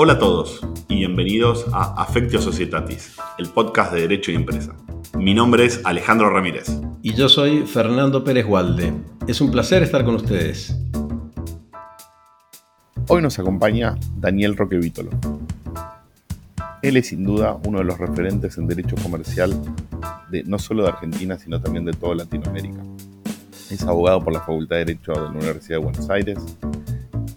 [0.00, 4.76] Hola a todos y bienvenidos a Affectio Societatis, el podcast de Derecho y Empresa.
[5.14, 6.70] Mi nombre es Alejandro Ramírez.
[7.02, 8.92] Y yo soy Fernando Pérez Walde.
[9.26, 10.72] Es un placer estar con ustedes.
[13.08, 15.10] Hoy nos acompaña Daniel Roque Vítolo.
[16.80, 19.52] Él es sin duda uno de los referentes en derecho comercial
[20.30, 22.84] de no solo de Argentina, sino también de toda Latinoamérica.
[23.68, 26.38] Es abogado por la Facultad de Derecho de la Universidad de Buenos Aires,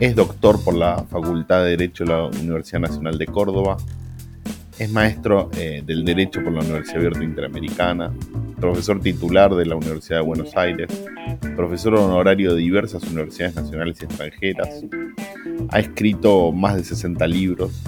[0.02, 3.77] es doctor por la Facultad de Derecho de la Universidad Nacional de Córdoba.
[4.80, 8.11] Es maestro eh, del Derecho por la Universidad Abierta Interamericana.
[8.59, 10.89] Profesor titular de la Universidad de Buenos Aires.
[11.55, 14.84] Profesor honorario de diversas universidades nacionales y extranjeras.
[15.70, 17.83] Ha escrito más de 60 libros.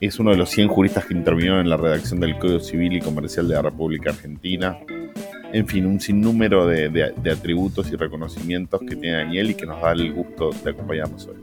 [0.00, 3.00] Es uno de los 100 juristas que intervinieron en la redacción del Código Civil y
[3.00, 4.78] Comercial de la República Argentina
[5.52, 9.92] en fin, un sinnúmero de, atributos y reconocimientos que tiene Daniel y que nos da
[9.92, 11.36] el gusto de acompañarnos hoy.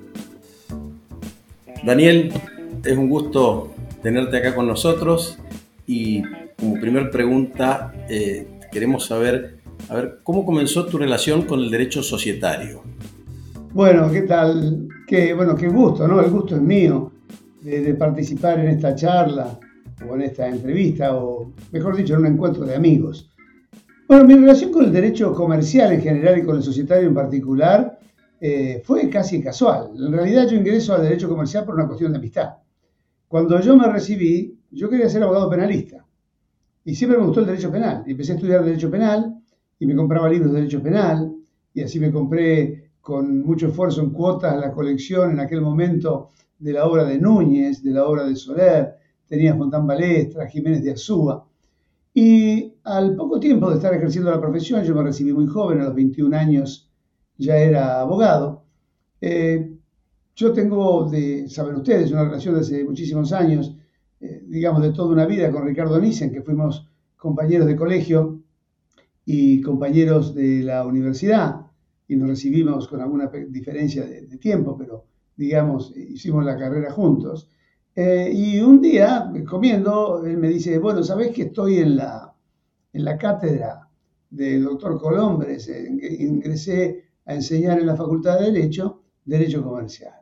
[1.84, 2.34] Daniel,
[2.84, 5.38] es un gusto tenerte acá con nosotros
[5.86, 6.23] y
[6.59, 12.02] como primer pregunta eh, queremos saber, a ver, ¿cómo comenzó tu relación con el derecho
[12.02, 12.81] societario?
[13.72, 14.88] Bueno, ¿qué tal?
[15.08, 16.19] Qué, bueno, qué gusto, ¿no?
[16.19, 17.12] El gusto es mío
[17.62, 19.59] de, de participar en esta charla
[20.09, 23.28] o en esta entrevista, o mejor dicho, en un encuentro de amigos.
[24.10, 28.00] Bueno, mi relación con el derecho comercial en general y con el societario en particular
[28.42, 29.92] eh, fue casi casual.
[29.96, 32.56] En realidad yo ingreso al derecho comercial por una cuestión de amistad.
[33.28, 36.04] Cuando yo me recibí, yo quería ser abogado penalista.
[36.86, 38.04] Y siempre me gustó el derecho penal.
[38.08, 39.44] Y empecé a estudiar derecho penal
[39.78, 41.32] y me compraba libros de derecho penal.
[41.76, 46.74] Y así me compré con mucho esfuerzo en cuotas la colección en aquel momento de
[46.74, 48.96] la obra de Núñez, de la obra de Soler.
[49.28, 51.46] Tenía Fontán Balestra, Jiménez de Azúa.
[52.22, 55.86] Y al poco tiempo de estar ejerciendo la profesión, yo me recibí muy joven, a
[55.86, 56.92] los 21 años
[57.38, 58.66] ya era abogado.
[59.22, 59.78] Eh,
[60.36, 63.73] yo tengo, de, saben ustedes, una relación de hace muchísimos años,
[64.20, 68.44] eh, digamos de toda una vida, con Ricardo Nissen, que fuimos compañeros de colegio
[69.24, 71.68] y compañeros de la universidad,
[72.06, 75.06] y nos recibimos con alguna diferencia de, de tiempo, pero
[75.38, 77.50] digamos, hicimos la carrera juntos.
[77.95, 82.33] Eh, y un día, comiendo, él me dice, bueno, ¿sabés que estoy en la,
[82.94, 83.88] en la cátedra
[84.29, 85.69] del doctor Colombres?
[85.69, 90.13] Ingresé a enseñar en la Facultad de Derecho, Derecho Comercial.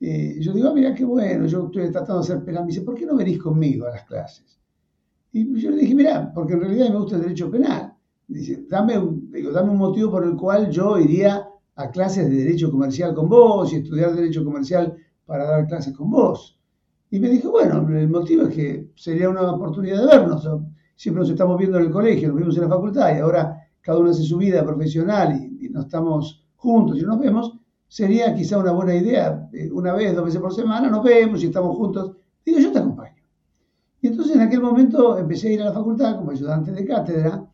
[0.00, 2.64] Y yo digo, ah, mira qué bueno, yo estoy tratando de hacer penal.
[2.64, 4.60] Me dice, ¿por qué no venís conmigo a las clases?
[5.32, 7.94] Y yo le dije, mira, porque en realidad me gusta el derecho penal.
[8.26, 12.36] Dice, dame un, digo, dame un motivo por el cual yo iría a clases de
[12.36, 16.58] derecho comercial con vos y estudiar derecho comercial para dar clases con vos.
[17.14, 20.48] Y me dijo, bueno, el motivo es que sería una oportunidad de vernos.
[20.96, 24.00] Siempre nos estamos viendo en el colegio, nos vimos en la facultad y ahora cada
[24.00, 27.56] uno hace su vida profesional y, no estamos juntos y nos vemos.
[27.86, 31.46] Sería quizá una buena idea, eh, una vez, dos veces por semana, nos vemos y
[31.46, 32.16] estamos juntos.
[32.44, 33.22] Digo, yo te acompaño.
[34.02, 37.48] Y entonces en aquel momento empecé a ir a la facultad como ayudante de cátedra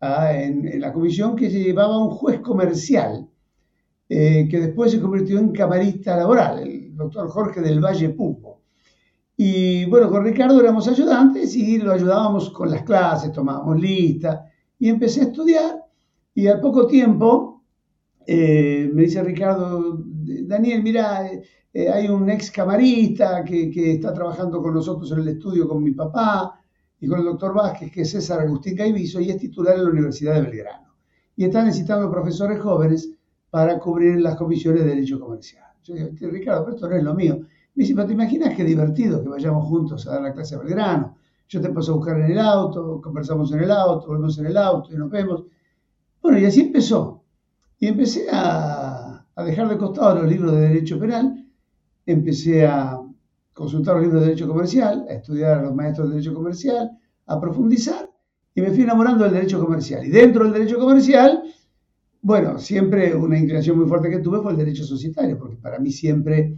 [0.00, 3.28] en, la comisión que se llevaba un juez comercial,
[4.08, 8.51] eh, que después se convirtió en camarista laboral, el doctor Jorge del Valle Pupo.
[9.44, 14.44] Y bueno, con Ricardo éramos ayudantes y lo ayudábamos con las clases, tomábamos lista
[14.78, 15.84] y empecé a estudiar
[16.32, 17.64] y al poco tiempo
[18.24, 19.98] eh, me dice Ricardo,
[20.44, 21.28] Daniel, mira,
[21.72, 25.90] eh, hay un ex camarista que, está trabajando con nosotros en el estudio con mi
[25.90, 26.60] papá
[27.00, 29.90] y con el doctor Vázquez, que es César Agustín Caivizo y es titular en la
[29.90, 30.94] Universidad de Belgrano.
[31.34, 33.12] Y está necesitando profesores jóvenes
[33.50, 35.64] para cubrir las comisiones de Derecho Comercial.
[35.82, 37.40] Yo digo, Ricardo, pero esto no es lo mío.
[37.74, 40.58] Me dice, pero te imaginas qué divertido que vayamos juntos a dar la clase a
[40.58, 41.16] Belgrano.
[41.48, 44.56] Yo te paso a buscar en el auto, conversamos en el auto, volvemos en el
[44.56, 45.44] auto y nos vemos.
[46.20, 47.24] Bueno, y así empezó.
[47.78, 51.46] Y empecé a, dejar de costado los libros de Derecho Penal,
[52.06, 53.00] empecé a
[53.52, 56.90] consultar los libros de Derecho Comercial, a estudiar a los maestros de Derecho Comercial,
[57.26, 58.08] a profundizar
[58.54, 60.06] y me fui enamorando del Derecho Comercial.
[60.06, 61.42] Y dentro del Derecho Comercial,
[62.20, 65.90] bueno, siempre una inclinación muy fuerte que tuve fue el Derecho Societario, porque para mí
[65.90, 66.56] siempre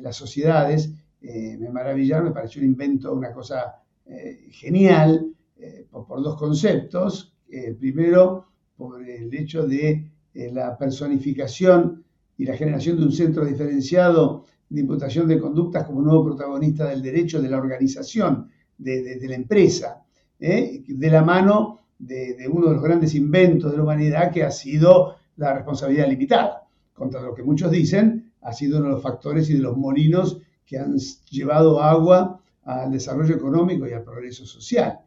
[0.00, 0.90] las sociedades,
[1.20, 7.32] eh, me maravillaron, me pareció un invento, una cosa eh, genial, eh, por, dos conceptos.
[7.78, 12.04] Primero, por el hecho de la personificación
[12.36, 17.00] y la generación de un centro diferenciado de imputación de conductas como nuevo protagonista del
[17.02, 20.04] derecho de la organización, de, la empresa,
[20.38, 24.50] de la mano de, de, uno de los grandes inventos de la humanidad que ha
[24.50, 29.50] sido la responsabilidad limitada, contra lo que muchos dicen ha sido uno de los factores
[29.50, 30.96] y de los molinos que han
[31.30, 34.98] llevado agua al desarrollo económico y al progreso social.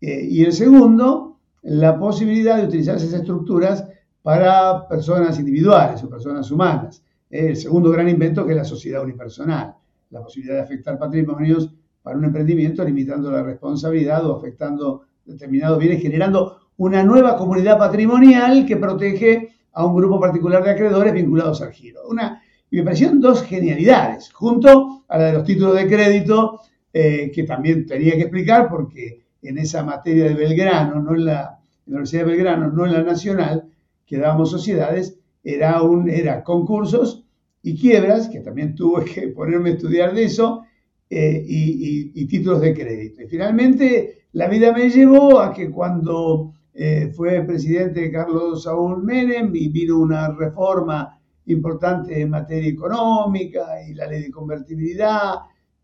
[0.00, 3.84] Eh, y el segundo, la posibilidad de utilizar esas estructuras
[4.22, 7.02] para personas individuales o personas humanas.
[7.30, 9.74] el segundo gran invento que es la sociedad unipersonal,
[10.10, 11.70] la posibilidad de afectar patrimonios
[12.02, 18.66] para un emprendimiento, limitando la responsabilidad o afectando determinados bienes, generando una nueva comunidad patrimonial
[18.66, 22.02] que protege a un grupo particular de acreedores vinculados al giro.
[22.08, 22.42] Una,
[22.74, 26.60] y me parecieron dos genialidades, junto a la de los títulos de crédito,
[26.92, 31.60] eh, que también tenía que explicar porque en esa materia de Belgrano, no en la,
[31.86, 33.70] Universidad de Belgrano, no en la Nacional,
[34.04, 37.24] que dábamos sociedades, era, un, era concursos
[37.62, 40.64] y quiebras, que también tuve que ponerme a estudiar de eso,
[41.08, 43.22] eh, y, títulos de crédito.
[43.22, 49.54] Y finalmente la vida me llevó a que cuando eh, fue presidente Carlos Saúl Menem
[49.54, 55.34] y vino una reforma importante en materia económica y la ley de convertibilidad,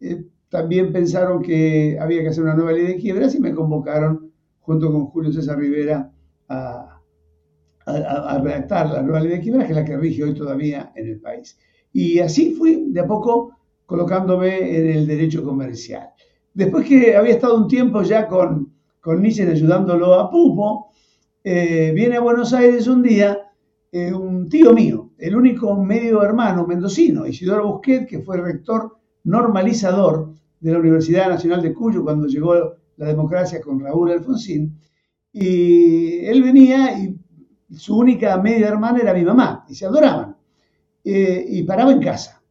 [0.00, 4.32] eh, también pensaron que había que hacer una nueva ley de quiebras y me convocaron
[4.60, 6.10] junto con Julio César Rivera
[6.48, 6.96] a,
[7.86, 11.20] redactar la nueva ley de quiebras, que es la que rige hoy todavía en el
[11.20, 11.58] país.
[11.92, 16.10] Y así fui de a poco colocándome en el derecho comercial.
[16.54, 20.92] Después que había estado un tiempo ya con, con Nietzsche ayudándolo a Pupo,
[21.42, 23.50] eh, viene a Buenos Aires un día
[23.92, 30.34] eh, un tío mío, el único medio hermano mendocino, Isidoro Busquet, que fue rector normalizador
[30.58, 32.54] de la Universidad Nacional de Cuyo cuando llegó
[32.96, 34.78] la democracia con Raúl Alfonsín.
[35.32, 37.16] Y él venía y
[37.76, 40.36] su única media hermana era mi mamá, y se adoraban.
[41.04, 42.42] Eh, y paraba en casa.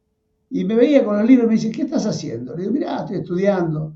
[0.50, 2.56] Y me veía con los libros y me dice, ¿qué estás haciendo?
[2.56, 3.94] Le digo, mira, estoy estudiando.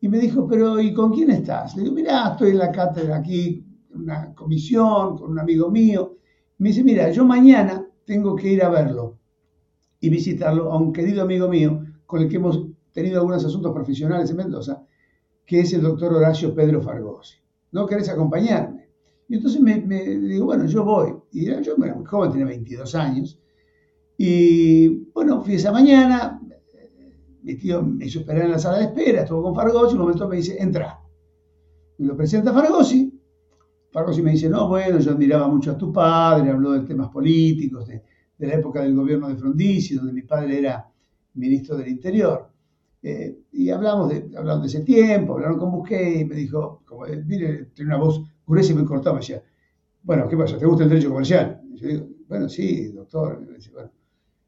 [0.00, 1.76] Y me dijo, pero ¿y con quién estás?
[1.76, 3.64] Le digo, mira, estoy en la cátedra aquí,
[3.94, 6.16] una comisión, con un amigo mío.
[6.58, 9.18] me dice, mira, yo mañana tengo que ir a verlo
[10.00, 14.30] y visitarlo a un querido amigo mío con el que hemos tenido algunos asuntos profesionales
[14.30, 14.82] en Mendoza,
[15.44, 17.36] que es el doctor Horacio Pedro Fargosi.
[17.72, 18.88] ¿No querés acompañarme?
[19.28, 21.14] Y entonces me, digo, bueno, yo voy.
[21.32, 23.38] Y yo era muy joven, tenía 22 años.
[24.16, 26.40] Y bueno, fui esa mañana,
[27.42, 30.28] mi tío me hizo esperar en la sala de espera, estuvo con Fargosi, un momento
[30.28, 31.00] me dice, entra.
[31.98, 33.15] Me lo presenta Fargosi.
[33.96, 37.88] Fargosi me dice, no, bueno, yo admiraba mucho a tu padre, habló de temas políticos,
[37.88, 38.02] de,
[38.40, 40.86] la época del gobierno de Frondizi, donde mi padre era
[41.32, 42.46] ministro del Interior.
[43.02, 47.06] Eh, y hablamos de, hablamos de ese tiempo, hablaron con Busquets y me dijo, como,
[47.06, 49.42] eh, mire, tiene una voz gruesa y me cortaba, me decía,
[50.02, 50.58] bueno, ¿qué pasa?
[50.58, 51.62] ¿Te gusta el derecho comercial?
[51.72, 53.40] Y yo digo, bueno, sí, doctor.
[53.40, 53.90] Me dice, bueno,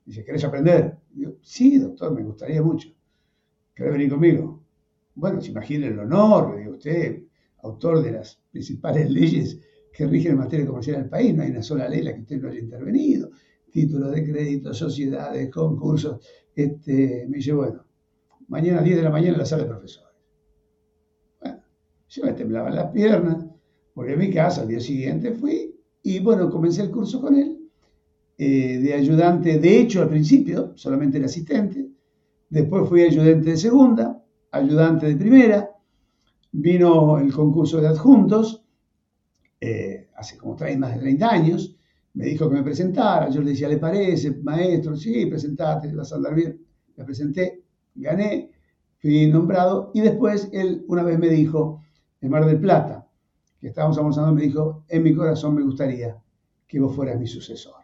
[0.04, 0.94] Dice, ¿querés aprender?
[1.10, 2.90] Digo, sí, doctor, me gustaría mucho.
[3.74, 4.62] ¿Querés venir conmigo?
[5.14, 7.22] Bueno, se imagina el honor, le digo, usted,
[7.62, 9.58] autor de las principales leyes
[9.92, 12.20] que rigen en materia comercial del país, no hay una sola ley en la que
[12.22, 13.30] usted no haya intervenido.
[13.70, 16.26] Títulos de crédito, sociedades, concursos.
[16.54, 17.84] Este, me dice, bueno,
[18.48, 20.16] mañana a 10 de la mañana en la sala de profesores.
[21.40, 21.62] Bueno,
[22.08, 23.46] yo me temblaban las piernas,
[23.94, 27.60] volví a mi casa, al día siguiente fui y bueno, comencé el curso con él
[28.38, 31.88] eh, de ayudante, de hecho al principio, solamente el asistente,
[32.48, 34.20] después fui ayudante de segunda,
[34.50, 35.70] ayudante de primera,
[36.52, 38.64] vino el concurso de adjuntos,
[39.60, 41.76] eh, hace como más de 30 años,
[42.14, 44.96] me dijo que me presentara, yo le decía, ¿le parece, maestro?
[44.96, 46.60] Sí, presentate, vas a andar bien.
[46.96, 47.62] Me presenté,
[47.94, 48.50] gané,
[48.98, 51.80] fui nombrado y después él una vez me dijo,
[52.20, 53.06] en Mar del Plata,
[53.60, 56.20] que estábamos almorzando, me dijo, en mi corazón me gustaría
[56.66, 57.74] que vos fueras mi sucesor.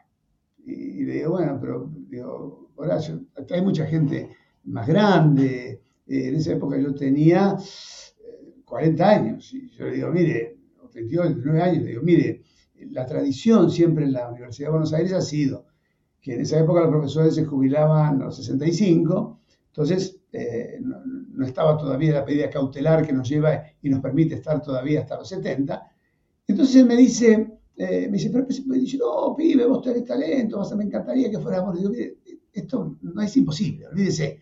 [0.67, 3.21] Y, le digo, bueno, pero digo, Horacio,
[3.51, 4.31] hay mucha gente
[4.65, 5.81] más grande.
[6.07, 7.57] Eh, en esa época yo tenía
[8.75, 9.55] 40 eh, años.
[9.55, 12.43] Y yo le digo, mire, o 38, 39 años, le digo, mire,
[12.91, 15.67] la tradición siempre en la Universidad de Buenos Aires ha sido
[16.21, 21.79] que en esa época los profesores se jubilaban a los 65, entonces eh, no, estaba
[21.79, 25.81] todavía la pedida cautelar que nos lleva y nos permite estar todavía hasta los 70.
[26.49, 30.61] Entonces él me dice, eh, me dice, pero me dice, no, pibe, vos tenés talento,
[30.77, 31.79] me encantaría que fuéramos.
[31.79, 32.17] Digo, mire,
[32.53, 34.41] esto no es imposible, olvídese.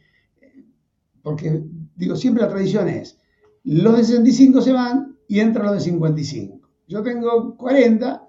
[1.21, 1.63] Porque,
[1.97, 3.19] digo, siempre la tradición es,
[3.65, 6.69] los de 65 se van y entran los de 55.
[6.89, 8.29] Yo tengo 40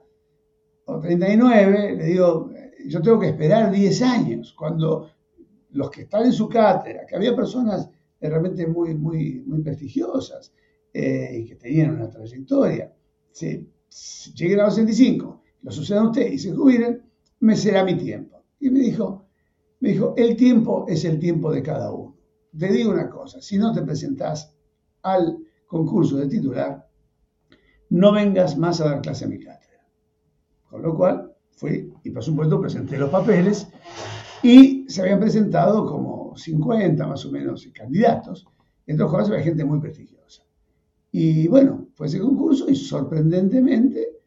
[0.85, 2.51] o 39, le digo,
[2.87, 5.09] yo tengo que esperar 10 años, cuando
[5.71, 10.53] los que están en su cátedra, que había personas realmente muy, muy, muy prestigiosas
[10.93, 12.93] eh, y que tenían una trayectoria,
[13.31, 13.69] ¿sí?
[14.35, 17.03] lleguen a los 65, lo suceda a usted y se jubilen,
[17.39, 18.43] me será mi tiempo.
[18.59, 19.25] Y me dijo,
[19.79, 22.15] me dijo, el tiempo es el tiempo de cada uno.
[22.57, 24.52] Te digo una cosa, si no te presentás
[25.03, 26.88] al concurso de titular,
[27.89, 29.86] no vengas más a dar clase a mi cátedra.
[30.69, 33.67] Con lo cual fui y por supuesto presenté los papeles
[34.41, 38.48] y se habían presentado como 50 más o menos candidatos,
[38.86, 40.43] entre los cuales había gente muy prestigiosa.
[41.12, 44.17] Y bueno, fue ese concurso y sorprendentemente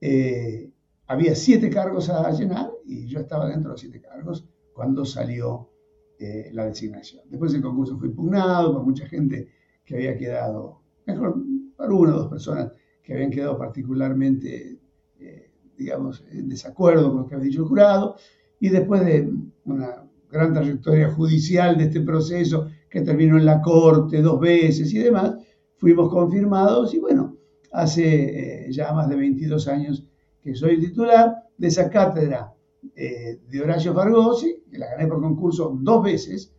[0.00, 0.70] eh,
[1.08, 5.70] había siete cargos a llenar y yo estaba dentro de los siete cargos cuando salió
[6.18, 7.24] eh, la designación.
[7.28, 9.48] Después el concurso fue impugnado por mucha gente
[9.86, 11.36] que había quedado, mejor,
[11.76, 14.78] por una o dos personas que habían quedado particularmente,
[15.18, 18.16] eh, digamos, en desacuerdo con lo que había dicho el jurado,
[18.58, 19.32] y después de
[19.64, 24.98] una gran trayectoria judicial de este proceso que terminó en la corte dos veces y
[24.98, 25.36] demás,
[25.76, 27.36] fuimos confirmados y bueno,
[27.72, 30.04] hace eh, ya más de 22 años
[30.42, 32.52] que soy titular de esa cátedra
[32.96, 36.52] eh, de Horacio Fargosi, que la gané por concurso dos veces,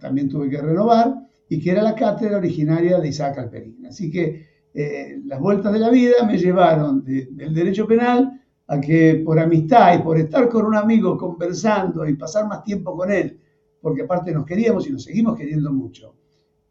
[0.00, 1.14] también tuve que renovar,
[1.48, 3.86] y que era la cátedra originaria de Isaac Alperín.
[3.86, 9.22] Así que eh, las vueltas de la vida me llevaron del derecho penal a que
[9.24, 13.40] por amistad y por estar con un amigo conversando y pasar más tiempo con él,
[13.80, 16.16] porque aparte nos queríamos y nos seguimos queriendo mucho,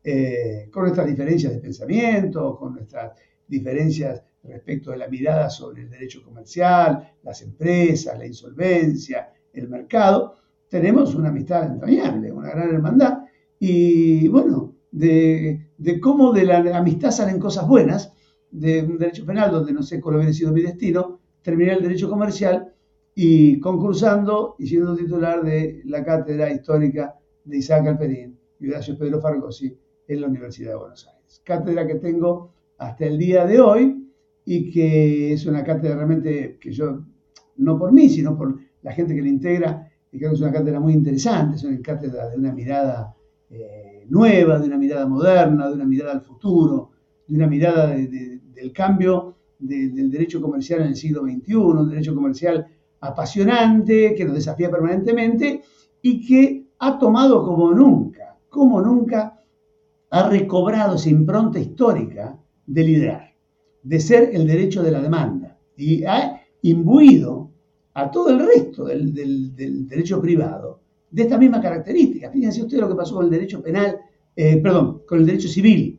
[0.04, 3.14] eh, con nuestras diferencias de pensamiento, con nuestras
[3.48, 10.36] diferencias respecto de la mirada sobre el derecho comercial, las empresas, la insolvencia, el mercado,
[10.70, 13.25] tenemos una amistad entrañable, una gran hermandad.
[13.60, 15.68] Y bueno, de,
[16.02, 18.14] cómo de la amistad salen cosas buenas,
[18.52, 22.10] de un derecho penal donde no sé cuál hubiera sido mi destino, terminé el derecho
[22.10, 22.74] comercial
[23.14, 29.22] y concursando y siendo titular de la cátedra histórica de Isaac Alperín y Horacio Pedro
[29.22, 31.42] Fargosi en la Universidad de Buenos Aires.
[31.44, 34.10] Cátedra que tengo hasta el día de hoy
[34.46, 37.04] y que es una cátedra realmente que yo,
[37.58, 40.54] no por mí, sino por la gente que la integra, y creo que es una
[40.54, 43.15] cátedra muy interesante, es una cátedra de una mirada
[43.50, 46.92] eh, nueva, de una mirada moderna, de una mirada al futuro,
[47.28, 52.68] de una mirada del cambio del derecho comercial en el siglo XXI, un derecho comercial
[53.00, 55.62] apasionante, que nos desafía permanentemente
[56.02, 59.40] y que ha tomado como nunca, como nunca,
[60.10, 63.34] ha recobrado esa impronta histórica de liderar,
[63.84, 67.52] de ser el derecho de la demanda y ha imbuido
[67.94, 69.14] a todo el resto del,
[69.88, 70.82] derecho privado
[71.16, 72.30] de esta misma característica.
[72.30, 73.98] Fíjense ustedes lo que pasó con el derecho penal,
[74.36, 75.98] eh, perdón, con el derecho civil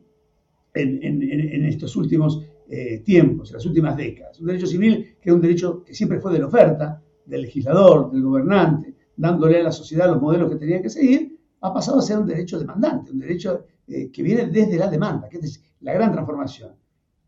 [0.75, 4.39] en, estos últimos eh, tiempos, en las últimas décadas.
[4.39, 8.11] Un derecho civil que es un derecho que siempre fue de la oferta, del legislador,
[8.11, 12.03] del gobernante, dándole a la sociedad los modelos que tenían que seguir, ha pasado a
[12.03, 15.93] ser un derecho demandante, un derecho eh, que viene desde la demanda, que es la
[15.93, 16.73] gran transformación.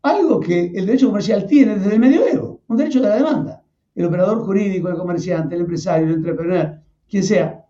[0.02, 3.64] Algo que el derecho comercial tiene desde el medioevo, un derecho de la demanda.
[3.96, 6.78] El operador jurídico, el comerciante, el empresario, el entrepreneur,
[7.08, 7.66] quien sea,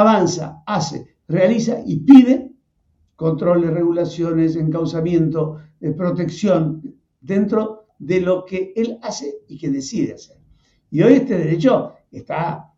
[0.00, 2.52] avanza, hace, realiza y pide
[3.16, 5.58] controles, regulaciones, encauzamiento,
[5.96, 10.36] protección dentro de lo que él hace y que decide hacer.
[10.90, 12.72] Y hoy este derecho está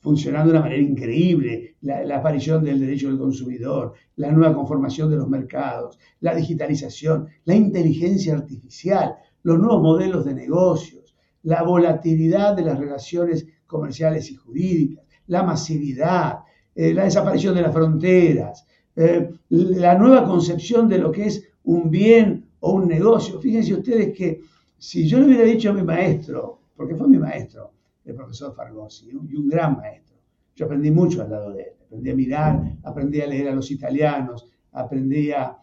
[0.00, 5.16] funcionando de una manera increíble, la, aparición del derecho del consumidor, la nueva conformación de
[5.16, 12.62] los mercados, la digitalización, la inteligencia artificial, los nuevos modelos de negocios, la volatilidad de
[12.62, 15.01] las relaciones comerciales y jurídicas,
[15.32, 16.40] la masividad,
[16.74, 21.90] eh, la desaparición de las fronteras, eh, la nueva concepción de lo que es un
[21.90, 23.40] bien o un negocio.
[23.40, 24.40] Fíjense ustedes que
[24.76, 27.72] si yo le hubiera dicho a mi maestro, porque fue mi maestro,
[28.04, 30.16] el profesor Fargosi, y un gran maestro.
[30.54, 33.70] Yo aprendí mucho al lado de él, aprendí a mirar, aprendí a leer a los
[33.70, 35.58] italianos, aprendí a,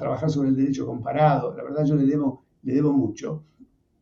[0.00, 3.44] trabajar sobre el derecho comparado, la verdad yo le debo, le debo mucho.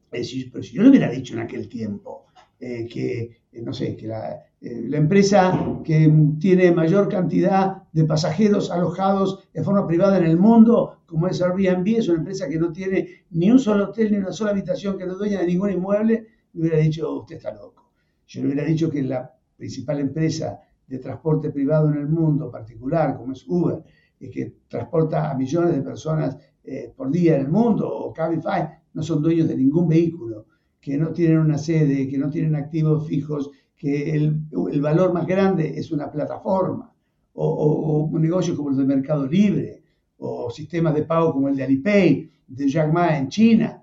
[0.09, 2.27] pero si yo le hubiera dicho en aquel tiempo
[2.59, 8.05] eh, que, eh, no sé, que la, eh, la, empresa que tiene mayor cantidad de
[8.05, 12.59] pasajeros alojados de forma privada en el mundo, como es Airbnb, es una empresa que
[12.59, 15.47] no tiene ni un solo hotel ni una sola habitación, que no es dueña de
[15.47, 17.93] ningún inmueble, le hubiera dicho, usted está loco.
[18.27, 23.17] Yo le hubiera dicho que la principal empresa de transporte privado en el mundo, particular,
[23.17, 23.83] como es Uber,
[24.19, 28.69] y que transporta a millones de personas eh, por día en el mundo, o Cabify,
[28.93, 30.47] no son dueños de ningún vehículo,
[30.81, 34.43] que no tienen una sede, que no tienen activos fijos, que el,
[34.83, 36.93] valor más grande es una plataforma,
[37.33, 39.83] o, o, negocios como los de Mercado Libre,
[40.19, 43.83] o sistemas de pago como el de Alipay, de Jack Ma en China.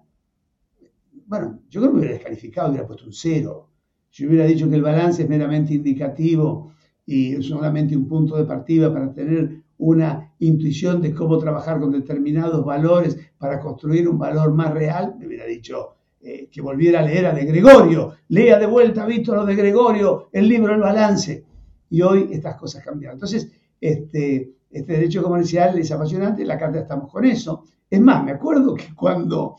[1.26, 3.70] Bueno, yo creo que hubiera descalificado, hubiera puesto un cero
[4.16, 6.72] si hubiera dicho que el balance es meramente indicativo
[7.06, 12.64] y solamente un punto de partida para tener una intuición de cómo trabajar con determinados
[12.64, 17.28] valores para construir un valor más real, me hubiera dicho eh, que volviera a leer
[17.28, 21.46] a de Gregorio, lea de vuelta, Víctor, lo de Gregorio, el libro El Balance.
[21.92, 23.18] Y hoy estas cosas cambiaron.
[23.18, 27.66] Entonces, este, este derecho comercial es apasionante, la carta estamos con eso.
[27.88, 29.58] Es más, me acuerdo que cuando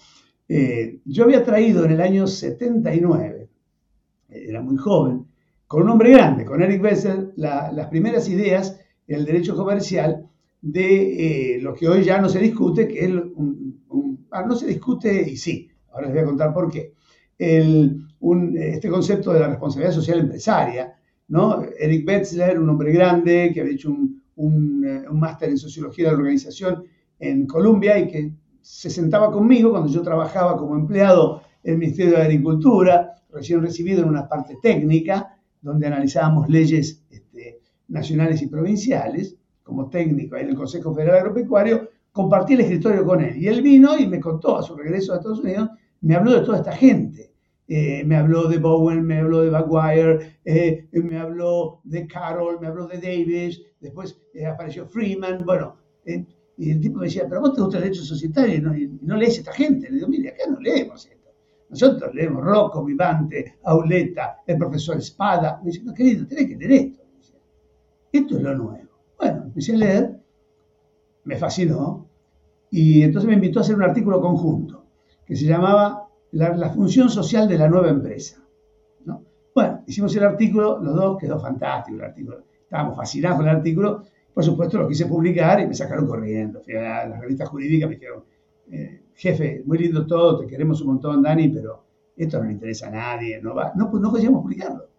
[0.49, 3.49] eh, yo había traído en el año 79,
[4.29, 5.25] era muy joven,
[5.69, 10.29] con un hombre grande, con Eric Bessel, las primeras ideas en el derecho comercial
[10.61, 14.67] de eh, lo que hoy ya no se discute, que es un, ah, no se
[14.67, 16.93] discute y sí, ahora les voy a contar por qué.
[17.39, 20.95] este concepto de la responsabilidad social empresaria,
[21.29, 21.65] ¿no?
[21.79, 23.91] Eric Betzler, un hombre grande que había hecho
[24.37, 26.85] un, eh, máster en sociología de la organización
[27.19, 32.17] en Colombia y que se sentaba conmigo cuando yo trabajaba como empleado en el Ministerio
[32.17, 39.37] de Agricultura, recién recibido en una parte técnica, donde analizábamos leyes este, nacionales y provinciales,
[39.63, 43.37] como técnico en el Consejo Federal Agropecuario, compartí el escritorio con él.
[43.37, 46.41] Y él vino y me contó a su regreso a Estados Unidos, me habló de
[46.41, 47.33] toda esta gente.
[47.69, 52.69] Eh, me habló de Bowen, me habló de Maguire, eh, me habló de Carroll, me
[52.69, 57.55] habló de Davis, después eh, apareció Freeman, bueno, y el tipo me decía, pero vos
[57.55, 59.91] te gusta el derecho societario y no, y no lees esta gente.
[59.91, 61.31] Le digo, mire, acá no leemos esto.
[61.69, 65.61] Nosotros leemos Rocco, Vivante, Auleta, el profesor Espada.
[65.63, 67.03] Me dice, no, querido, tenés que leer esto.
[68.13, 68.89] Esto es lo nuevo.
[69.19, 70.21] Bueno, empecé a leer,
[71.25, 72.09] me fascinó,
[72.71, 74.86] y entonces me invitó a hacer un artículo conjunto
[75.27, 78.43] que se llamaba La, función social de la nueva empresa.
[79.05, 79.23] ¿no?
[79.55, 82.45] Bueno, hicimos el artículo, los dos, quedó fantástico el artículo.
[82.63, 84.03] Estábamos fascinados con el artículo
[84.37, 86.61] por supuesto, lo quise publicar y me sacaron corriendo.
[86.61, 88.23] Fui a la revista jurídica, me dijeron,
[88.71, 91.83] eh, jefe, muy lindo todo, te queremos un montón, Dani, pero
[92.15, 93.73] esto no le interesa a nadie, no va.
[93.75, 94.91] No, pues no podíamos publicarlo.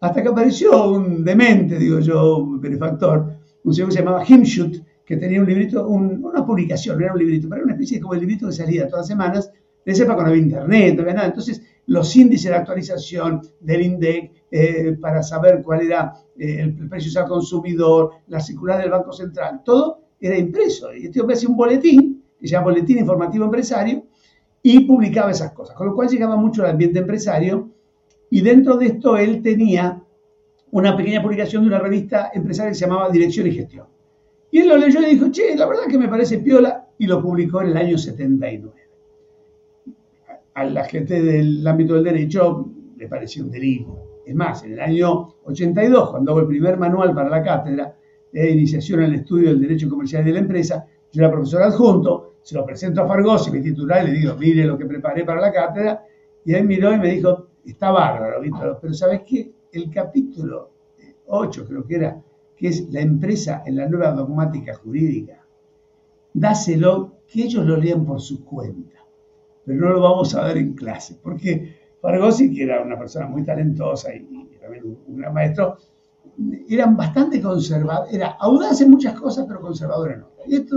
[0.00, 4.84] Hasta que apareció un demente, digo yo, un benefactor, un señor que se llamaba Himshut,
[5.04, 8.02] que tenía un librito, una publicación, no era un librito, pero era una especie de
[8.02, 9.52] como el librito que salía todas las semanas.
[9.84, 11.26] De esa época no había internet, no había nada.
[11.26, 17.20] Entonces, los índices de actualización del INDEC eh, para saber cuál era eh, el, precio
[17.20, 20.94] al consumidor, la circular del Banco Central, todo era impreso.
[20.94, 24.06] Y este hombre hacía un boletín, que se llama Boletín Informativo Empresario,
[24.62, 27.70] y publicaba esas cosas, con lo cual llegaba mucho al ambiente empresario,
[28.30, 30.02] y dentro de esto él tenía
[30.70, 33.93] una pequeña publicación de una revista empresaria que se llamaba Dirección y Gestión.
[34.54, 37.20] Y él lo leyó y dijo, che, la verdad que me parece piola, y lo
[37.20, 38.84] publicó en el año 79
[40.54, 44.20] a la gente del ámbito del derecho le pareció un delirio.
[44.24, 47.96] Es más, en el año 82, cuando hago el primer manual para la cátedra
[48.32, 52.54] de iniciación al estudio del derecho comercial de la empresa, yo era profesor adjunto, se
[52.54, 55.52] lo presento a Fargosi, mi titular, y le digo, mire lo que preparé para la
[55.52, 56.04] cátedra,
[56.44, 59.52] y él miró y me dijo, está bárbaro, Víctor, pero ¿sabes qué?
[59.72, 60.70] El capítulo
[61.26, 62.22] 8 creo que era,
[62.56, 65.44] que es la empresa en la nueva dogmática jurídica,
[66.32, 68.94] dáselo que ellos lo lean por su cuenta
[69.64, 73.44] pero no lo vamos a ver en clase, porque Fargosi, que era una persona muy
[73.44, 75.78] talentosa y, también un, gran maestro,
[76.68, 80.48] eran bastante conservadores, era audaz en muchas cosas, pero conservador en otras.
[80.48, 80.76] Y esto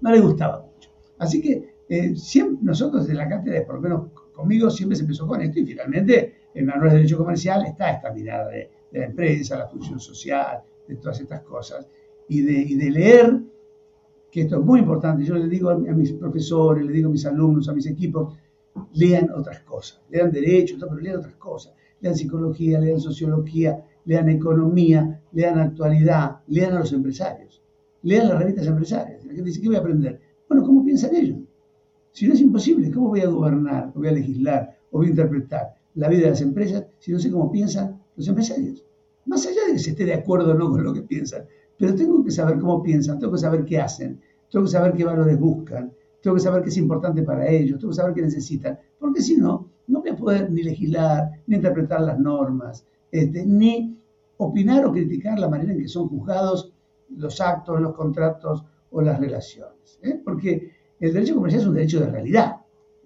[0.00, 0.90] no, le gustaba mucho.
[1.18, 5.26] Así que eh, siempre, nosotros en la cátedra, por lo menos conmigo, siempre se empezó
[5.26, 9.58] con esto y finalmente en Manual de Derecho Comercial está esta mirada de, la empresa,
[9.58, 11.86] la función social, de todas estas cosas,
[12.28, 13.40] y de, y de leer
[14.30, 17.24] que esto es muy importante, yo le digo a, mis profesores, le digo a mis
[17.24, 18.34] alumnos, a mis equipos,
[18.94, 25.22] lean otras cosas, lean derecho, pero lean otras cosas, lean psicología, lean sociología, lean economía,
[25.32, 27.62] lean actualidad, lean a los empresarios,
[28.02, 29.24] lean las revistas empresarias.
[29.24, 30.20] La gente dice, ¿qué voy a aprender?
[30.48, 31.38] Bueno, ¿cómo piensan ellos?
[32.12, 35.74] Si no es imposible, ¿cómo voy a gobernar, voy a legislar, o voy a interpretar
[35.94, 38.84] la vida de las empresas si no sé cómo piensan los empresarios?
[39.28, 41.44] Más allá de que se esté de acuerdo o no con lo que piensan,
[41.76, 44.18] pero tengo que saber cómo piensan, tengo que saber qué hacen,
[44.50, 47.90] tengo que saber qué valores buscan, tengo que saber qué es importante para ellos, tengo
[47.90, 52.00] que saber qué necesitan, porque si no, no voy a poder ni legislar, ni interpretar
[52.00, 53.98] las normas, este, ni
[54.38, 56.72] opinar o criticar la manera en que son juzgados
[57.14, 59.98] los actos, los contratos o las relaciones.
[60.02, 60.18] ¿eh?
[60.24, 62.56] Porque el derecho comercial es un derecho de realidad,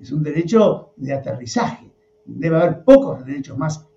[0.00, 1.90] es un derecho de aterrizaje.
[2.24, 3.88] Debe haber pocos derechos más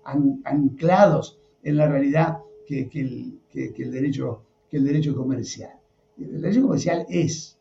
[0.44, 5.72] anclados en la realidad que, el, que el derecho que el derecho comercial.
[6.18, 7.58] El derecho comercial es,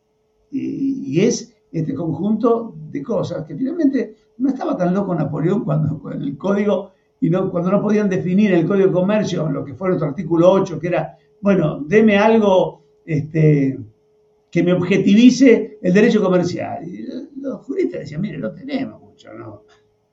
[0.52, 6.38] y, es este conjunto de cosas que finalmente no estaba tan loco Napoleón cuando el
[6.38, 10.10] código y no, cuando no podían definir el código de comercio, lo que fue nuestro
[10.10, 13.80] artículo 8, que era, bueno, deme algo este,
[14.52, 16.88] que me objetivice el derecho comercial.
[16.88, 17.06] Y
[17.42, 19.64] los juristas decían, mire, no tenemos mucho, no,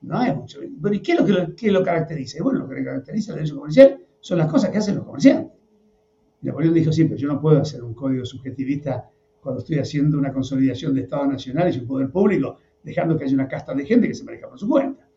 [0.03, 0.59] no hay mucho.
[0.63, 2.43] ¿y qué es lo que lo, caracteriza?
[2.43, 5.57] bueno, lo que caracteriza el derecho comercial son las cosas que hacen los comerciantes.
[6.41, 10.93] Napoleón dijo siempre, yo no puedo hacer un código subjetivista cuando estoy haciendo una consolidación
[10.93, 14.13] de Estados nacionales y un poder público, dejando que haya una casta de gente que
[14.13, 15.07] se maneja por su cuenta.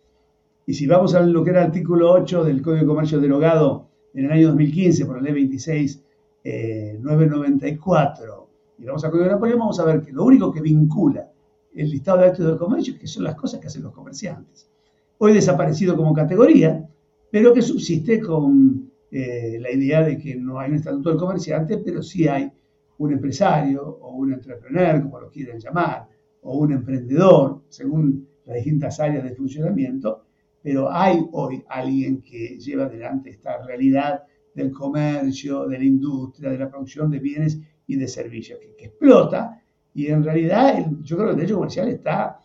[0.67, 3.89] Y si vamos a lo que era el artículo 8 del Código de Comercio derogado
[4.15, 9.81] en el año 2015 por la ley 26994, y vamos al Código de Napoleón, vamos
[9.81, 11.29] a ver que lo único que vincula
[11.75, 14.71] el listado de actos de comercio es que son las cosas que hacen los comerciantes.
[15.19, 16.87] Hoy desaparecido como categoría,
[17.31, 21.79] pero que subsiste con eh, la idea de que no hay un estatuto del comerciante,
[21.79, 22.51] pero sí hay
[22.99, 26.07] un empresario o un entrepreneur, como lo quieran llamar,
[26.43, 30.25] o un emprendedor, según las distintas áreas de funcionamiento,
[30.63, 34.23] pero hay hoy alguien que lleva adelante esta realidad
[34.55, 39.63] del comercio, de la industria, de la producción de bienes y de servicios, que, explota.
[39.95, 42.41] Y en realidad yo creo que el derecho comercial está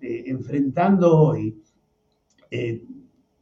[0.00, 1.60] eh, enfrentando hoy,
[2.50, 2.82] eh,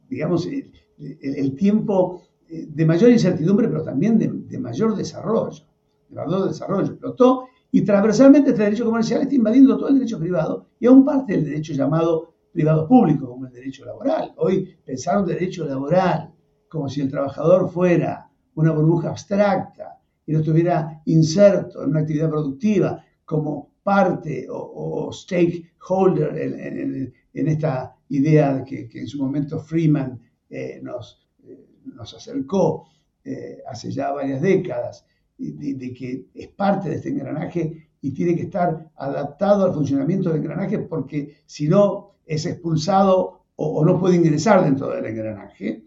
[0.09, 5.63] digamos, el, tiempo eh, de mayor incertidumbre, pero también de, mayor desarrollo,
[6.09, 6.91] de mayor desarrollo.
[6.91, 11.33] Explotó y transversalmente este derecho comercial está invadiendo todo el derecho privado y aún parte
[11.33, 14.33] del derecho llamado privado público, como el derecho laboral.
[14.37, 16.33] Hoy pensar un derecho laboral
[16.67, 22.29] como si el trabajador fuera una burbuja abstracta y no estuviera inserto en una actividad
[22.29, 30.19] productiva como parte o, stakeholder en, esta idea que, que, en su momento Freeman
[30.49, 32.87] eh, nos, eh, nos acercó
[33.23, 35.05] eh, hace ya varias décadas,
[35.37, 40.39] de, que es parte de este engranaje y tiene que estar adaptado al funcionamiento del
[40.39, 45.85] engranaje porque si no es expulsado o, no puede ingresar dentro del engranaje.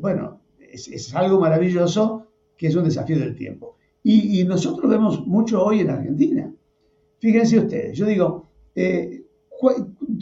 [0.00, 3.76] bueno, es, algo maravilloso que es un desafío del tiempo.
[4.04, 6.54] Y, y, nosotros vemos mucho hoy en Argentina.
[7.18, 8.50] Fíjense ustedes, yo digo,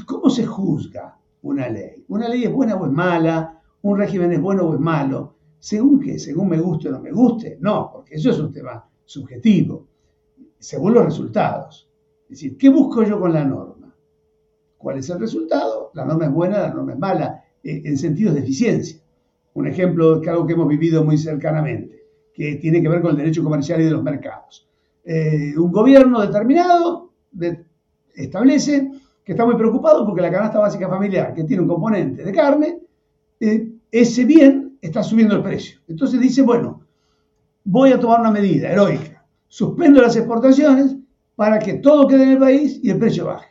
[0.07, 2.05] ¿cómo se juzga una ley.
[2.09, 5.37] Una ley es buena o es mala, un régimen es bueno o es malo.
[5.59, 6.19] ¿Según qué?
[6.19, 7.59] ¿Según me guste o no me guste?
[7.61, 9.87] No, porque eso es un tema subjetivo.
[10.59, 11.89] Según los resultados.
[12.25, 13.95] Es decir, ¿qué busco yo con la norma?
[14.77, 15.91] ¿Cuál es el resultado?
[15.95, 19.01] La norma es buena, la norma es mala, eh, en sentidos de eficiencia.
[19.55, 23.17] Un ejemplo de algo que hemos vivido muy cercanamente, que tiene que ver con el
[23.17, 24.69] derecho comercial y de los mercados.
[25.05, 27.13] Eh, un gobierno determinado
[28.15, 28.91] establece
[29.29, 32.81] que está muy preocupado porque la canasta básica familiar, que tiene un componente de carne,
[33.38, 35.81] eh, ese bien está subiendo el precio.
[35.87, 36.81] Entonces dice, bueno,
[37.62, 40.97] voy a tomar una medida heroica, suspendo las exportaciones
[41.37, 43.51] para que todo quede en el país y el precio baje.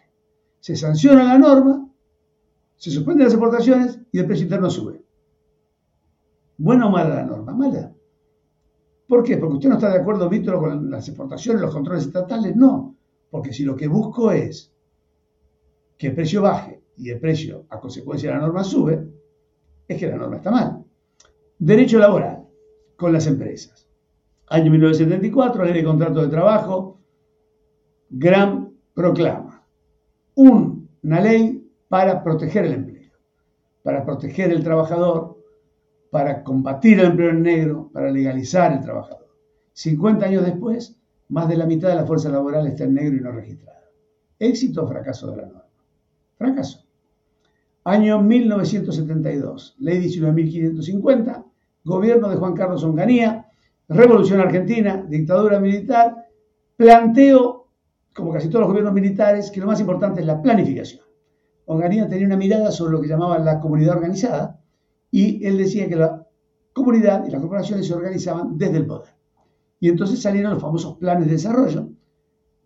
[0.61, 1.87] Se sanciona la norma,
[2.75, 5.05] se suspenden las exportaciones y el precio interno sube.
[6.57, 7.53] ¿Buena o mala la norma?
[7.53, 7.93] Mala.
[9.07, 9.37] ¿Por qué?
[9.37, 12.55] Porque usted no está de acuerdo, Víctor, con las exportaciones, los controles estatales.
[12.55, 12.95] No,
[13.29, 14.73] porque si lo que busco es
[15.97, 19.07] que el precio baje y el precio a consecuencia de la norma sube,
[19.87, 20.83] es que la norma está mal.
[21.59, 22.45] Derecho laboral
[22.95, 23.87] con las empresas.
[24.47, 26.99] Año 1974, ley de contrato de trabajo,
[28.09, 29.65] gran proclama.
[30.35, 33.11] una ley para proteger el empleo,
[33.83, 35.37] para proteger el trabajador,
[36.11, 39.27] para combatir el empleo en negro, para legalizar el trabajador.
[39.73, 43.21] 50 años después, más de la mitad de la fuerza laboral está en negro y
[43.21, 43.83] no registrada.
[44.39, 45.66] Éxito o fracaso de la norma.
[46.37, 46.85] Fracaso.
[47.83, 51.45] Año 1972, ley 19.550,
[51.85, 53.47] gobierno de Juan Carlos Onganía,
[53.87, 56.27] revolución argentina, dictadura militar,
[56.75, 57.69] planteo,
[58.13, 61.01] como casi todos los gobiernos militares, que lo más importante es la planificación.
[61.65, 64.59] Onganía tenía una mirada sobre lo que llamaba la comunidad organizada
[65.11, 66.25] y él decía que la
[66.73, 69.13] comunidad y las corporaciones se organizaban desde el poder.
[69.79, 71.89] Y entonces salieron los famosos planes de desarrollo,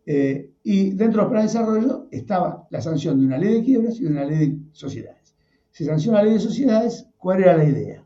[0.05, 3.99] eh, y dentro de los de desarrollo estaba la sanción de una ley de quiebras
[3.99, 5.35] y de una ley de sociedades.
[5.71, 8.03] Se sanciona la ley de sociedades, ¿cuál era la idea?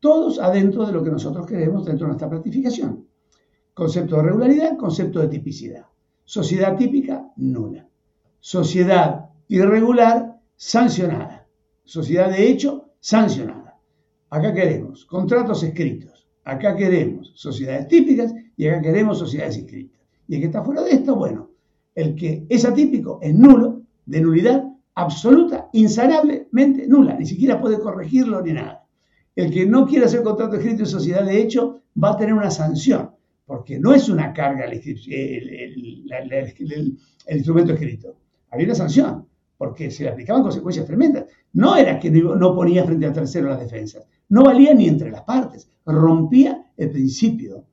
[0.00, 3.08] Todos adentro de lo que nosotros queremos dentro de nuestra planificación.
[3.72, 5.86] Concepto de regularidad, concepto de tipicidad.
[6.24, 7.88] Sociedad típica, nula.
[8.38, 11.48] Sociedad irregular, sancionada.
[11.84, 13.78] Sociedad de hecho, sancionada.
[14.30, 16.28] Acá queremos contratos escritos.
[16.44, 20.00] Acá queremos sociedades típicas y acá queremos sociedades inscritas.
[20.28, 21.53] Y el que está fuera de esto, bueno,
[21.94, 28.42] el que es atípico es nulo, de nulidad absoluta, insanablemente nula, ni siquiera puede corregirlo
[28.42, 28.86] ni nada.
[29.34, 32.50] El que no quiere hacer contrato escrito en sociedad de hecho va a tener una
[32.50, 33.10] sanción,
[33.46, 34.74] porque no es una carga el,
[37.28, 38.16] instrumento escrito,
[38.50, 39.26] había una sanción,
[39.56, 41.24] porque se le aplicaban consecuencias tremendas.
[41.52, 45.22] No era que no ponía frente al tercero las defensas, no valía ni entre las
[45.22, 47.64] partes, rompía el principio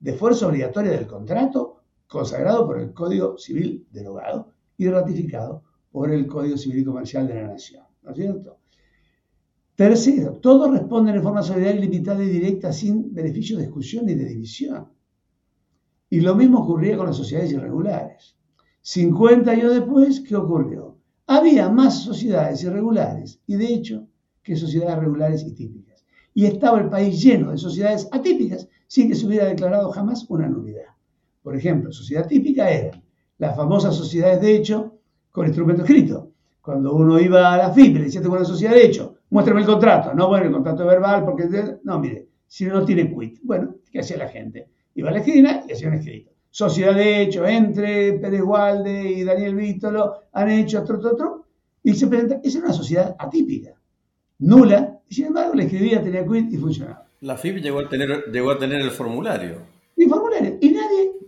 [0.00, 6.26] de fuerza obligatoria del contrato consagrado por el Código Civil derogado y ratificado por el
[6.26, 7.84] Código Civil y Comercial de la Nación.
[8.02, 8.58] ¿No es cierto?
[9.74, 14.24] Tercero, todos responden en forma solidaria, limitada y directa sin beneficio de discusión y de
[14.24, 14.88] división.
[16.08, 18.36] Y lo mismo ocurría con las sociedades irregulares.
[18.80, 20.96] 50 años después, ¿qué ocurrió?
[21.26, 24.06] Había más sociedades irregulares y de hecho
[24.42, 26.06] que sociedades regulares y típicas.
[26.32, 30.48] Y estaba el país lleno de sociedades atípicas sin que se hubiera declarado jamás una
[30.48, 30.95] nulidad.
[31.46, 32.90] Por ejemplo, sociedad típica era
[33.38, 34.98] las famosas sociedades de hecho
[35.30, 36.32] con instrumento escrito.
[36.60, 39.60] Cuando uno iba a la FIP y le decía, tengo una sociedad de hecho, muéstrame
[39.60, 40.12] el contrato.
[40.12, 41.44] No, bueno, el contrato es verbal porque...
[41.84, 43.38] No, mire, si no tiene quit.
[43.44, 44.66] Bueno, ¿qué hacía la gente?
[44.96, 46.32] Iba a la esquina y hacía un escrito.
[46.50, 51.46] Sociedad de hecho entre Pérez Walde y Daniel Vítolo han hecho otro, otro, otro.
[51.84, 53.70] Y se presenta, esa era una sociedad atípica,
[54.40, 57.06] nula, y sin embargo le escribía, tenía quit y funcionaba.
[57.20, 59.76] La FIP llegó a tener, llegó a tener el formulario.
[60.08, 60.58] Formulario.
[60.60, 60.75] Y nadie.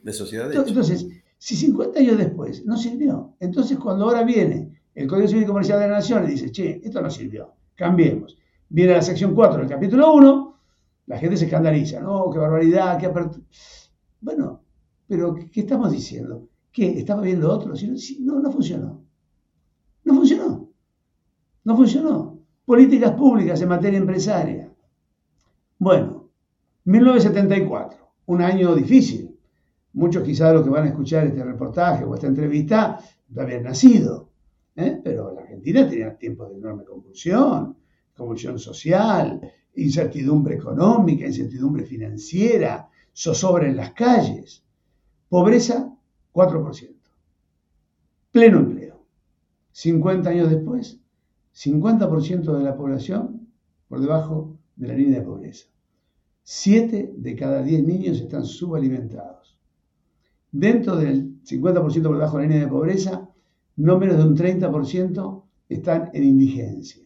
[0.09, 5.07] De sociedad de Entonces, si 50 años después no sirvió, entonces cuando ahora viene el
[5.07, 8.39] Código Civil y Comercial de la Nación y dice, che, esto no sirvió, cambiemos.
[8.71, 10.61] Viene la sección 4 del capítulo 1,
[11.09, 13.45] la gente se escandaliza, no, qué barbaridad, qué apertura.
[14.23, 14.63] Bueno,
[15.07, 16.49] pero ¿qué estamos diciendo?
[16.73, 16.99] ¿Qué?
[16.99, 17.75] ¿Estaba viendo otro?
[18.21, 19.03] No, no funcionó.
[20.05, 20.71] No funcionó.
[21.65, 22.39] No funcionó.
[22.65, 24.73] Políticas públicas en materia empresaria.
[25.79, 26.31] Bueno,
[26.85, 29.38] 1974, un año difícil.
[29.95, 32.99] Muchos quizás los que van a escuchar este reportaje o esta entrevista
[33.29, 34.29] no habían nacido.
[34.77, 35.01] ¿eh?
[35.03, 37.77] Pero la Argentina tenía tiempos de enorme convulsión,
[38.15, 39.41] convulsión social,
[39.75, 44.65] incertidumbre económica, incertidumbre financiera, zozobra en las calles.
[45.29, 45.95] Pobreza,
[46.33, 46.95] 4%.
[48.31, 49.05] Pleno empleo.
[49.73, 50.99] 50 años después,
[51.55, 53.49] 50% de la población
[53.89, 55.67] por debajo de la línea de pobreza.
[56.43, 59.38] 7 de cada 10 niños están subalimentados.
[60.51, 63.29] Dentro del 50% por debajo de la línea de pobreza,
[63.77, 67.05] no menos de un 30% están en indigencia.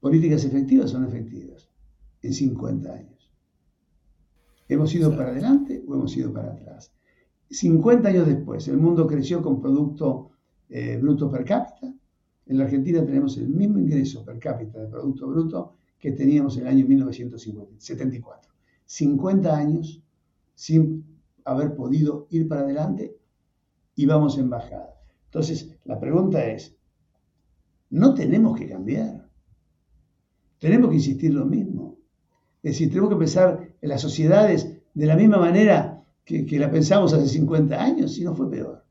[0.00, 1.68] Políticas efectivas son efectivas
[2.22, 3.30] en 50 años.
[4.68, 6.92] ¿Hemos ido para adelante o hemos ido para atrás?
[7.50, 10.30] 50 años después, el mundo creció con Producto
[10.68, 11.92] eh, Bruto per cápita.
[12.46, 16.62] En la Argentina tenemos el mismo ingreso per cápita de Producto Bruto que teníamos en
[16.62, 18.52] el año 1974.
[18.86, 20.02] 50 años
[20.60, 21.06] sin
[21.46, 23.16] haber podido ir para adelante
[23.94, 24.94] y vamos en bajada.
[25.24, 26.76] Entonces, la pregunta es,
[27.88, 29.26] ¿no tenemos que cambiar?
[30.58, 31.96] Tenemos que insistir lo mismo.
[32.62, 37.14] Es decir, tenemos que pensar en las sociedades de la misma manera que, la pensamos
[37.14, 38.84] hace 50 años, si no fue peor.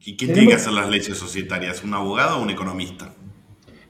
[0.00, 1.84] ¿Y quién tiene que hacer las leyes societarias?
[1.84, 3.14] ¿Un abogado o un economista?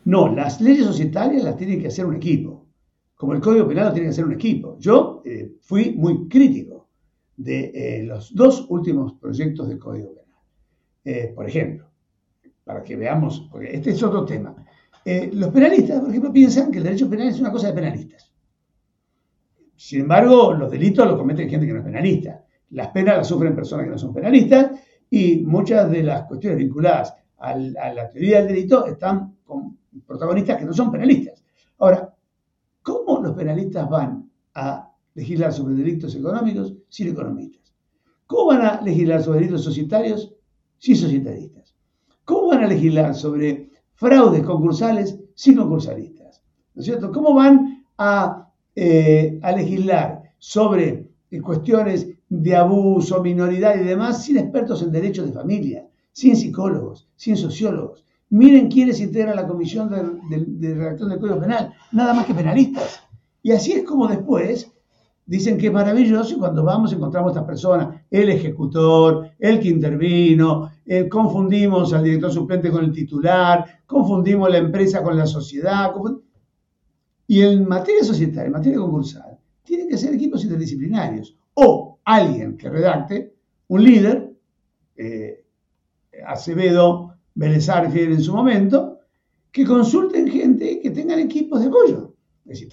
[0.04, 2.66] No, las leyes societarias las tiene que hacer un equipo.
[3.14, 4.76] Como el Código Penal lo tiene que hacer un equipo.
[4.78, 6.71] Yo eh, fui muy crítico
[7.42, 10.38] de eh, los dos últimos proyectos del Código Penal.
[11.04, 11.90] Eh, por ejemplo,
[12.64, 14.54] para que veamos, porque este es otro tema.
[15.04, 18.32] Eh, los penalistas, por ejemplo, piensan que el derecho penal es una cosa de penalistas.
[19.74, 22.44] Sin embargo, los delitos los cometen gente que no es penalista.
[22.70, 24.70] Las penas las sufren personas que no son penalistas
[25.10, 29.76] y muchas de las cuestiones vinculadas a la teoría del delito están con
[30.06, 31.42] protagonistas que no son penalistas.
[31.78, 32.14] Ahora,
[32.80, 37.74] ¿cómo los penalistas van a legislar sobre delitos económicos sin economistas?
[38.26, 40.32] ¿Cómo van a legislar sobre delitos societarios
[40.78, 41.74] sin societaristas?
[42.24, 43.72] ¿Cómo van a legislar sobre
[44.02, 46.42] fraudes concursales sin concursalistas.
[46.74, 47.12] ¿No es cierto?
[47.12, 54.82] ¿Cómo van a, eh, legislar sobre eh, cuestiones de abuso, minoridad y demás sin expertos
[54.82, 58.04] en derechos de familia, sin psicólogos, sin sociólogos?
[58.30, 63.02] Miren quiénes integran la comisión de, de redacción del Código Penal, nada más que penalistas.
[63.40, 64.72] Y así es como después
[65.26, 69.68] dicen que es maravilloso y cuando vamos encontramos a estas personas, el ejecutor, el que
[69.68, 75.92] intervino, eh, confundimos al director suplente con el titular, confundimos la empresa con la sociedad.
[77.26, 82.68] Y en materia societaria, en materia concursal, tienen que ser equipos interdisciplinarios o alguien que
[82.68, 83.34] redacte,
[83.68, 84.32] un líder,
[84.96, 85.44] eh,
[86.26, 88.98] Acevedo, Vélez en su momento,
[89.50, 92.14] que consulten gente que tengan equipos de apoyo.
[92.44, 92.68] Es decir,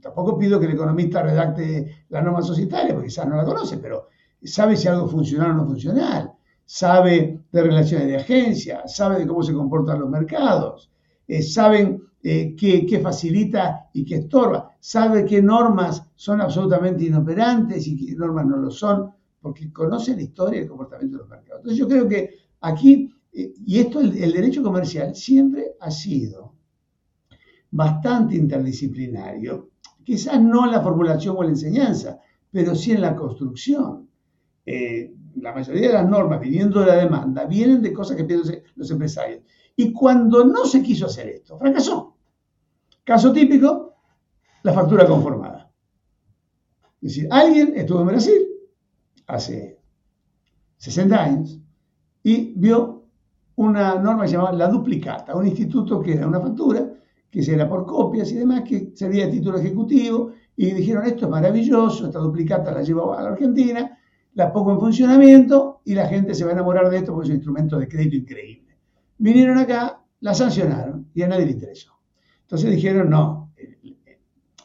[0.00, 4.08] tampoco pido que el economista redacte la norma societaria, porque quizás no la conoce, pero
[4.42, 6.32] sabe si algo funcional o no funcional,
[6.64, 10.90] sabe de relaciones de agencia, sabe de cómo se comportan los mercados,
[11.28, 18.06] eh, saben eh, qué, facilita y qué estorba, sabe qué normas son absolutamente inoperantes y
[18.06, 21.60] qué normas no lo son, porque conoce la historia y el comportamiento de los mercados.
[21.60, 22.30] Entonces yo creo que
[22.60, 26.54] aquí, eh, y esto el derecho comercial siempre ha sido
[27.70, 29.70] bastante interdisciplinario,
[30.04, 32.18] quizás no en la formulación o en la enseñanza,
[32.50, 34.08] pero sí en la construcción.
[34.66, 38.56] Eh, la mayoría de las normas, viniendo de la demanda, vienen de cosas que piensan
[38.74, 39.42] los empresarios.
[39.76, 42.16] Y cuando no se quiso hacer esto, fracasó.
[43.04, 43.94] Caso típico,
[44.62, 45.70] la factura conformada.
[47.00, 48.48] Es decir, alguien estuvo en Brasil
[49.26, 49.78] hace
[50.76, 51.58] 60 años
[52.22, 53.04] y vio
[53.56, 56.90] una norma llamada la duplicata, un instituto que era una factura
[57.30, 61.26] que se era por copias y demás, que servía de título ejecutivo, y dijeron, esto
[61.26, 63.98] es maravilloso, esta duplicata la llevo a la Argentina,
[64.34, 67.30] la pongo en funcionamiento y la gente se va a enamorar de esto porque es
[67.30, 68.76] un instrumento de crédito increíble.
[69.18, 71.92] Vinieron acá, la sancionaron y a nadie le interesó.
[72.42, 73.52] Entonces dijeron, no,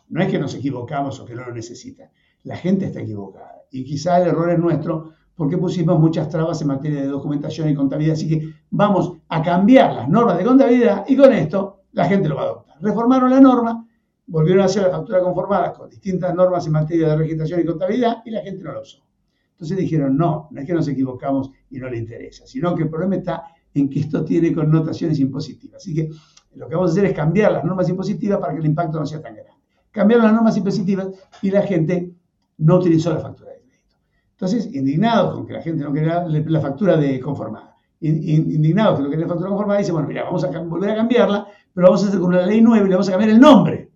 [0.10, 2.10] no es que nos equivocamos o que no lo necesitan,
[2.44, 3.64] la gente está equivocada.
[3.72, 7.76] Y quizá el error es nuestro porque pusimos muchas trabas en materia de documentación y
[7.76, 8.14] contabilidad.
[8.14, 12.36] Así que vamos a cambiar las normas de contabilidad y con esto la gente lo
[12.36, 12.78] va a adoptar.
[12.82, 13.86] Reformaron la norma
[14.28, 18.18] volvieron a hacer la factura conformada con distintas normas en materia de registración y contabilidad
[18.26, 19.04] y la gente no la usó.
[19.52, 22.90] Entonces dijeron, no, no es que nos equivocamos y no le interesa, sino que el
[22.90, 25.82] problema está en que esto tiene connotaciones impositivas.
[25.82, 26.10] Así que
[26.56, 29.06] lo que vamos a hacer es cambiar las normas impositivas para que el impacto no
[29.06, 29.54] sea tan grande.
[29.92, 31.08] Cambiaron las normas impositivas
[31.42, 32.12] y la gente
[32.58, 33.96] no utilizó la factura de crédito.
[34.32, 39.04] Entonces, indignados con que la gente no quería la factura de conformada, indignados con que
[39.04, 42.06] no quería la factura conformada, dice, bueno, mira, vamos a volver a cambiarla, pero vamos
[42.06, 43.92] a hacer con una ley nueva y le vamos a cambiar el nombre.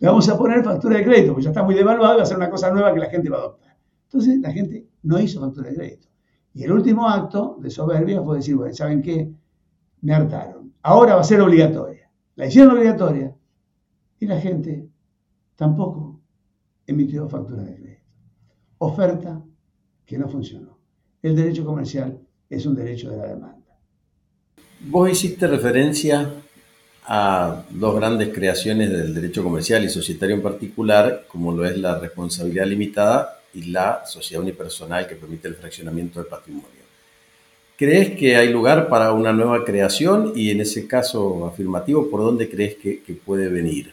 [0.00, 2.26] Le vamos a poner factura de crédito, porque ya está muy devaluado y va a
[2.26, 3.76] ser una cosa nueva que la gente va a adoptar.
[4.06, 6.08] Entonces, la gente no hizo factura de crédito.
[6.52, 9.32] Y el último acto de soberbia fue decir, bueno, ¿saben qué?
[10.00, 10.74] Me hartaron.
[10.82, 12.10] Ahora va a ser obligatoria.
[12.34, 13.32] La hicieron obligatoria
[14.18, 14.88] y la gente
[15.54, 16.20] tampoco
[16.84, 18.02] emitió factura de crédito.
[18.78, 19.40] Oferta
[20.04, 20.78] que no funcionó.
[21.22, 23.78] El derecho comercial es un derecho de la demanda.
[24.90, 26.43] Vos hiciste referencia
[27.06, 31.98] a dos grandes creaciones del derecho comercial y societario en particular, como lo es la
[31.98, 36.84] responsabilidad limitada y la sociedad unipersonal que permite el fraccionamiento del patrimonio.
[37.76, 42.48] ¿Crees que hay lugar para una nueva creación y en ese caso afirmativo, por dónde
[42.48, 43.92] crees que, puede venir?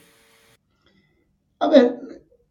[1.60, 1.96] A ver,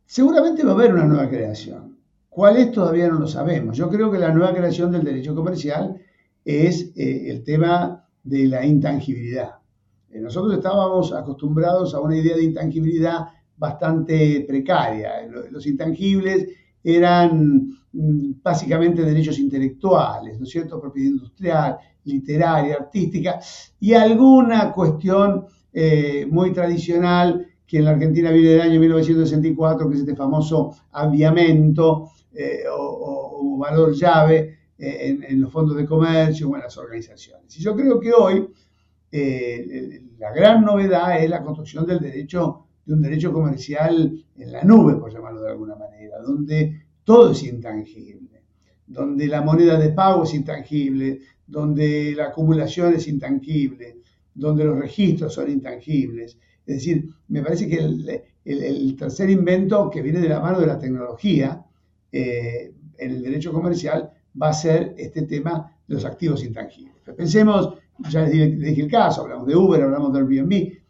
[0.07, 1.97] seguramente va a haber una nueva creación.
[2.29, 2.73] ¿Cuál es?
[2.73, 3.77] Todavía no lo sabemos.
[3.77, 5.97] Yo creo que la nueva creación del derecho comercial
[6.45, 9.60] es eh, el tema de la intangibilidad.
[10.11, 15.27] Eh, nosotros estábamos acostumbrados a una idea de intangibilidad bastante precaria.
[15.51, 16.49] Los intangibles
[16.83, 20.81] eran mm, básicamente derechos intelectuales, ¿no es cierto?
[20.81, 23.39] Propiedad industrial, literaria, artística
[23.79, 29.95] y alguna cuestión eh, muy tradicional que en la Argentina viene del año 1964, que
[29.95, 36.57] es este famoso aviamento eh, o, valor llave eh, en, los fondos de comercio o
[36.57, 37.57] en las organizaciones.
[37.59, 38.49] Y yo creo que hoy
[39.13, 44.97] la gran novedad es la construcción del derecho de un derecho comercial en la nube,
[44.97, 48.43] por llamarlo de alguna manera, donde todo es intangible,
[48.87, 53.99] donde la moneda de pago es intangible, donde la acumulación es intangible,
[54.35, 56.39] donde los registros son intangibles.
[56.67, 60.79] Es decir, me parece que el, tercer invento que viene de la mano de la
[60.79, 61.65] tecnología
[62.11, 66.95] eh, en el derecho comercial va a ser este tema de los activos intangibles.
[67.17, 67.75] Pensemos,
[68.09, 70.81] ya les dije el caso, hablamos de Uber, hablamos de Airbnb,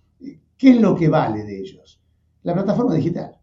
[0.61, 1.99] ¿Qué es lo que vale de ellos?
[2.43, 3.35] La plataforma digital.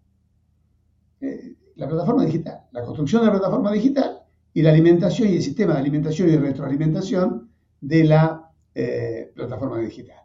[1.20, 4.20] Eh, la plataforma digital, la construcción de la plataforma digital
[4.54, 7.50] y la alimentación y el sistema de alimentación y retroalimentación
[7.82, 10.18] de la eh, plataforma digital.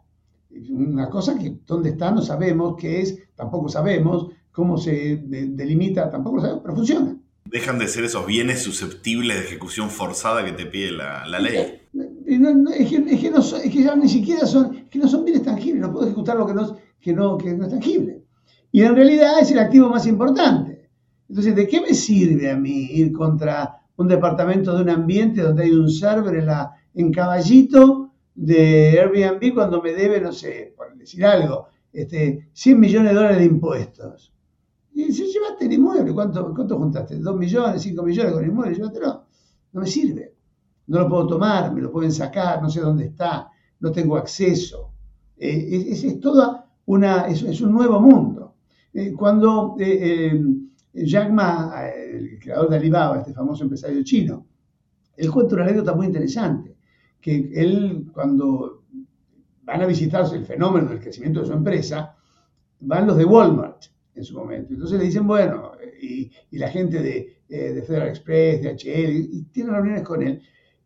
[0.69, 6.35] Una cosa que dónde está no sabemos, qué es, tampoco sabemos, cómo se delimita, tampoco
[6.35, 7.17] lo sabemos, pero funciona.
[7.45, 11.81] Dejan de ser esos bienes susceptibles de ejecución forzada que te pide la, ley.
[12.35, 12.99] Es, que,
[13.31, 16.37] no es que ya ni siquiera son, que no son bienes tangibles, no puedo ejecutar
[16.37, 18.23] lo que no, que no, que no es tangible.
[18.71, 20.89] Y en realidad es el activo más importante.
[21.29, 25.63] Entonces, ¿de qué me sirve a mí ir contra un departamento de un ambiente donde
[25.63, 26.43] hay un server
[26.93, 33.11] en caballito de Airbnb cuando me debe, no sé, por decir algo, este, 100 millones
[33.11, 34.33] de dólares de impuestos?
[34.93, 37.19] Y dice, llévate el inmueble, ¿cuánto, cuánto juntaste?
[37.19, 38.75] ¿2 millones, 5 millones con el inmueble?
[38.75, 39.25] Llévatelo.
[39.71, 40.32] No me sirve.
[40.87, 44.91] No lo puedo tomar, me lo pueden sacar, no sé dónde está, no tengo acceso.
[45.37, 48.55] Eh, es, es, toda una, es, un nuevo mundo.
[48.93, 50.31] Eh, cuando eh,
[50.93, 54.45] eh, Jack Ma, el creador de Alibaba, este famoso empresario chino,
[55.15, 56.75] él cuenta una anécdota muy interesante,
[57.19, 58.83] que él cuando
[59.63, 62.15] van a visitar el fenómeno del crecimiento de su empresa,
[62.81, 64.73] van los de Walmart en su momento.
[64.73, 69.73] Entonces le dicen, bueno, y, la gente de, de, Federal Express, de HL, y tienen
[69.73, 70.41] reuniones con él.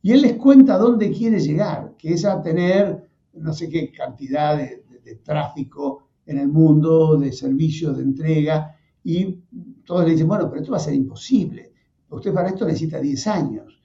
[0.08, 4.56] Y él les cuenta dónde quiere llegar, que es a tener no sé qué cantidad
[4.56, 9.38] de, tráfico en el mundo, de servicios, de entrega, y
[9.84, 11.74] todos le dicen, bueno, pero esto va a ser imposible.
[12.08, 13.82] Usted para esto necesita 10 años.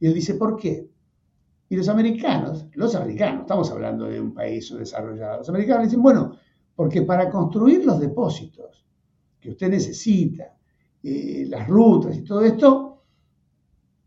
[0.00, 0.88] Y él dice, ¿por qué?
[1.68, 6.38] Y los americanos, los americanos, estamos hablando de un país desarrollado, los americanos dicen, bueno,
[6.74, 8.86] porque para construir los depósitos
[9.38, 10.56] que usted necesita,
[11.02, 12.85] eh, las rutas y todo esto,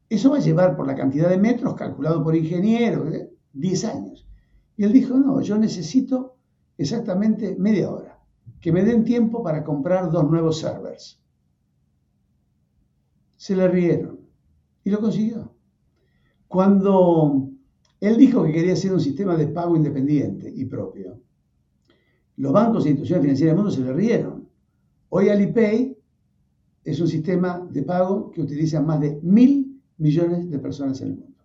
[0.10, 3.14] eso va a llevar por la cantidad de metros calculado por ingenieros,
[3.54, 3.88] 10 ¿eh?
[3.88, 4.28] años.
[4.76, 6.38] Y él dijo, no, yo necesito
[6.78, 8.20] exactamente media hora.
[8.60, 11.22] Que me den tiempo para comprar dos nuevos servers.
[13.38, 14.20] Se le rieron
[14.84, 15.54] y lo consiguió.
[16.48, 17.50] Cuando
[18.00, 21.22] él dijo que quería hacer un sistema de pago independiente y propio,
[22.38, 24.50] los bancos e instituciones financieras del mundo se le rieron.
[25.10, 25.96] Hoy Alipay
[26.84, 29.69] es un sistema de pago que utiliza más de mil
[30.00, 31.44] millones de personas en el mundo.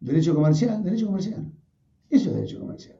[0.00, 1.52] Derecho comercial, derecho comercial.
[2.10, 2.96] Eso es derecho comercial.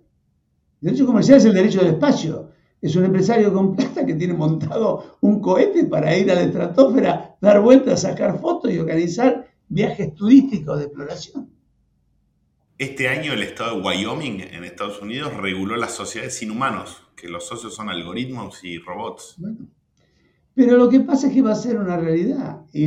[0.80, 2.50] Derecho comercial es el derecho del espacio.
[2.80, 7.36] Es un empresario con plata que tiene montado un cohete para ir a la estratosfera,
[7.40, 11.50] dar vueltas, sacar fotos y organizar viajes turísticos de exploración.
[12.76, 17.28] Este año el estado de Wyoming en Estados Unidos reguló las sociedades sin humanos, que
[17.28, 19.36] los socios son algoritmos y robots.
[20.58, 22.62] Pero lo que pasa es que va a ser una realidad.
[22.72, 22.86] Y,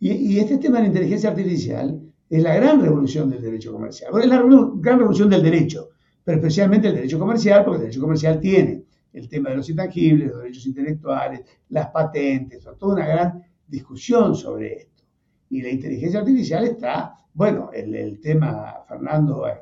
[0.00, 4.10] y este tema de la inteligencia artificial es la gran revolución del derecho comercial.
[4.18, 5.90] es la gran revolución del derecho,
[6.24, 10.28] pero especialmente el derecho comercial, porque el derecho comercial tiene el tema de los intangibles,
[10.28, 15.02] los derechos intelectuales, las patentes, toda una gran discusión sobre esto.
[15.50, 19.60] Y la inteligencia artificial está bueno, el, tema, Fernando ha,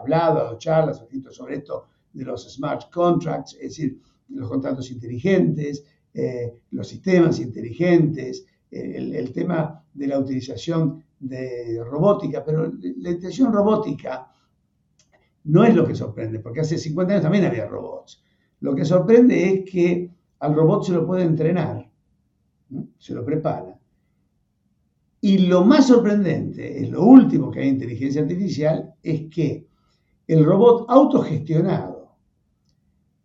[0.00, 1.84] hablado, ha dado charlas, ha escrito sobre esto
[2.14, 4.00] de los smart contracts, es decir,
[4.30, 5.84] los contratos inteligentes,
[6.18, 14.26] eh, los sistemas inteligentes, el, tema de la utilización de robótica, pero la utilización robótica
[15.44, 18.24] no es lo que sorprende, porque hace 50 años también había robots.
[18.60, 21.86] Lo que sorprende es que al robot se lo puede entrenar,
[22.96, 23.78] se lo prepara,
[25.20, 29.66] y lo más sorprendente, es lo último que hay en inteligencia artificial, es que
[30.26, 32.16] el robot autogestionado,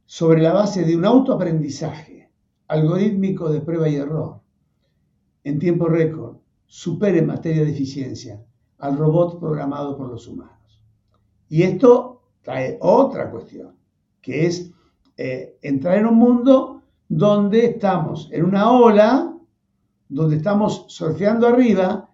[0.05, 2.20] sobre la base de un autoaprendizaje
[2.71, 4.39] algorítmico de prueba y error,
[5.43, 8.41] en tiempo récord, supere en materia de eficiencia
[8.77, 10.81] al robot programado por los humanos.
[11.49, 13.75] Y esto trae otra cuestión,
[14.21, 14.71] que es
[15.17, 19.37] eh, entrar en un mundo donde estamos en una ola
[20.07, 22.09] donde estamos surfeando arriba,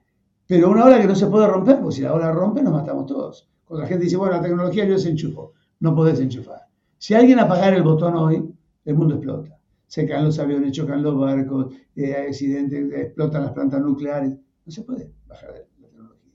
[0.47, 3.05] pero una ola que no se puede romper, porque si la ola rompe nos matamos
[3.05, 3.47] todos.
[3.63, 6.61] Cuando la gente dice, bueno, la tecnología yo desenchufo, no podés enchufar.
[6.97, 8.51] Si alguien apagar el botón hoy,
[8.85, 9.56] el mundo explota.
[9.87, 14.31] Se caen los aviones, chocan los barcos, eh, hay accidentes, explotan las plantas nucleares.
[14.65, 16.33] No se puede bajar la tecnología.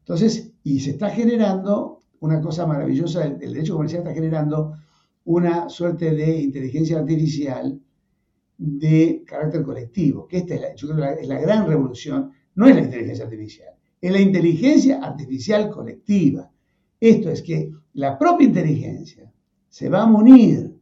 [0.00, 4.74] Entonces, y se está generando una cosa maravillosa, el derecho comercial está generando
[5.24, 7.80] una suerte de inteligencia artificial
[8.56, 13.24] de carácter colectivo, que esta es la, es la gran revolución, no es la inteligencia
[13.24, 16.50] artificial, es la inteligencia artificial colectiva.
[17.00, 19.30] Esto es que la propia inteligencia
[19.68, 20.73] se va a munir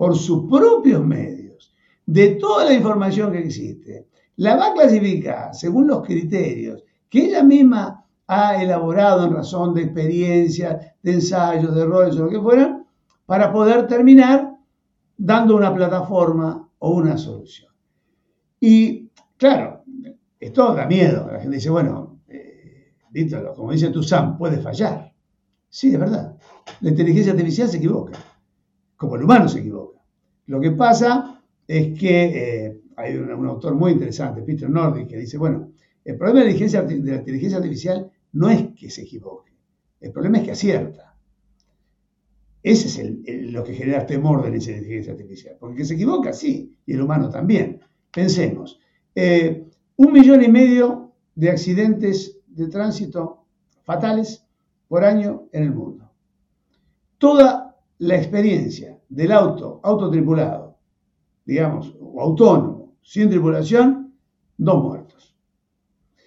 [0.00, 1.74] por sus propios medios
[2.06, 7.42] de toda la información que existe, la va a clasificar según los criterios que ella
[7.42, 12.82] misma ha elaborado en razón de experiencias, de ensayos, de errores o lo que fuera,
[13.26, 14.56] para poder terminar
[15.18, 17.70] dando una plataforma o una solución.
[18.58, 19.84] Y claro,
[20.40, 21.28] esto da miedo.
[21.30, 22.94] La gente dice, bueno, eh,
[23.54, 24.00] como dice tu
[24.38, 25.12] puede fallar.
[25.68, 26.38] Sí, es verdad.
[26.80, 28.18] La inteligencia artificial se equivoca,
[28.96, 29.69] como el humano se equivoca.
[30.50, 35.38] Lo que pasa es que eh, hay un, autor muy interesante, Peter Nordic, que dice,
[35.38, 35.70] bueno,
[36.04, 39.52] el problema de la, inteligencia, artificial no es que se equivoque,
[40.00, 41.14] el problema es que acierta.
[42.64, 45.56] Ese es lo que genera temor de la inteligencia artificial.
[45.60, 47.80] Porque se equivoca, sí, y el humano también.
[48.12, 48.80] Pensemos,
[49.14, 53.44] eh, un millón y medio de accidentes de tránsito
[53.84, 54.44] fatales
[54.88, 56.10] por año en el mundo.
[57.18, 57.69] Toda
[58.00, 60.78] la experiencia del auto autotripulado,
[61.44, 64.14] digamos, o autónomo, sin tripulación,
[64.56, 65.36] dos muertos.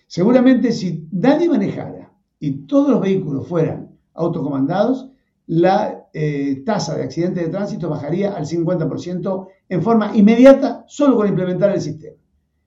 [0.06, 5.10] Seguramente si nadie manejara y todos los vehículos fueran autocomandados,
[5.48, 11.28] la eh, tasa de accidentes de tránsito bajaría al 50% en forma inmediata solo con
[11.28, 12.18] implementar el sistema.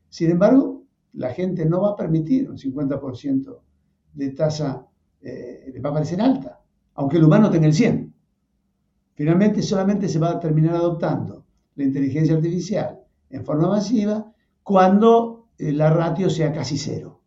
[0.09, 0.83] Sin embargo,
[1.13, 3.57] la gente no va a permitir un 50%
[4.15, 4.85] de tasa,
[5.21, 6.61] eh, le va a parecer alta,
[6.95, 8.16] aunque el humano tenga el 100%.
[9.17, 13.01] Finalmente, solamente se va a terminar adoptando la inteligencia artificial
[13.31, 14.31] en forma masiva
[14.63, 17.23] cuando eh, la ratio sea casi cero,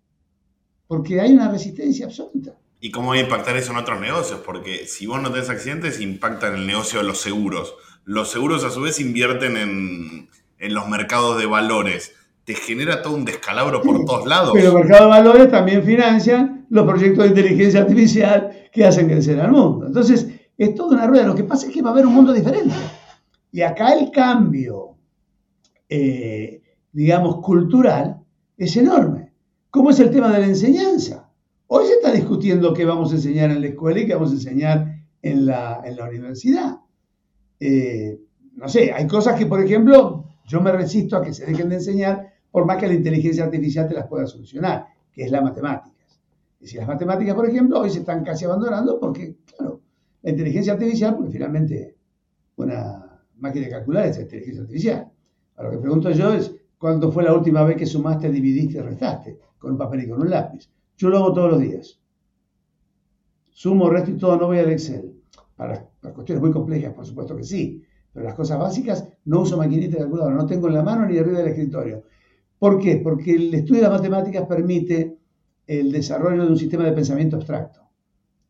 [0.88, 2.56] porque hay una resistencia absoluta.
[2.80, 4.40] ¿Y cómo va a impactar eso en otros negocios?
[4.46, 7.74] Porque si vos no tenés accidentes, impacta en el negocio de los seguros.
[8.06, 12.14] Los seguros a su vez invierten en, los mercados de valores.
[12.46, 14.52] Te genera todo un descalabro por todos lados.
[14.54, 19.40] Pero los mercados de valores también financian los proyectos de inteligencia artificial que hacen crecer
[19.42, 19.88] al mundo.
[19.88, 20.28] Entonces,
[20.60, 21.26] es toda una rueda.
[21.26, 22.76] Lo que pasa es que va a haber un mundo diferente.
[23.52, 24.98] Y acá el cambio,
[25.88, 28.22] eh, digamos, cultural
[28.58, 29.34] es enorme.
[29.72, 31.32] ¿Cómo es el tema de la enseñanza?
[31.68, 34.34] Hoy se está discutiendo qué vamos a enseñar en la escuela y qué vamos a
[34.34, 36.80] enseñar en la, universidad.
[37.60, 38.20] Eh,
[38.56, 41.76] no sé, hay cosas que, por ejemplo, yo me resisto a que se dejen de
[41.76, 46.20] enseñar por más que la inteligencia artificial te las pueda solucionar, que es las matemáticas.
[46.60, 49.82] Y si las matemáticas, por ejemplo, hoy se están casi abandonando porque, claro,
[50.22, 51.96] la inteligencia artificial, porque finalmente
[52.58, 55.12] una máquina de calcular es inteligencia artificial.
[55.56, 59.38] A lo que pregunto yo es, ¿cuándo fue la última vez que sumaste, dividiste restaste
[59.58, 60.70] con un papel y con un lápiz?
[60.98, 62.00] Yo lo hago todos los días.
[63.50, 65.14] Sumo, resto y todo, no voy al Excel.
[65.56, 69.58] Para Las cuestiones muy complejas, por supuesto que sí, pero las cosas básicas no uso
[69.58, 72.04] maquinita de calculadora, no tengo en la mano ni arriba del escritorio.
[72.58, 72.98] ¿Por qué?
[72.98, 75.18] Porque el estudio de las matemáticas permite
[75.68, 77.82] el desarrollo de un sistema de pensamiento abstracto,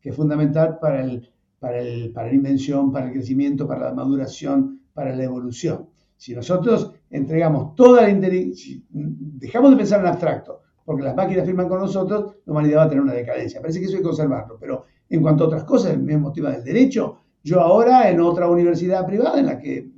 [0.00, 1.30] que es fundamental para, el,
[1.60, 5.88] para, el, para la invención, para el crecimiento, para la maduración, para la evolución.
[6.16, 11.68] Si nosotros entregamos toda la inteligencia, dejamos de pensar en abstracto, porque las máquinas firman
[11.68, 13.60] con nosotros, la humanidad va a tener una decadencia.
[13.60, 16.50] Parece que eso hay que conservarlo, pero en cuanto a otras cosas, el mismo tema
[16.50, 19.88] del derecho, yo ahora en otra universidad privada en la que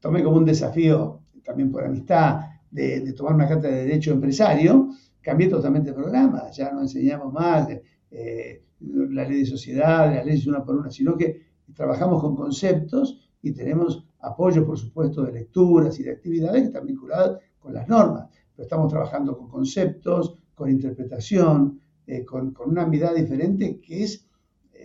[0.00, 2.40] tomé como un desafío, también por amistad,
[2.70, 4.90] de, tomar una carta de derecho empresario,
[5.20, 7.68] cambié totalmente el programa, ya no enseñamos más
[8.10, 11.42] eh, la ley de sociedad, las leyes una por una, sino que
[11.74, 16.86] trabajamos con conceptos y tenemos apoyo, por supuesto, de lecturas y de actividades que están
[16.86, 23.14] vinculadas con las normas, pero estamos trabajando con conceptos, con interpretación, eh, con, una mirada
[23.14, 24.26] diferente que es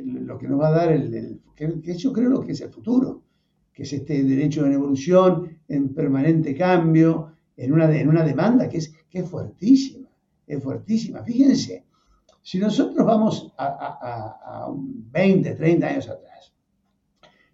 [0.04, 3.24] lo que nos va a dar el, que, yo creo que es el futuro,
[3.74, 8.78] que es este derecho en evolución, en permanente cambio, en una, en una demanda que
[8.78, 10.10] es, que es fuertísima,
[10.48, 11.24] es fuertísima.
[11.24, 11.86] Fíjense,
[12.50, 13.68] si nosotros vamos a,
[14.42, 16.52] a, 20, 30 años atrás,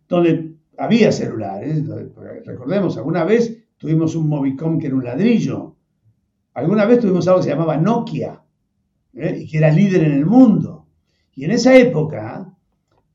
[0.08, 1.84] donde había celulares,
[2.46, 5.76] recordemos, alguna vez tuvimos un Movicom que era un ladrillo,
[6.54, 8.42] alguna vez tuvimos algo que se llamaba Nokia,
[9.16, 9.40] ¿eh?
[9.42, 10.88] y que era líder en el mundo.
[11.34, 12.56] Y en esa época,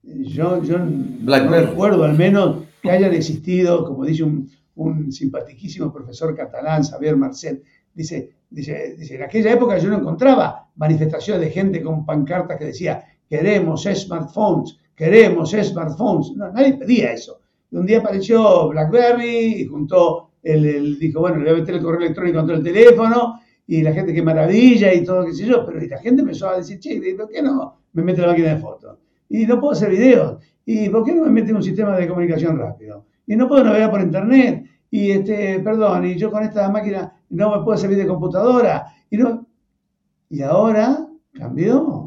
[0.02, 6.36] yo, yo no recuerdo al menos que hayan existido, como dice un, un simpaticísimo profesor
[6.36, 7.62] catalán, Xavier Marcel,
[7.94, 12.66] dice, dice, dice, en aquella época yo no encontraba manifestaciones de gente con pancartas que
[12.66, 16.32] decía, queremos smartphones, queremos smartphones.
[16.36, 17.40] No, nadie pedía eso.
[17.70, 21.82] Y un día apareció BlackBerry y juntó, el, dijo, bueno, le voy a meter el
[21.82, 25.64] correo electrónico contra el teléfono y la gente qué maravilla y todo, qué sé yo,
[25.64, 28.54] pero y la gente empezó a decir, che, ¿por qué no me mete la máquina
[28.54, 28.98] de fotos?
[29.28, 30.42] Y no puedo hacer videos.
[30.64, 33.06] ¿Y por qué no me mete un sistema de comunicación rápido?
[33.26, 34.64] Y no puedo navegar por internet.
[34.90, 38.86] Y este, perdón, y yo con esta máquina no me puedo servir de computadora.
[39.08, 39.46] Y, no,
[40.28, 42.06] y ahora cambió.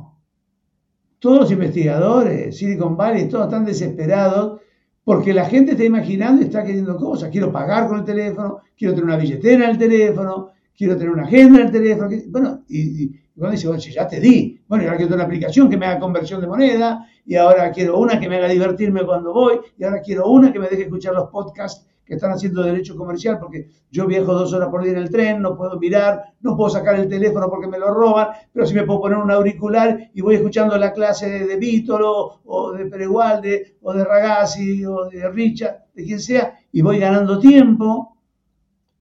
[1.19, 4.59] Todos los investigadores, Silicon Valley, todos están desesperados
[5.05, 7.29] porque la gente está imaginando y está queriendo cosas.
[7.29, 11.23] Quiero pagar con el teléfono, quiero tener una billetera en el teléfono, quiero tener una
[11.23, 12.09] agenda en el teléfono.
[12.27, 15.69] Bueno, y, cuando dice, bueno, ya te di, bueno, y ahora quiero tener una aplicación
[15.69, 19.33] que me haga conversión de moneda, y ahora quiero una que me haga divertirme cuando
[19.33, 22.95] voy, y ahora quiero una que me deje escuchar los podcasts que están haciendo derecho
[22.95, 26.55] comercial, porque yo viajo dos horas por día en el tren, no puedo mirar, no
[26.57, 30.11] puedo sacar el teléfono porque me lo roban, pero si me puedo poner un auricular
[30.13, 35.09] y voy escuchando la clase de, de Vítolo, o de Peregualde, o de Ragazzi, o
[35.09, 38.17] de Richard, de quien sea, y voy ganando tiempo,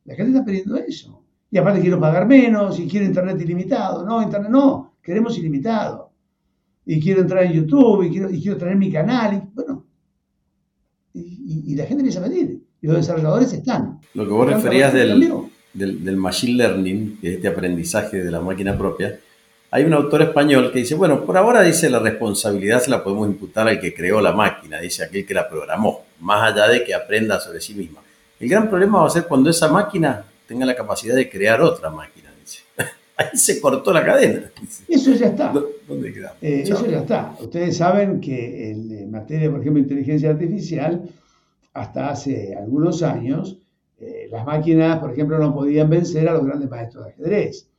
[0.04, 1.22] la gente está pidiendo eso.
[1.50, 4.06] Y aparte quiero pagar menos, y quiero internet ilimitado.
[4.06, 6.12] No, internet no, queremos ilimitado.
[6.84, 9.86] Y quiero entrar en YouTube, y quiero, y quiero tener mi canal, y bueno.
[11.14, 14.00] Y, la gente empieza a pedir y los desarrolladores están.
[14.14, 18.76] Lo que vos referías del, del, machine learning, que es este aprendizaje de la máquina
[18.76, 19.18] propia,
[19.70, 23.26] hay un autor español que dice, bueno, por ahora dice la responsabilidad se la podemos
[23.28, 26.92] imputar al que creó la máquina, dice aquel que la programó, más allá de que
[26.92, 28.00] aprenda sobre sí misma.
[28.38, 31.88] El gran problema va a ser cuando esa máquina tenga la capacidad de crear otra
[31.88, 32.64] máquina, dice.
[33.16, 34.50] Ahí se cortó la cadena.
[34.88, 35.54] Eso ya está.
[35.88, 36.36] ¿Dónde quedamos?
[36.42, 37.34] Eh, eso ya está.
[37.40, 41.00] Ustedes saben que en materia, por ejemplo, de inteligencia artificial,
[41.74, 43.58] hasta hace algunos años,
[43.98, 47.70] eh, las máquinas, por ejemplo, no podían vencer a los grandes maestros de ajedrez,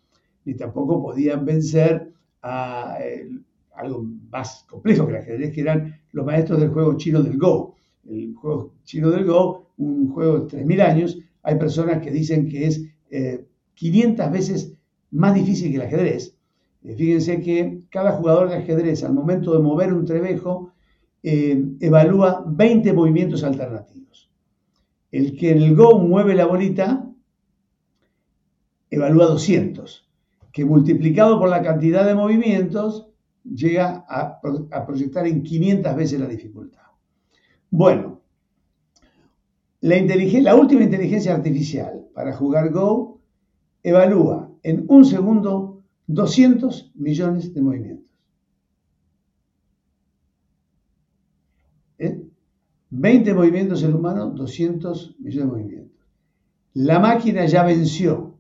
[0.46, 3.30] ni tampoco podían vencer a eh,
[3.76, 7.76] algo más complejo que el ajedrez, que eran los maestros del juego chino del Go.
[8.08, 12.68] El juego chino del Go, un juego de 3.000 años, hay personas que dicen que
[12.68, 12.86] es
[13.76, 14.74] 500 eh, veces
[15.12, 16.36] más difícil que el ajedrez.
[16.82, 20.72] fíjense que cada jugador de ajedrez, al momento de mover un trebejo,
[21.24, 24.30] eh, evalúa 20 movimientos alternativos.
[25.12, 27.10] El que en el Go mueve la bolita
[28.90, 30.10] evalúa 200,
[30.52, 33.08] que multiplicado por la cantidad de movimientos
[33.44, 34.40] llega a,
[34.86, 36.82] proyectar en 500 veces la dificultad.
[37.70, 38.22] Bueno,
[39.82, 43.22] la, la última inteligencia artificial para jugar Go
[43.82, 48.13] evalúa en un segundo 200 millones de movimientos.
[52.96, 56.08] 20 movimientos el humano, 200 millones de movimientos.
[56.76, 58.38] La máquina ya venció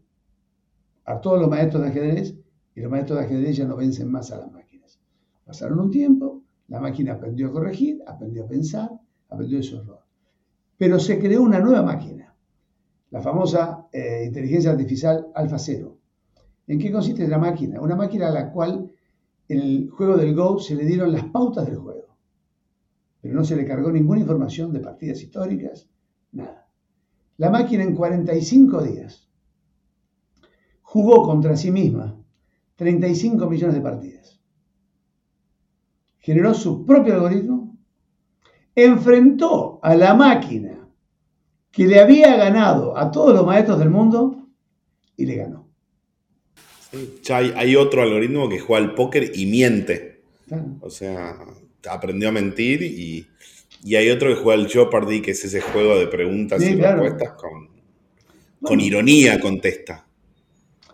[1.05, 2.35] a todos los maestros de ajedrez
[2.75, 4.99] y los maestros de ajedrez ya no vencen más a las máquinas.
[5.43, 8.91] Pasaron un tiempo, la máquina aprendió a corregir, aprendió a pensar,
[9.27, 10.01] aprendió de su error.
[10.77, 12.35] Pero se creó una nueva máquina,
[13.09, 15.97] la famosa eh, inteligencia artificial Alpha Zero.
[16.67, 17.81] ¿En qué consiste la máquina?
[17.81, 18.91] Una máquina a la cual
[19.47, 22.02] en el juego del Go se le dieron las pautas del juego
[23.23, 25.87] pero no se le cargó ninguna información de partidas históricas,
[26.33, 26.67] nada.
[27.37, 29.29] La máquina en 45 días
[30.81, 32.21] jugó contra sí misma
[32.75, 34.41] 35 millones de partidas.
[36.19, 37.77] Generó su propio algoritmo,
[38.75, 40.89] enfrentó a la máquina
[41.71, 44.49] que le había ganado a todos los maestros del mundo
[45.15, 45.69] y le ganó.
[47.23, 50.25] ya hay, otro algoritmo que juega al póker y miente.
[50.81, 51.37] O sea,
[51.89, 53.27] aprendió a mentir y,
[53.95, 57.67] hay otro que juega al Jeopardy, que es ese juego de preguntas y respuestas con,
[58.61, 60.05] con ironía contesta.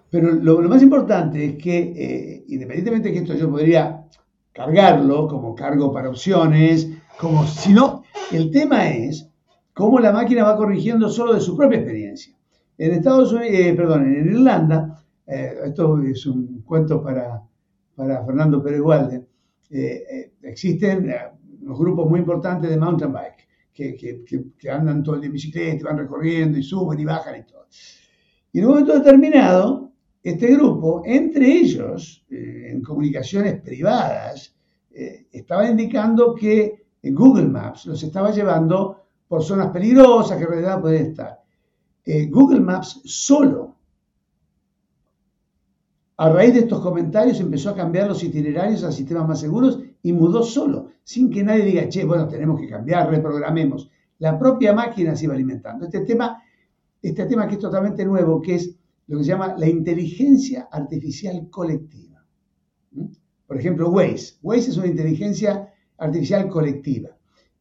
[0.09, 4.05] Pero lo, más importante es que, eh, independientemente de que esto yo podría
[4.51, 9.29] cargarlo como cargo para opciones, como si no, el tema es
[9.73, 12.35] cómo la máquina va corrigiendo solo de su propia experiencia.
[12.77, 17.43] En Estados Unidos, eh, perdón, en Irlanda, eh, esto es un cuento para,
[17.95, 19.28] para Fernando Pérez Walde,
[19.69, 21.13] existen
[21.61, 24.23] unos grupos muy importantes de mountain bike que, que,
[24.57, 27.67] que, andan todo el día en bicicleta, van recorriendo y suben y bajan y todo.
[28.51, 34.55] Y en un momento determinado, este grupo, entre ellos, eh, en comunicaciones privadas,
[34.91, 40.81] eh, estaba indicando que Google Maps los estaba llevando por zonas peligrosas que en realidad
[40.81, 41.39] pueden estar.
[42.03, 43.77] Eh, Google Maps solo,
[46.21, 50.11] a raíz de estos comentarios, empezó a cambiar los itinerarios a sistemas más seguros y
[50.11, 53.89] mudó solo, sin que nadie diga, che, bueno, tenemos que cambiar, reprogramemos.
[54.17, 55.85] La propia máquina se iba alimentando.
[55.85, 56.43] Este tema,
[57.01, 58.75] este tema que es totalmente nuevo, que es
[59.07, 62.21] lo que se llama la inteligencia artificial colectiva.
[62.91, 63.05] ¿Mm?
[63.47, 64.39] Por ejemplo, Waze.
[64.43, 67.11] Waze es una inteligencia artificial colectiva.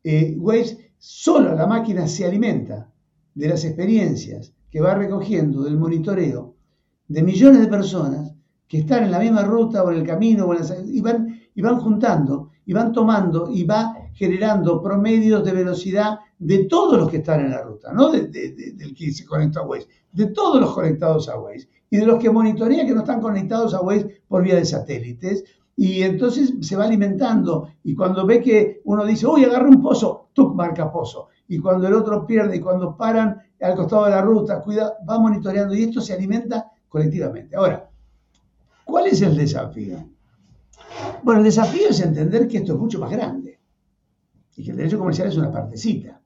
[0.02, 2.90] Eh, Waze, solo la máquina se alimenta
[3.36, 6.56] de las experiencias que va recogiendo del monitoreo
[7.06, 8.27] de millones de personas
[8.68, 10.48] que están en la misma ruta o en el camino
[10.86, 16.64] y, van, y van juntando y van tomando y va generando promedios de velocidad de
[16.64, 20.26] todos los que están en la ruta, no del que se conecta a Waze, de
[20.26, 23.80] todos los conectados a Waze y de los que monitorea que no están conectados a
[23.80, 25.44] Waze por vía de satélites.
[25.74, 30.28] Y entonces se va alimentando y cuando ve que uno dice, uy, agarra un pozo,
[30.32, 31.28] tú marca pozo.
[31.46, 35.20] Y cuando el otro pierde y cuando paran al costado de la ruta, cuida, va
[35.20, 37.54] monitoreando y esto se alimenta colectivamente.
[37.54, 37.88] Ahora,
[38.88, 39.98] ¿cuál es el desafío?
[41.22, 43.58] Bueno, el desafío es entender que esto es mucho más grande
[44.56, 46.18] y que el derecho comercial es una partecita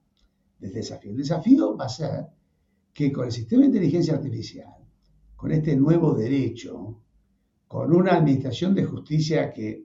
[0.59, 1.11] del desafío.
[1.11, 2.25] El desafío va a ser
[2.93, 4.73] que con el sistema de inteligencia artificial,
[5.35, 7.01] con este nuevo derecho,
[7.67, 9.83] con una administración de justicia que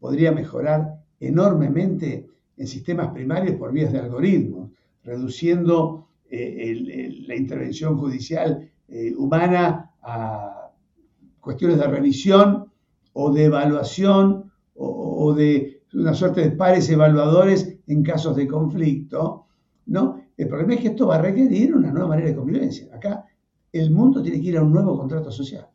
[0.00, 4.70] podría mejorar enormemente en sistemas primarios por vías de algoritmos,
[5.02, 10.53] reduciendo eh, la intervención judicial eh, humana a
[11.44, 12.72] cuestiones de revisión
[13.12, 19.46] o de evaluación o, de una suerte de pares evaluadores en casos de conflicto,
[19.86, 20.20] ¿no?
[20.36, 22.88] El problema es que esto va a requerir una nueva manera de convivencia.
[22.92, 23.24] Acá
[23.70, 25.68] el mundo tiene que ir a un nuevo contrato social.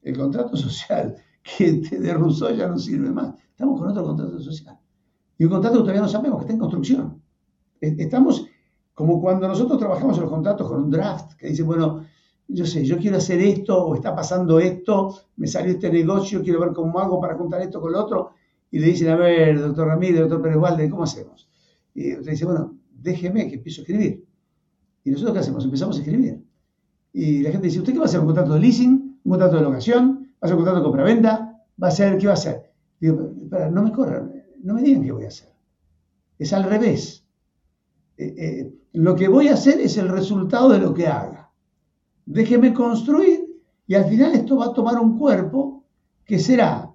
[0.00, 3.34] El contrato social que de Rousseau ya no sirve más.
[3.50, 4.78] Estamos con otro contrato social.
[5.36, 7.22] Y un contrato que todavía no sabemos, que está en construcción.
[7.80, 8.46] Estamos
[8.94, 12.04] como cuando nosotros trabajamos en los contratos con un draft que dice, bueno,
[12.54, 16.60] yo sé, yo quiero hacer esto o está pasando esto, me salió este negocio, quiero
[16.60, 18.32] ver cómo hago para juntar esto con lo otro.
[18.70, 21.48] Y le dicen, a ver, doctor Ramírez, doctor Pérez Walde, ¿cómo hacemos?
[21.94, 24.24] Y usted dice, bueno, déjeme que empiezo a escribir.
[25.04, 25.64] ¿Y nosotros qué hacemos?
[25.64, 26.42] Empezamos a escribir.
[27.12, 28.20] Y la gente dice, ¿usted qué va a hacer?
[28.20, 29.20] ¿Un contrato de leasing?
[29.24, 30.30] ¿Un contrato de locación?
[30.34, 31.64] ¿Va a hacer un contrato de compraventa?
[31.82, 32.18] ¿Va a hacer?
[32.18, 32.72] ¿Qué va a hacer?
[33.00, 34.32] Digo, espera, no me corran,
[34.62, 35.48] no me digan qué voy a hacer.
[36.38, 37.26] Es al revés.
[38.16, 41.41] Eh, eh, lo que voy a hacer es el resultado de lo que haga.
[42.26, 43.40] Déjeme construir.
[43.86, 45.84] Y al final esto va a tomar un cuerpo
[46.24, 46.88] que será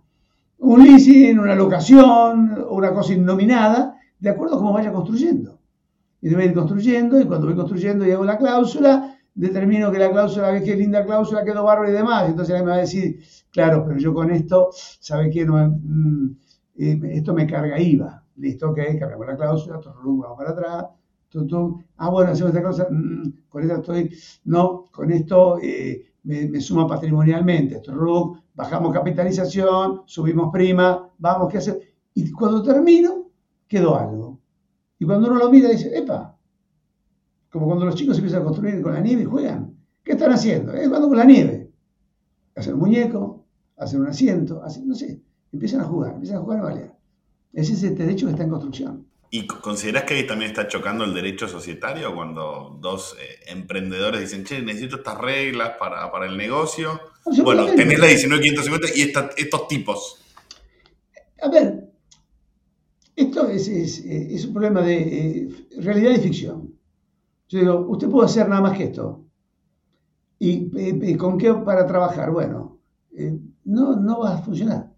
[0.60, 5.60] un leasing, una locación, una cosa innominada, de acuerdo a cómo vaya construyendo.
[6.22, 10.10] Y debe ir construyendo, y cuando voy construyendo y hago la cláusula, determino que la
[10.10, 13.20] cláusula, ve qué linda cláusula, quedó barro y demás, entonces alguien me va a decir,
[13.52, 15.46] claro, pero yo con esto, ¿sabe qué?
[15.46, 16.36] Mm,
[16.80, 20.86] eh, esto me carga IVA, listo, ok, cambiamos la cláusula, vamos para atrás,
[21.98, 26.88] ah, bueno, hacemos esta cláusula, mm, con esto estoy, no, con esto eh, me, suma
[26.88, 27.82] patrimonialmente,
[28.54, 31.80] bajamos capitalización, subimos prima, vamos, ¿qué hacer?
[32.14, 33.30] Y cuando termino,
[33.68, 34.40] quedó algo.
[35.00, 36.36] Y cuando uno lo mira, dice, epa,
[37.52, 39.76] como cuando los chicos empiezan a construir con la nieve y juegan.
[40.04, 40.74] ¿Qué están haciendo?
[40.74, 41.72] Es jugando con la nieve.
[42.56, 43.46] Hacen un muñeco,
[43.78, 45.22] hacen un asiento, hacen, no sé,
[45.52, 46.98] empiezan a jugar, empiezan a jugar a.
[47.54, 49.08] Ese es el derecho que está en construcción.
[49.30, 54.46] ¿Y consideras que ahí también está chocando el derecho societario cuando dos eh, emprendedores dicen,
[54.46, 57.00] che, necesito estas reglas para, para el negocio?
[57.44, 60.24] bueno, tenés la 19550 y estos tipos.
[61.42, 61.92] A ver,
[63.16, 65.50] esto es, un problema de eh,
[65.80, 66.74] realidad y ficción.
[67.50, 69.26] Yo digo, usted puede hacer nada más que esto.
[70.40, 72.32] ¿Y, con qué para trabajar?
[72.32, 72.80] Bueno,
[73.16, 74.94] eh, no, no va a funcionar.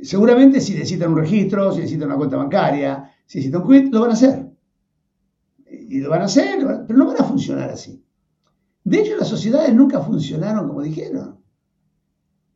[0.00, 4.10] Seguramente si necesitan un registro, si necesitan una cuenta bancaria, si necesitan quit, lo van
[4.10, 4.46] a hacer.
[5.66, 8.02] Y lo van a hacer, pero no van a funcionar así.
[8.84, 11.38] De hecho, las sociedades nunca funcionaron como dijeron.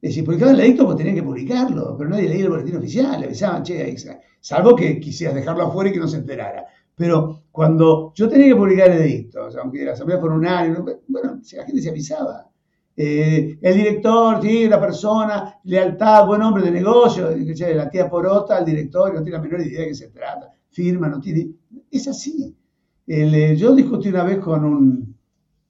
[0.01, 3.19] Es decir, publicaban el edicto porque tenían que publicarlo, pero nadie leía el boletín oficial,
[3.19, 3.97] le avisaban, che,
[4.41, 6.67] salvo que quisieras dejarlo afuera y que no se enterara.
[6.95, 11.41] Pero cuando yo tenía que publicar el edicto, aunque la asamblea fuera un año, bueno,
[11.53, 12.49] la gente se avisaba.
[12.97, 17.31] Eh, el director, sí, la persona, lealtad, buen hombre de negocio,
[17.75, 21.09] la tía porota, el director, no tiene la menor idea de qué se trata, firma,
[21.09, 21.51] no tiene...
[21.91, 22.57] Es así.
[23.05, 25.17] Eh, yo discutí una vez con un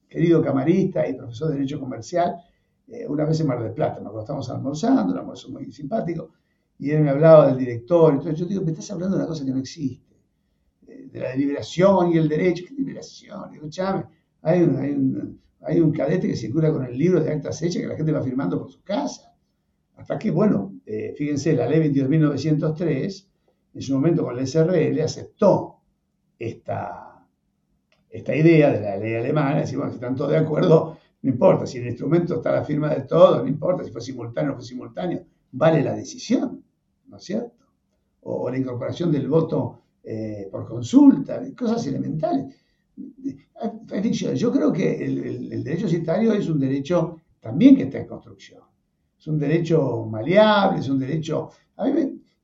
[0.07, 2.37] querido camarista y profesor de Derecho Comercial,
[2.89, 6.33] eh, una vez en Mar del Plata, nos estábamos almorzando, un almuerzo muy simpático,
[6.79, 9.45] y él me hablaba del director, entonces yo digo, me estás hablando de una cosa
[9.45, 10.17] que no existe,
[10.87, 13.55] eh, de la deliberación y el derecho, ¿qué deliberación?
[13.55, 14.05] Escuchame,
[14.43, 17.97] hay un, hay, un, cadete que circula con el libro de actas hechas que la
[17.97, 19.33] gente va firmando por su casa.
[19.97, 20.75] Hasta que, bueno,
[21.17, 23.29] fíjense, la ley 22.903,
[23.75, 25.77] en su momento con la SRL, aceptó
[26.39, 27.25] esta,
[28.09, 31.67] esta idea de la ley alemana, decir, bueno, si están todos de acuerdo, no importa,
[31.67, 34.65] si el instrumento está la firma de todos, no importa si fue simultáneo o fue
[34.65, 36.63] simultáneo, vale la decisión,
[37.07, 37.65] ¿no es cierto?
[38.23, 42.55] O, la incorporación del voto eh, por consulta, cosas elementales.
[44.35, 48.63] Yo creo que el, derecho citario es un derecho también que está en construcción.
[49.19, 51.51] Es un derecho maleable, es un derecho...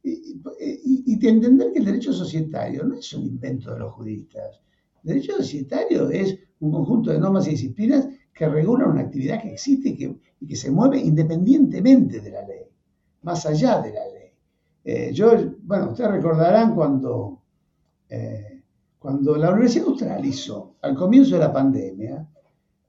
[0.04, 4.60] y, y, entender que el derecho societario no es un invento de los juristas.
[5.02, 9.52] El derecho societario es un conjunto de normas y disciplinas que regulan una actividad que
[9.52, 12.64] existe y que, se mueve independientemente de la ley,
[13.22, 14.30] más allá de la ley.
[14.84, 15.32] Eh, yo,
[15.62, 17.40] bueno, ustedes recordarán cuando,
[18.10, 18.60] eh,
[18.98, 22.28] cuando la Universidad Austral hizo, al comienzo de la pandemia,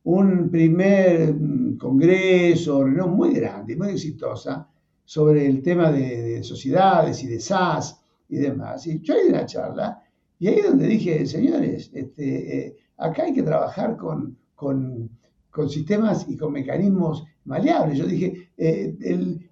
[0.03, 4.67] un primer mm, congreso, reunión muy grande, muy exitosa,
[5.05, 8.85] sobre el tema de, sociedades y de SAS y demás.
[8.87, 10.03] Y yo en la charla,
[10.39, 16.25] y ahí es donde dije, señores, este, eh, acá hay que trabajar con, con sistemas
[16.27, 17.97] y con mecanismos maleables.
[17.97, 18.93] Yo dije, eh,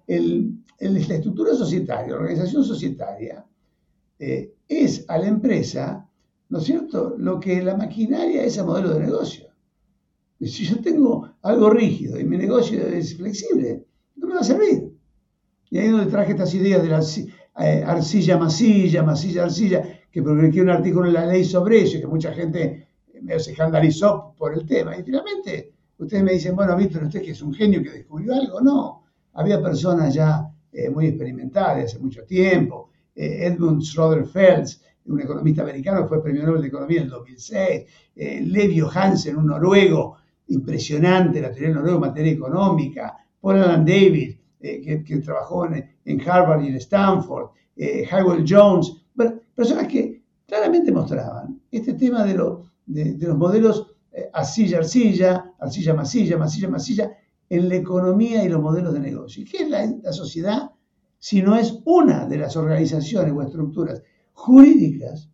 [0.06, 3.44] la estructura societaria, la organización societaria,
[4.18, 6.08] eh, es a la empresa,
[6.50, 9.46] ¿no es cierto?, lo que la maquinaria es a modelo de negocio.
[10.40, 13.86] Si yo tengo algo rígido y mi negocio es flexible,
[14.16, 14.93] no me va a servir.
[15.74, 17.00] Y ahí es donde traje estas ideas de la
[17.66, 22.06] eh, arcilla masilla, masilla arcilla, que publiqué un artículo en la ley sobre y que
[22.06, 22.86] mucha gente
[23.20, 24.96] me se escandalizó por el tema.
[24.96, 28.60] Y finalmente Ustedes me dicen, bueno, Víctor, usted que es un genio que descubrió algo.
[28.60, 29.04] No,
[29.34, 32.90] había personas ya eh, muy experimentadas hace mucho tiempo.
[33.14, 37.84] Eh, Edmund Schroeder Felds, un economista americano fue premio Nobel de Economía en el 2006.
[38.16, 40.16] Eh, Levi Hansen, un noruego
[40.48, 43.16] impresionante, la teoría noruega en materia económica.
[43.40, 47.50] Paul Alan David, que, trabajó en, Harvard y en Stanford.
[47.76, 48.92] Hywell Jones,
[49.54, 52.34] personas que claramente mostraban este tema de,
[52.86, 57.18] de los modelos eh, arcilla, arcilla, arcilla, masilla, masilla, masilla,
[57.50, 59.42] en la economía y los modelos de negocio.
[59.42, 60.70] ¿Y qué es la, sociedad
[61.18, 64.02] si no es una de las organizaciones o estructuras
[64.32, 65.30] jurídicas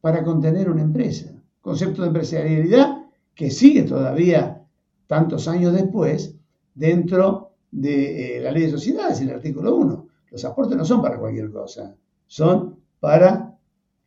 [0.00, 1.40] para contener una empresa?
[1.60, 4.66] Concepto de empresarialidad que sigue todavía
[5.06, 6.34] tantos años después
[6.74, 10.08] dentro de eh, la ley de sociedades, en el artículo 1.
[10.30, 11.96] Los aportes no son para cualquier cosa,
[12.26, 13.58] son para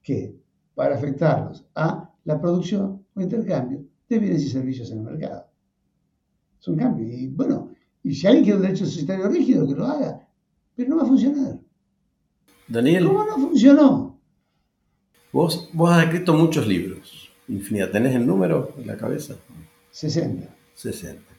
[0.02, 0.40] qué?
[0.74, 5.48] Para afectarlos a la producción o intercambio de bienes y servicios en el mercado.
[6.60, 7.06] Es un cambio.
[7.08, 7.72] Y bueno,
[8.04, 10.28] y si alguien quiere un derecho societario rígido, que lo haga,
[10.76, 11.60] pero no va a funcionar.
[12.68, 13.06] Daniel.
[13.06, 14.20] ¿Cómo no funcionó?
[15.32, 17.92] Vos, vos has escrito muchos libros, infinidad.
[17.92, 19.36] ¿Tenés el número en la cabeza?
[19.92, 20.48] 60.
[20.74, 21.35] 60.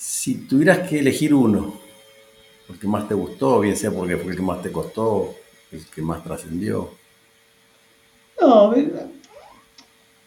[0.00, 1.74] Si tuvieras que elegir uno,
[2.68, 5.34] el que más te gustó, bien sea porque fue el que más te costó,
[5.72, 6.90] el que más trascendió.
[8.40, 8.72] No,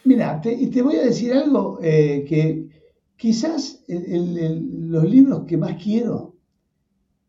[0.03, 2.67] Mira, y te voy a decir algo eh, que
[3.15, 6.35] quizás los libros que más quiero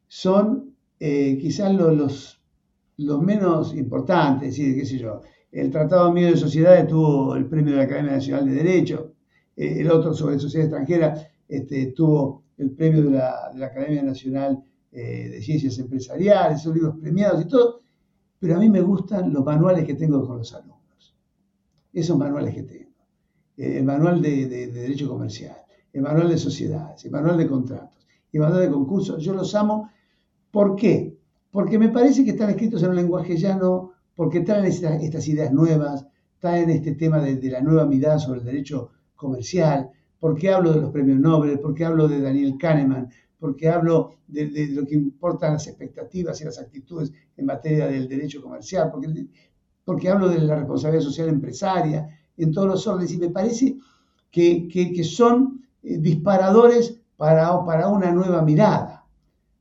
[0.09, 2.40] son eh, quizás los,
[2.97, 5.20] los, menos importantes, es qué sé yo,
[5.53, 9.12] el Tratado Amigo de Sociedades tuvo el premio de la Academia Nacional de Derecho,
[9.57, 14.03] eh, el otro sobre sociedad extranjera este, tuvo el premio de la, de la Academia
[14.03, 17.80] Nacional de Ciencias Empresariales, son libros premiados y todo,
[18.38, 20.82] pero a mí me gustan los manuales que tengo con los alumnos
[21.92, 22.90] esos manuales que tengo.
[23.57, 25.57] Eh, el manual de, Derecho Comercial,
[25.92, 29.90] el manual de Sociedades, el manual de Contratos, el manual de Concursos, yo los amo.
[30.50, 31.16] ¿Por qué?
[31.50, 36.07] porque me parece que están escritos en un lenguaje llano, porque traen estas ideas nuevas,
[36.38, 39.90] traen este tema de, de, la nueva mirada sobre el derecho comercial,
[40.23, 43.11] porque hablo de los premios Nobel, porque hablo de Daniel Kahneman,
[43.41, 48.41] porque hablo de, lo que importan las expectativas y las actitudes en materia del derecho
[48.41, 49.27] comercial, porque,
[49.85, 52.07] porque hablo de la responsabilidad social empresaria,
[52.37, 53.77] en todos los órdenes, y me parece
[54.31, 59.05] que, que, son eh, disparadores para, para una nueva mirada,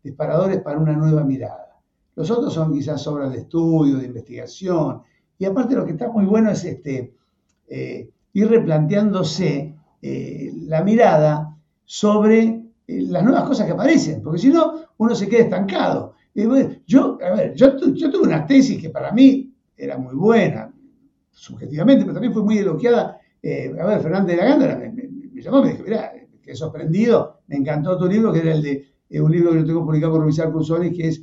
[0.03, 1.81] disparadores para una nueva mirada.
[2.15, 5.01] Los otros son quizás obras de estudio, de investigación,
[5.39, 7.15] y aparte lo que está muy bueno es este,
[7.67, 12.39] eh, ir replanteándose eh, la mirada sobre
[12.87, 16.15] eh, las nuevas cosas que aparecen, porque si no, uno se queda estancado.
[16.87, 20.73] yo, a ver, yo, tuve una tesis que para mí era muy buena,
[21.29, 23.19] subjetivamente, pero también fue muy elogiada.
[23.43, 27.57] Eh, a ver, Fernández de la Gándara me, llamó, me dijo, mira, quedé sorprendido, me
[27.57, 30.23] encantó tu libro, que era el de eh, un libro que yo tengo publicado por
[30.23, 31.21] Luis Cruzoni, que es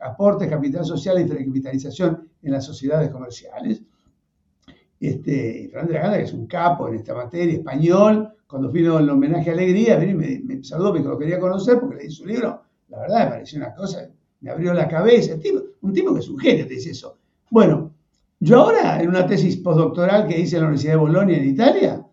[0.00, 3.82] Aportes, Capital Social y Capitalización en las Sociedades Comerciales.
[5.06, 8.98] Este, Fernández de la Gándara, que es un capo en esta materia, español, cuando vino
[8.98, 12.24] el homenaje a Alegría, me, me saludó, me dijo, lo quería conocer porque leí su
[12.24, 12.62] libro.
[12.88, 14.08] La verdad me pareció una cosa,
[14.40, 15.34] me abrió la cabeza.
[15.82, 17.18] un tipo que es un genio, te dice eso.
[17.50, 17.92] Bueno,
[18.40, 22.06] yo ahora, en una tesis postdoctoral que hice en la Universidad de Bolonia, en Italia,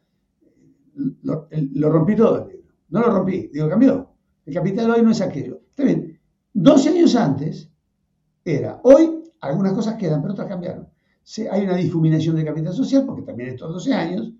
[1.24, 2.74] lo, rompí todo el libro.
[2.90, 4.10] No lo rompí, digo, cambió.
[4.46, 5.62] El capital hoy no es aquello.
[5.70, 6.20] Está bien,
[6.54, 7.70] 12 años antes
[8.44, 10.91] era, hoy algunas cosas quedan, pero otras cambiaron.
[11.52, 14.32] Hay una difuminación de capital social, porque también estos 12 años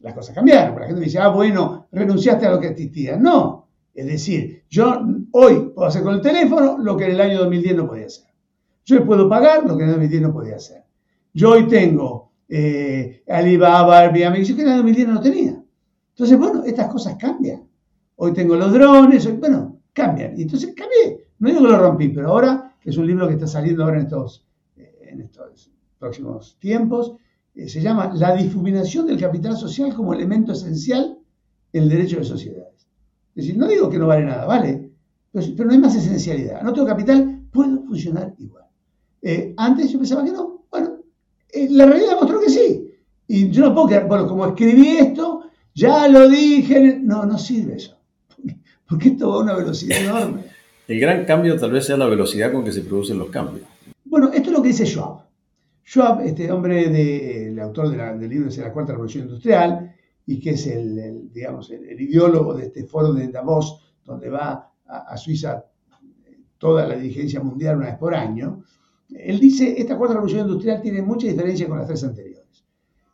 [0.00, 0.78] las cosas cambiaron.
[0.78, 3.16] La gente me dice, ah, bueno, renunciaste a lo que existía.
[3.16, 3.68] No.
[3.94, 5.00] Es decir, yo
[5.32, 8.28] hoy puedo hacer con el teléfono lo que en el año 2010 no podía hacer.
[8.84, 10.84] Yo puedo pagar lo que en el 2010 no podía hacer.
[11.34, 15.62] Yo hoy tengo eh, Alibaba, Airbnb, que en el 2010 no tenía.
[16.10, 17.68] Entonces, bueno, estas cosas cambian.
[18.16, 20.38] Hoy tengo los drones, bueno, cambian.
[20.38, 21.28] Y entonces cambié.
[21.38, 24.00] No digo que lo rompí, pero ahora, que es un libro que está saliendo ahora
[24.00, 24.08] en
[24.76, 27.14] eh, en estos próximos tiempos,
[27.54, 31.18] eh, se llama la difuminación del capital social como elemento esencial
[31.72, 32.86] en el derecho de sociedades.
[33.34, 34.90] Es decir, no digo que no vale nada, vale,
[35.32, 36.62] pero, no hay más esencialidad.
[36.62, 38.64] No tengo capital, puedo funcionar igual.
[39.22, 40.64] Eh, antes yo pensaba que no.
[40.70, 40.98] Bueno,
[41.52, 42.90] eh, la realidad mostró que sí.
[43.26, 45.42] Y yo no puedo quedar, bueno, como escribí esto,
[45.74, 47.96] ya lo dije, no, no sirve eso.
[48.88, 50.44] Porque esto va a una velocidad enorme.
[50.86, 53.66] El gran cambio tal vez sea la velocidad con que se producen los cambios.
[54.04, 55.27] Bueno, esto es lo que dice Schwab.
[55.88, 59.90] Schwab, este hombre, de, el autor del libro de la Cuarta Revolución Industrial,
[60.26, 65.16] y que es el, digamos, el, ideólogo de este foro de Davos, donde va a,
[65.16, 65.64] Suiza
[66.58, 68.64] toda la dirigencia mundial una vez por año,
[69.08, 72.66] él dice, esta Cuarta Revolución Industrial tiene mucha diferencia con las tres anteriores.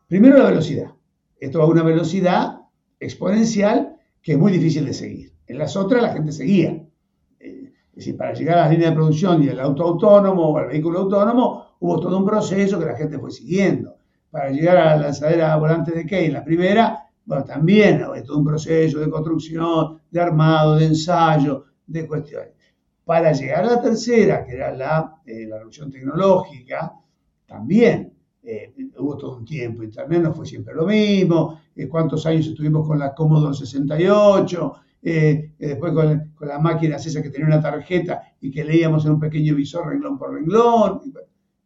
[0.09, 0.91] Primero, la velocidad.
[1.39, 2.59] Esto va a una velocidad
[2.99, 5.33] exponencial que es muy difícil de seguir.
[5.47, 6.71] En las otras la gente seguía.
[7.39, 10.59] Eh, es decir, para llegar a las líneas de producción y el auto autónomo o
[10.59, 13.97] al vehículo autónomo, hubo todo un proceso que la gente fue siguiendo.
[14.31, 18.45] Para llegar a la lanzadera volante de Key, la primera, bueno, también hubo todo un
[18.45, 22.53] proceso de construcción, de armado, de ensayo, de cuestiones.
[23.05, 26.95] Para llegar a la tercera, que era la, eh, la revolución tecnológica,
[27.47, 28.13] también
[28.43, 29.83] eh, hubo todo un tiempo.
[29.83, 31.61] Internet no fue siempre lo mismo.
[31.77, 34.75] Eh, ¿Cuántos años estuvimos con la Commodore 68?
[35.59, 39.21] después con, con, las máquinas esas que tenían una tarjeta y que leíamos en un
[39.21, 41.03] pequeño visor renglón por renglón.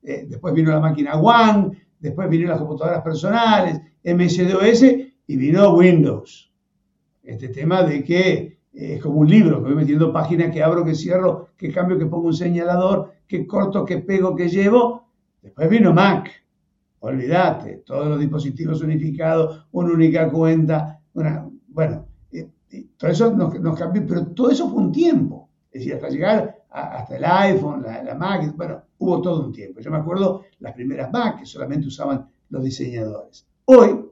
[0.02, 4.82] Eh, después vino la máquina One, después vinieron las computadoras personales, MS-DOS
[5.26, 6.52] y vino Windows.
[7.22, 10.84] Este tema de que eh, es como un libro, que voy metiendo páginas que abro,
[10.84, 15.08] que cierro, que cambio, que pongo un señalador, que corto, que pego, que llevo.
[15.42, 16.30] Después vino Mac.
[17.00, 21.00] Olvídate, todos los dispositivos unificados, una única cuenta,
[21.68, 22.48] bueno, eh,
[22.96, 25.48] todo eso nos, cambió, pero todo eso fue un tiempo.
[25.70, 29.80] Es decir, hasta llegar hasta el iPhone, la, Mac, bueno, hubo todo un tiempo.
[29.80, 33.46] Yo me acuerdo las primeras Mac que solamente usaban los diseñadores.
[33.64, 34.04] Hoy,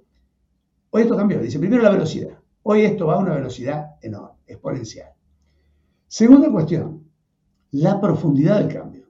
[0.90, 1.40] hoy esto cambió.
[1.40, 2.38] Dice, primero la velocidad.
[2.62, 5.11] Hoy esto va a una velocidad enorme, exponencial.
[6.09, 7.04] Segunda cuestión,
[7.72, 9.07] la profundidad del cambio.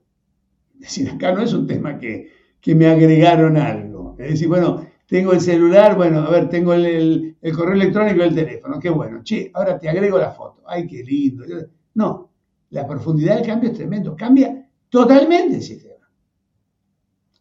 [0.75, 2.35] Es decir, acá no es un tema que,
[2.75, 4.15] me agregaron algo.
[4.19, 8.27] Es decir, bueno, tengo el celular, bueno, a ver, tengo el, el correo electrónico y
[8.27, 9.23] el teléfono, qué bueno.
[9.23, 10.63] Che, ahora te agrego la foto.
[10.67, 11.45] Ay, qué lindo.
[11.93, 12.26] No,
[12.69, 14.15] la profundidad del cambio es tremendo.
[14.15, 15.95] Cambia totalmente el sistema.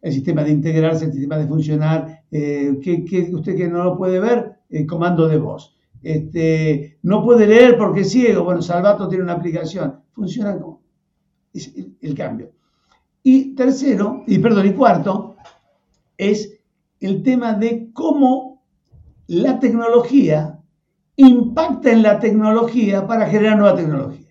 [0.01, 4.21] El sistema de integrarse, el sistema de funcionar, eh, que, usted que no lo puede
[4.21, 5.77] ver, el comando de voz.
[6.03, 8.45] Este, no puede leer porque es ciego.
[8.45, 10.01] Bueno, Salvato tiene una aplicación.
[10.13, 10.83] Funciona como
[11.53, 12.53] es el, cambio.
[13.23, 15.37] Y tercero, y perdón, y cuarto,
[16.17, 16.61] es
[17.01, 18.63] el tema de cómo
[19.27, 20.61] la tecnología
[21.17, 24.26] impacta en la tecnología para generar nueva tecnología.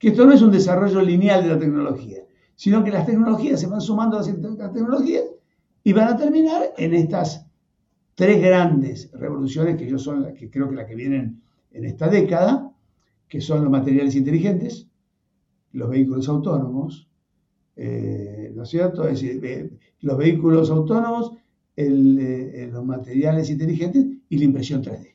[0.00, 2.22] Que esto no es un desarrollo lineal de la tecnología,
[2.56, 5.24] sino que las tecnologías se van sumando a las tecnologías
[5.84, 7.46] y van a terminar en estas
[8.14, 12.72] tres grandes revoluciones que yo son que creo que las que vienen en esta década,
[13.28, 14.88] que son los materiales inteligentes,
[15.72, 17.06] los vehículos autónomos,
[17.76, 19.06] eh, ¿no es cierto?
[19.06, 19.70] Es decir, eh,
[20.00, 21.32] los vehículos autónomos,
[21.76, 25.14] eh, los materiales inteligentes y la impresión 3D.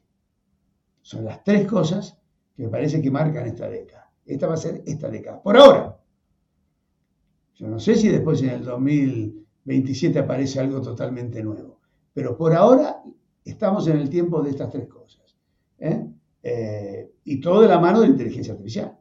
[1.02, 2.20] Son las tres cosas
[2.56, 4.05] que me parece que marcan esta década.
[4.26, 5.42] Esta va a ser esta década.
[5.42, 5.98] Por ahora.
[7.56, 11.80] Yo no sé si después en el 2027 aparece algo totalmente nuevo.
[12.14, 13.02] Pero por ahora
[13.44, 15.36] estamos en el tiempo de estas tres cosas.
[17.24, 18.98] y todo de la mano de la inteligencia artificial.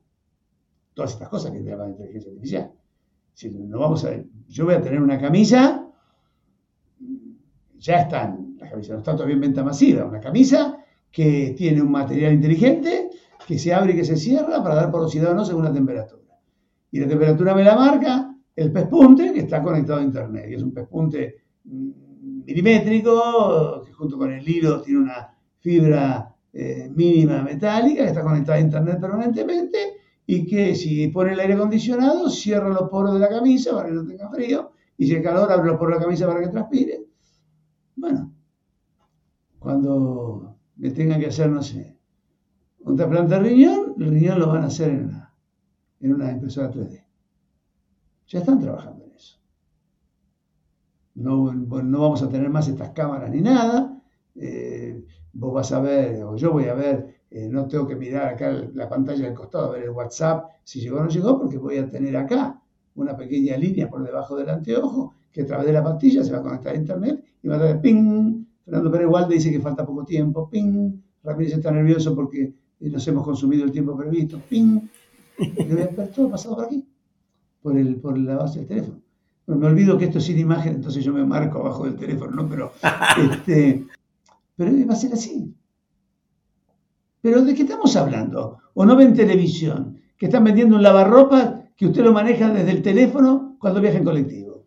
[0.94, 2.72] Todas estas cosas que de la inteligencia artificial.
[3.34, 5.84] Si no vamos a, yo voy a tener una camisa,
[7.78, 10.78] ya están, la camisa no está todavía en venta masiva, una camisa
[11.10, 13.10] que tiene un material inteligente,
[13.47, 16.22] que se abre y que se cierra para dar porosidad o no según la temperatura.
[16.90, 20.47] Y la temperatura me la marca el pespunte que está conectado a internet.
[20.51, 26.88] Y es un pespunte mm, milimétrico, que junto con el hilo tiene una fibra eh,
[26.95, 29.95] mínima metálica, que está conectada a internet permanentemente
[30.26, 33.95] y que si pone el aire acondicionado, cierra los poros de la camisa para que
[33.95, 36.49] no tenga frío, y si hay calor, abre los poros de la camisa para que
[36.49, 37.05] transpire.
[37.97, 38.32] Bueno,
[39.59, 41.99] cuando me tengan que hacer, no sé,
[42.85, 45.35] un trasplante de riñón, el riñón lo van a hacer en una,
[46.01, 47.05] en una impresora 3D.
[48.28, 49.39] Ya están trabajando en eso.
[51.14, 54.03] No, no vamos a tener más estas cámaras ni nada.
[54.35, 58.28] Eh, vos vas a ver, o yo voy a ver eh, no tengo que mirar
[58.28, 61.78] acá la pantalla del costado, ver el WhatsApp, si llegó o no llegó, porque voy
[61.78, 62.62] a tener acá
[62.95, 66.39] una pequeña línea por debajo del anteojo que a través de la pastilla se va
[66.39, 68.45] a conectar a internet y va a dar ping.
[68.64, 70.93] Fernando Pérez Walde dice que falta poco tiempo, ping.
[71.24, 74.80] Ramírez está nervioso porque nos hemos consumido el tiempo previsto, ping.
[75.38, 76.86] ver todo pasado por aquí,
[77.62, 79.00] por, el, por la base del teléfono.
[79.46, 82.30] Bueno, me olvido que esto es sin imagen, entonces yo me marco abajo del teléfono,
[82.30, 82.48] ¿no?
[82.48, 82.72] Pero,
[83.32, 83.86] este,
[84.56, 85.54] pero va a ser así.
[87.20, 88.58] Pero ¿de qué estamos hablando?
[88.74, 89.98] ¿O no ven televisión?
[90.16, 94.04] Que están vendiendo un lavarropa que usted lo maneja desde el teléfono cuando viaja en
[94.04, 94.66] colectivo.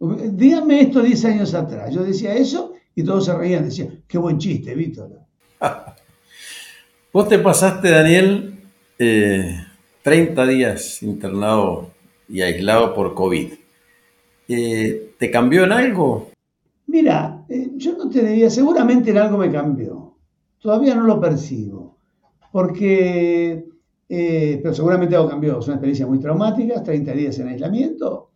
[0.00, 1.92] Dígame esto 10 años atrás.
[1.92, 3.64] Yo decía eso y todos se reían.
[3.64, 5.20] Decían, qué buen chiste, Víctor.
[7.10, 8.60] Vos te pasaste, Daniel,
[8.98, 11.90] 30 eh, días internado
[12.28, 13.54] y aislado por COVID.
[14.46, 16.30] Eh, ¿Te cambió en algo?
[16.86, 20.18] Mira, eh, yo no te diría, seguramente en algo me cambió.
[20.60, 21.96] Todavía no lo percibo,
[22.52, 23.64] porque,
[24.06, 25.60] pero seguramente algo cambió.
[25.60, 28.32] Es una experiencia muy traumática, 30 días en aislamiento,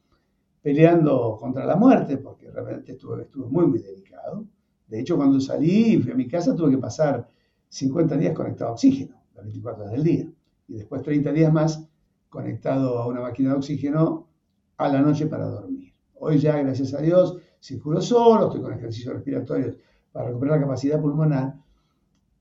[0.62, 4.46] peleando contra la muerte, porque realmente estuve, estuve muy, muy delicado.
[4.86, 7.28] De hecho, cuando salí y fui a mi casa, tuve que pasar
[7.72, 10.28] 50 días conectado a oxígeno, las 24 horas del día.
[10.68, 11.82] Y después 30 días más
[12.28, 14.28] conectado a una máquina de oxígeno
[14.76, 15.94] a la noche para dormir.
[16.18, 19.76] Hoy ya, gracias a Dios, circulo solo, estoy con ejercicios respiratorios
[20.12, 21.54] para recuperar la capacidad pulmonar,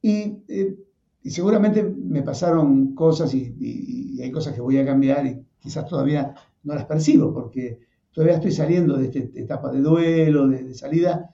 [0.04, 0.76] eh,
[1.24, 6.36] y, seguramente me pasaron cosas y, hay cosas que voy a cambiar y quizás todavía
[6.64, 7.80] no las percibo porque
[8.12, 11.34] todavía estoy saliendo de esta etapa de duelo, de, salida,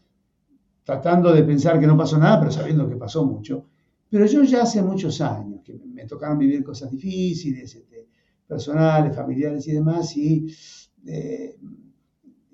[0.84, 3.66] tratando de pensar que no pasó nada, pero sabiendo que pasó mucho.
[4.10, 8.08] Pero yo ya hace muchos años que me tocaron vivir cosas difíciles, este,
[8.47, 10.47] personales, familiares y demás, y
[11.05, 11.58] eh,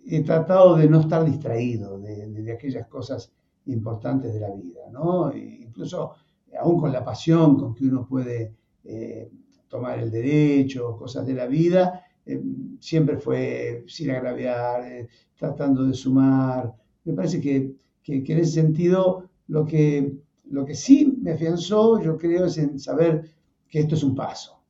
[0.06, 3.32] he tratado de no estar distraído de, de, aquellas cosas
[3.68, 5.32] importantes de la vida, ¿no?
[5.36, 6.14] incluso
[6.60, 9.30] aún con la pasión con que uno puede eh,
[9.68, 12.42] tomar el derecho, cosas de la vida, eh,
[12.80, 16.74] siempre fue sin agraviar, eh, tratando de sumar.
[17.04, 17.76] Me parece que,
[18.06, 23.24] en ese sentido lo que, lo que sí me afianzó, yo creo, es en saber
[23.68, 24.62] que esto es un paso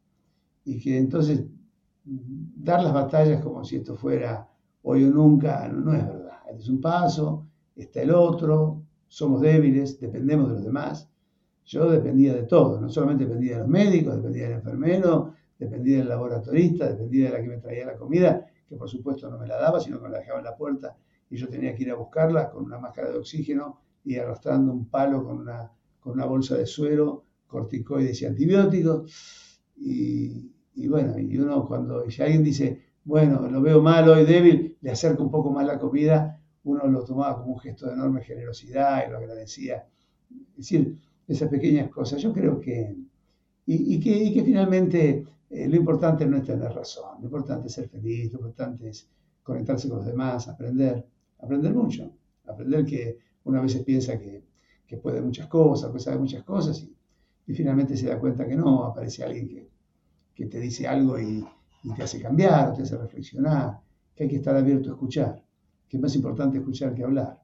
[0.65, 1.43] y que entonces
[2.05, 4.47] dar las batallas como si esto fuera
[4.83, 6.39] hoy o nunca no, no es verdad.
[6.49, 11.09] Este es un paso, está el otro, somos débiles, dependemos de los demás.
[11.65, 16.09] Yo dependía de todo, no solamente dependía de los médicos, dependía del enfermero, dependía del
[16.09, 19.57] laboratorista, dependía de la que me traía la comida, que por supuesto no me la
[19.57, 20.97] daba, sino que me la dejaba en la puerta
[21.29, 24.85] y yo tenía que ir a buscarla con una máscara de oxígeno y arrastrando un
[24.89, 29.61] palo con una, con una bolsa de suero, corticoides y antibióticos.
[29.77, 34.77] Y, y bueno, y uno cuando, si alguien dice, bueno, lo veo malo y débil,
[34.81, 38.21] le acerca un poco más la comida uno lo tomaba como un gesto de enorme
[38.21, 39.87] generosidad y lo agradecía.
[40.51, 40.97] Es decir,
[41.27, 42.21] esas pequeñas cosas.
[42.21, 42.95] Yo creo que,
[43.65, 48.31] y, que, finalmente eh, lo importante no es tener razón, lo importante es ser feliz,
[48.33, 49.09] lo importante es
[49.41, 51.05] conectarse con los demás, aprender,
[51.39, 52.11] aprender mucho,
[52.45, 54.43] aprender que una vez piensa que,
[55.01, 56.87] puede muchas cosas, que sabe muchas cosas
[57.47, 59.67] y, finalmente se da cuenta que no, aparece alguien que,
[60.35, 61.43] que te dice algo y,
[61.83, 63.79] y te hace cambiar, te hace reflexionar,
[64.15, 65.43] que hay que estar abierto a escuchar,
[65.89, 67.41] que es más importante escuchar que hablar,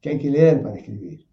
[0.00, 1.24] que hay que leer para escribir.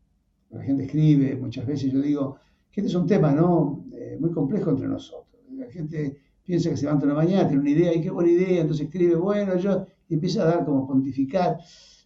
[0.52, 2.38] La gente escribe, muchas veces yo digo
[2.72, 3.86] que este es un tema ¿no?
[3.94, 5.28] Eh, muy complejo entre nosotros.
[5.52, 8.62] La gente piensa que se levanta una mañana, tiene una idea, y qué buena idea,
[8.62, 11.58] entonces escribe, bueno, yo, y empieza a dar como pontificar.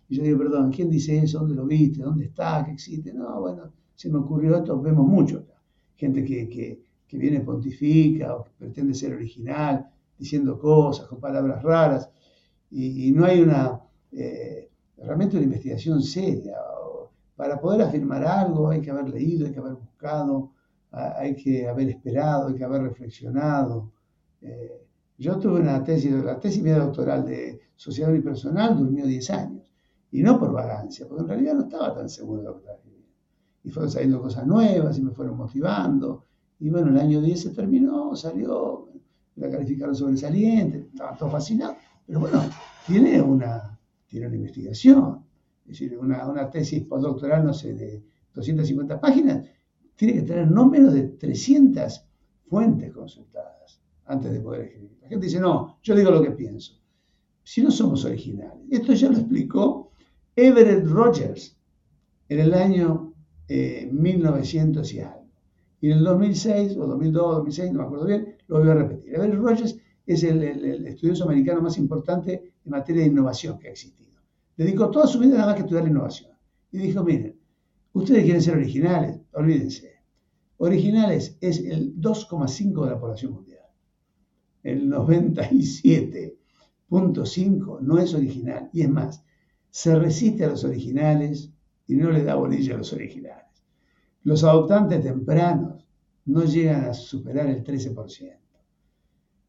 [0.07, 1.39] Y yo digo, perdón, ¿quién dice eso?
[1.39, 2.01] ¿Dónde lo viste?
[2.01, 2.63] ¿Dónde está?
[2.65, 3.13] ¿Qué existe?
[3.13, 5.61] No, bueno, se me ocurrió esto, vemos mucho acá.
[5.95, 11.63] Gente que, que, que viene pontifica o que pretende ser original, diciendo cosas con palabras
[11.63, 12.09] raras,
[12.71, 13.79] y, no hay una,
[14.11, 16.55] eh, realmente una investigación seria.
[17.35, 20.51] Para poder afirmar algo hay que haber leído, hay que haber buscado,
[20.91, 23.91] hay que haber esperado, hay que haber reflexionado.
[24.41, 24.81] Eh,
[25.17, 29.64] yo tuve una tesis, la tesis mía doctoral de sociedad unipersonal durmió 10 años,
[30.11, 32.77] y no por vagancia, porque en realidad no estaba tan seguro de lo que estaba
[32.77, 33.09] escribiendo.
[33.63, 36.25] Y fueron saliendo cosas nuevas y me fueron motivando.
[36.59, 38.89] Y bueno, el año 10 se terminó, salió,
[39.35, 41.75] la calificaron sobresaliente, estaba todo fascinado.
[42.05, 42.41] Pero bueno,
[42.85, 43.77] tiene una,
[44.07, 45.25] tiene una investigación.
[45.65, 48.03] Es decir, una, una tesis postdoctoral, no sé, de
[48.33, 49.45] 250 páginas,
[49.95, 52.05] tiene que tener no menos de 300
[52.47, 54.97] fuentes consultadas antes de poder escribir.
[55.01, 56.79] La gente dice, no, yo digo lo que pienso.
[57.43, 58.65] Si no somos originales.
[58.69, 59.84] Esto ya lo explicó
[60.35, 61.57] Everett Rogers
[62.29, 63.13] en el año
[63.47, 65.25] 1900 eh, y algo.
[65.81, 69.15] Y en el 2006, o 2002, 2006, no me acuerdo bien, lo voy a repetir.
[69.15, 73.71] Everett Rogers es el, el, estudioso americano más importante en materia de innovación que ha
[73.71, 74.21] existido.
[74.57, 76.31] Dedicó toda su vida nada más que estudiar la innovación.
[76.71, 77.37] Y dijo, miren,
[77.93, 79.95] ustedes quieren ser originales, olvídense.
[80.57, 83.59] Originales es el 2,5 de la población mundial.
[84.63, 88.69] El 97.5 no es original.
[88.71, 89.24] Y es más,
[89.75, 91.51] se resiste a los originales
[91.85, 93.61] y no le da bolilla a los originales.
[94.23, 95.85] Los adoptantes tempranos
[96.27, 98.37] no llegan a superar el 13%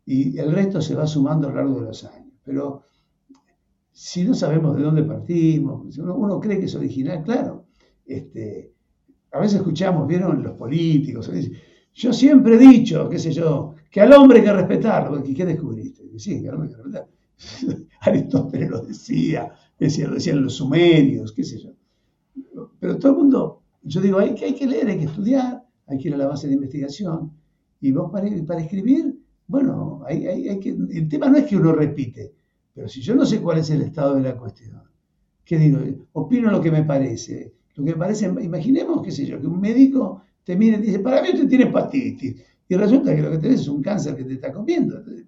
[0.05, 2.35] y el resto se va sumando a lo largo de los años.
[2.43, 2.83] Pero
[3.93, 7.67] si no sabemos de dónde partimos, uno, uno cree que es original, claro.
[8.05, 8.75] Este,
[9.31, 11.31] a veces escuchamos, vieron los políticos,
[11.95, 15.23] yo siempre he dicho, qué sé yo, que al hombre hay que respetarlo.
[15.23, 16.03] ¿Qué descubriste?
[16.19, 17.17] Sí, que al hombre hay que respetarlo.
[18.01, 21.71] Aristóteles lo decía, decían los sumerios, qué sé yo.
[22.81, 25.99] Pero todo el mundo, yo digo, hay que, hay que leer, hay que estudiar, hay
[25.99, 27.33] que ir a la base de investigación.
[27.81, 31.73] Y vos para, para escribir, bueno, hay, hay, que, el tema no es que uno
[31.73, 32.33] repite,
[32.75, 34.83] pero si yo no sé cuál es el estado de la cuestión,
[35.45, 35.79] ¿qué digo?
[36.13, 37.55] Opino lo que me parece.
[37.75, 40.99] Lo que me parece, imaginemos, qué sé yo, que un médico te mire y dice,
[41.01, 42.37] para mí usted tiene hepatitis.
[42.69, 44.99] Y resulta que lo que tenés es un cáncer que te está comiendo.
[44.99, 45.27] El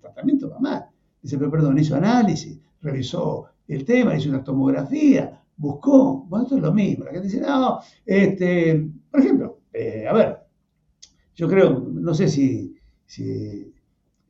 [0.00, 0.86] tratamiento va mal.
[1.22, 6.24] Dice, pero perdón, hizo análisis, revisó el tema, hizo una tomografía, buscó.
[6.24, 7.04] Bueno, esto es lo mismo.
[7.04, 10.38] La gente dice, no, este, por ejemplo, eh, a ver,
[11.34, 13.72] yo creo, no sé si si,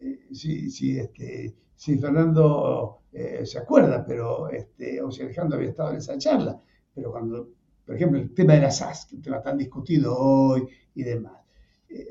[0.01, 5.91] eh, si, este, si Fernando eh, se acuerda, pero, este, o si Alejandro había estado
[5.91, 6.61] en esa charla,
[6.95, 7.51] pero cuando,
[7.85, 11.03] por ejemplo, el tema de la SAS, que es un tema tan discutido hoy y
[11.03, 11.33] demás.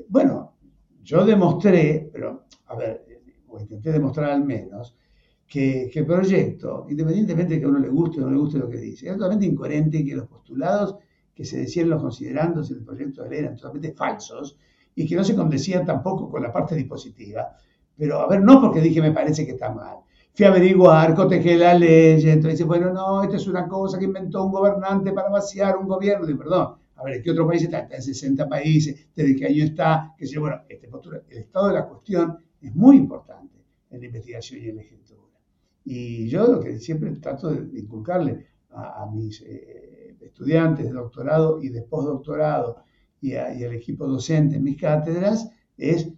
[0.08, 0.56] Bueno,
[1.02, 3.06] yo demostré, pero, a ver,
[3.46, 4.94] o intenté demostrar al menos,
[5.48, 8.58] que, que, el proyecto, independientemente de que a uno le guste o no le guste
[8.58, 10.96] lo que dice, es totalmente incoherente que los postulados
[11.34, 14.58] que se decían los considerandos en el proyecto de ley eran totalmente falsos
[14.94, 17.56] y que no se condecía tampoco con la parte dispositiva.
[17.96, 19.98] Pero, a ver, no porque dije me parece que está mal.
[20.34, 24.04] Fui a averiguar, cotejé la ley, entonces dice, bueno, no, esta es una cosa que
[24.04, 26.26] inventó un gobernante para vaciar un gobierno.
[26.26, 27.78] Digo, perdón, a ver, ¿qué otro país está?
[27.80, 30.14] Está en 60 países, ¿desde qué año está?
[30.18, 34.60] Que bueno, este postura, el estado de la cuestión es muy importante en la investigación
[34.60, 35.07] y en la escritura.
[35.90, 41.62] Y yo lo que siempre trato de inculcarle a, a mis eh, estudiantes de doctorado
[41.62, 42.84] y de postdoctorado
[43.22, 46.12] y, al equipo docente en mis cátedras es,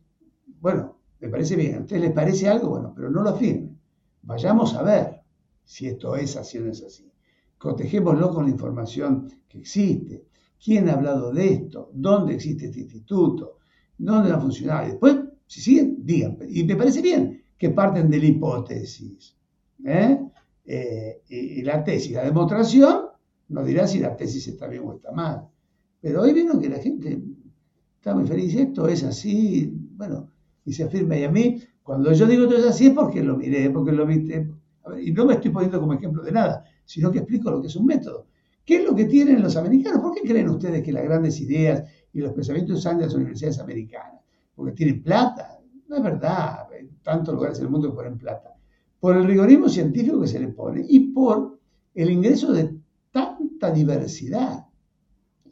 [0.61, 2.71] bueno, me parece bien, ¿a ustedes les parece algo?
[2.71, 3.79] Bueno, pero no lo afirmen.
[4.23, 5.21] Vayamos a ver
[5.63, 7.09] si esto es así o no es así.
[7.57, 10.27] Cotejémoslo con la información que existe.
[10.63, 11.93] ¿Quién ha hablado de esto?
[11.95, 13.59] ¿Dónde existe este instituto?
[13.97, 14.43] ¿Dónde va
[14.75, 14.85] a?
[14.85, 15.17] Y después,
[15.47, 16.39] si siguen, digan.
[16.49, 19.37] Y me parece bien que parten de la hipótesis.
[19.85, 20.19] ¿Eh?
[20.65, 23.07] Eh, y, la tesis, la demostración,
[23.49, 25.49] nos dirá si la tesis está bien o está mal.
[26.01, 27.21] Pero hoy vieron que la gente
[27.97, 30.31] está muy feliz, esto es así, bueno,
[30.65, 31.17] y se afirma.
[31.17, 34.07] Y a mí, cuando yo digo esto es así, es porque lo miré, porque lo
[34.07, 34.49] viste.
[35.03, 37.77] y no me estoy poniendo como ejemplo de nada, sino que explico lo que es
[37.77, 38.27] un método.
[38.65, 40.01] ¿Qué es lo que tienen los americanos?
[40.01, 41.83] ¿Por qué creen ustedes que las grandes ideas
[42.13, 44.21] y los pensamientos salen de las universidades americanas?
[44.55, 45.59] Porque tienen plata.
[45.89, 46.69] No es verdad.
[46.73, 48.55] Hay tantos lugares en el mundo que ponen plata.
[49.01, 51.59] Por el rigorismo científico que se le pone y por
[51.95, 52.75] el ingreso de
[53.11, 54.67] tanta diversidad.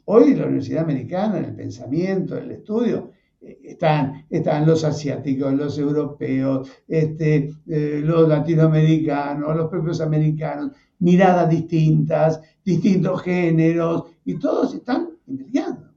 [0.05, 3.11] Hoy la Universidad Americana, en el pensamiento, en el estudio,
[3.41, 11.49] eh, están, están los asiáticos, los europeos, este, eh, los latinoamericanos, los propios americanos, miradas
[11.49, 15.89] distintas, distintos géneros, y todos están investigando.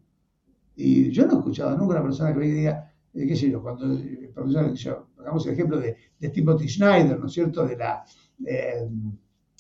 [0.77, 3.63] Y yo no he escuchado nunca una persona que me diga, eh, qué sé yo,
[3.63, 7.77] cuando el profesor, yo, pongamos el ejemplo de, de Timothy Schneider, ¿no es cierto?, de
[7.77, 8.05] la,
[8.45, 8.89] eh,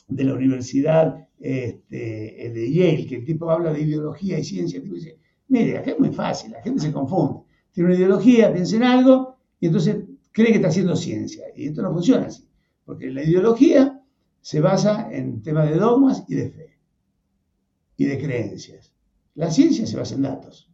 [0.08, 4.82] de la Universidad este, de Yale, que el tipo habla de ideología y ciencia, el
[4.82, 5.18] tipo dice,
[5.48, 7.44] mire, acá es muy fácil, la gente se confunde.
[7.70, 11.44] Tiene una ideología, piensa en algo y entonces cree que está haciendo ciencia.
[11.54, 12.48] Y esto no funciona así,
[12.84, 14.02] porque la ideología
[14.40, 16.78] se basa en temas de dogmas y de fe
[17.96, 18.92] y de creencias.
[19.34, 20.68] La ciencia se basa en datos.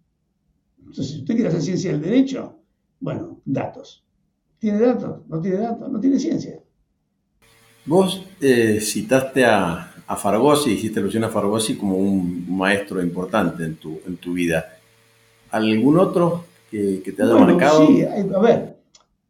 [0.79, 2.59] Entonces, si usted quiere hacer ciencia del derecho,
[3.01, 4.08] bueno, datos.
[4.59, 5.21] ¿Tiene datos?
[5.29, 5.91] ¿No tiene datos?
[5.91, 6.59] No tiene ciencia.
[7.87, 13.77] Vos eh, citaste a, a Fargosi, hiciste alusión a Fargosi como un maestro importante en
[13.77, 14.65] tu, en tu vida.
[15.51, 17.87] ¿Algún otro que, te haya marcado?
[17.87, 18.79] Sí, a ver,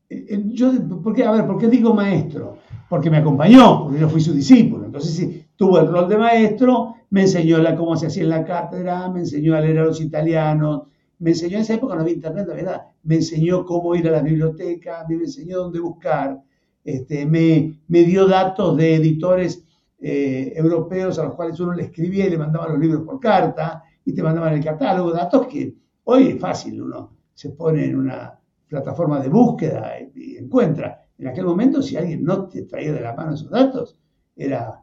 [0.08, 0.72] eh, eh, yo,
[1.02, 2.58] ¿por qué, a ver, ¿por qué digo maestro?
[2.88, 4.86] Porque me acompañó, porque yo fui su discípulo.
[4.86, 8.44] Entonces, sí, tuvo el rol de maestro, me enseñó la, cómo se hacía en la
[8.44, 10.82] cátedra, me enseñó a leer a los italianos,
[11.18, 14.22] me enseñó en esa época no había internet, verdad, me enseñó cómo ir a la
[14.22, 16.40] biblioteca, me enseñó dónde buscar,
[16.84, 19.64] este, me, me dio datos de editores
[20.00, 23.82] eh, europeos a los cuales uno le escribía y le mandaba los libros por carta
[24.04, 25.74] y te mandaban el catálogo, datos que
[26.04, 28.38] hoy es fácil, uno se pone en una
[28.68, 31.04] plataforma de búsqueda y, encuentra.
[31.18, 33.98] En aquel momento, si alguien no te traía de la mano esos datos,
[34.36, 34.80] era...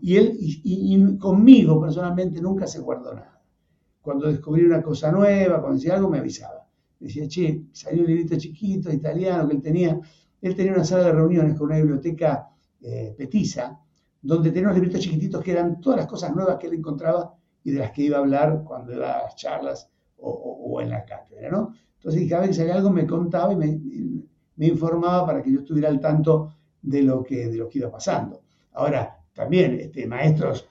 [0.00, 3.33] y él, y, conmigo personalmente nunca se guardó nada.
[4.04, 6.68] Cuando descubrí una cosa nueva, cuando decía algo, me avisaba.
[7.00, 9.98] decía, che, salió un librito chiquito, italiano, que él tenía.
[10.42, 12.50] Él tenía una sala de reuniones con una biblioteca
[12.82, 13.80] eh, petiza,
[14.20, 17.70] donde tenía unos libritos chiquititos que eran todas las cosas nuevas que él encontraba y
[17.70, 21.50] de las que iba a hablar cuando iba a las charlas o, en la cátedra,
[21.50, 21.72] ¿no?
[21.96, 25.88] Entonces, cada vez que salía algo me contaba y me, informaba para que yo estuviera
[25.88, 26.52] al tanto
[26.82, 28.42] de lo que, de lo que iba pasando.
[28.74, 30.68] Ahora, también este, maestros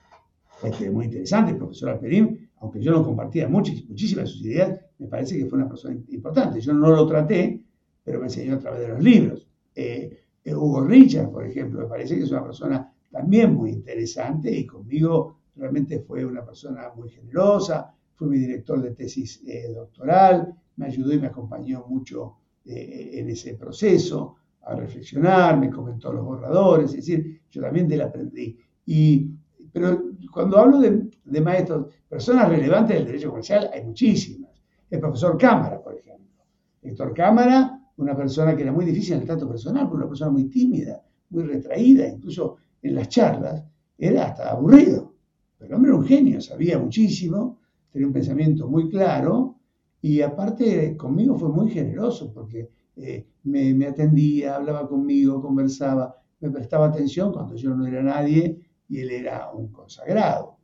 [0.64, 5.08] este, muy interesantes, profesor Alperín, aunque yo no compartía muchas, muchísimas de sus ideas, me
[5.08, 6.62] parece que fue una persona importante.
[6.62, 7.62] Yo no lo traté,
[8.02, 9.50] pero me enseñó a través de los libros.
[9.76, 14.50] Eh, eh, Hugo Richard, por ejemplo, me parece que es una persona también muy interesante
[14.50, 20.56] y conmigo realmente fue una persona muy generosa, fue mi director de tesis eh, doctoral,
[20.78, 26.24] me ayudó y me acompañó mucho eh, en ese proceso a reflexionar, me comentó los
[26.24, 28.58] borradores, es decir, yo también de él aprendí.
[28.86, 29.32] Y,
[29.74, 30.02] pero
[30.32, 34.52] cuando hablo de, de maestros, personas relevantes del derecho comercial, hay muchísimas.
[34.90, 36.44] El profesor Cámara, por ejemplo.
[36.84, 40.46] Héctor Cámara, una persona que era muy difícil en el trato personal, una persona muy
[40.46, 43.64] tímida, muy retraída, incluso en las charlas,
[43.98, 45.14] era hasta aburrido.
[45.58, 47.60] Pero el hombre era un genio, sabía muchísimo,
[47.92, 49.56] tenía un pensamiento muy claro
[50.02, 56.88] y aparte conmigo fue muy generoso porque eh, me, atendía, hablaba conmigo, conversaba, me prestaba
[56.88, 60.58] atención cuando yo no era nadie y él era un consagrado.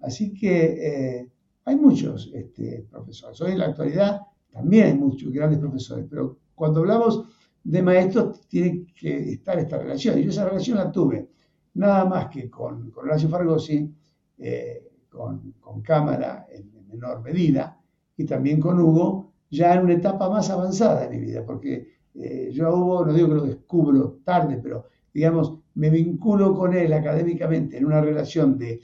[0.00, 1.30] Así que eh,
[1.64, 3.40] hay muchos este, profesores.
[3.40, 4.20] Hoy en la actualidad
[4.50, 7.24] también hay muchos grandes profesores, pero cuando hablamos
[7.62, 10.18] de maestros tiene que estar esta relación.
[10.18, 11.28] Y yo esa relación la tuve
[11.74, 13.94] nada más que con, con Horacio Fargosi,
[14.38, 17.78] eh, con, Cámara en, menor medida,
[18.16, 22.50] y también con Hugo, ya en una etapa más avanzada de mi vida, porque eh,
[22.52, 26.92] yo a Hugo, no digo que lo descubro tarde, pero digamos, me vinculo con él
[26.92, 28.80] académicamente en una relación de,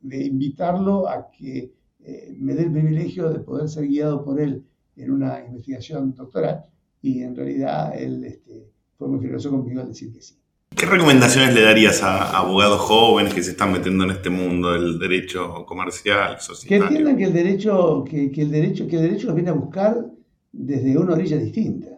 [0.00, 1.72] de invitarlo a que
[2.04, 4.64] eh, me dé el privilegio de poder ser guiado por él
[4.96, 6.64] en una investigación doctoral,
[7.00, 10.34] y en realidad él este, fue muy generoso conmigo al decir que sí.
[10.74, 14.98] ¿Qué recomendaciones le darías a abogados jóvenes que se están metiendo en este mundo del
[14.98, 16.88] derecho comercial, societario?
[16.88, 20.04] Que entiendan que el derecho, que, el derecho, que el derecho los viene a buscar
[20.50, 21.97] desde una orilla distinta.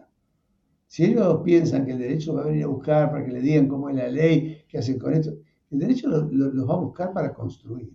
[0.91, 3.69] Si ellos piensan que el derecho va a venir a buscar para que le digan
[3.69, 5.31] cómo es la ley, qué hacen con esto,
[5.69, 7.89] el derecho los va a buscar para construir.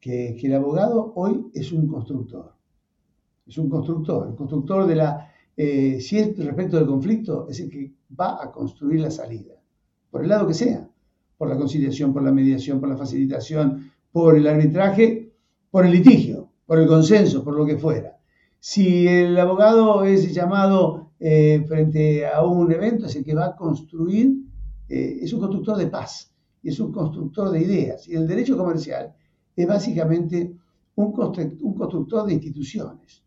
[0.00, 2.54] Que, el abogado hoy es un constructor.
[3.46, 4.28] Es un constructor.
[4.30, 5.30] El constructor de la.
[5.54, 9.60] Eh, si es respecto del conflicto, es el que va a construir la salida
[10.10, 10.88] por el lado que sea,
[11.36, 15.34] por la conciliación, por la mediación, por la facilitación, por el arbitraje,
[15.70, 18.16] por el litigio, por el consenso, por lo que fuera.
[18.58, 23.56] Si el abogado es llamado eh, frente a un evento, es el que va a
[23.56, 24.38] construir,
[24.88, 26.32] eh, es un constructor de paz,
[26.62, 28.08] es un constructor de ideas.
[28.08, 29.14] Y el derecho comercial
[29.54, 30.56] es básicamente
[30.94, 33.22] un, constructor de instituciones.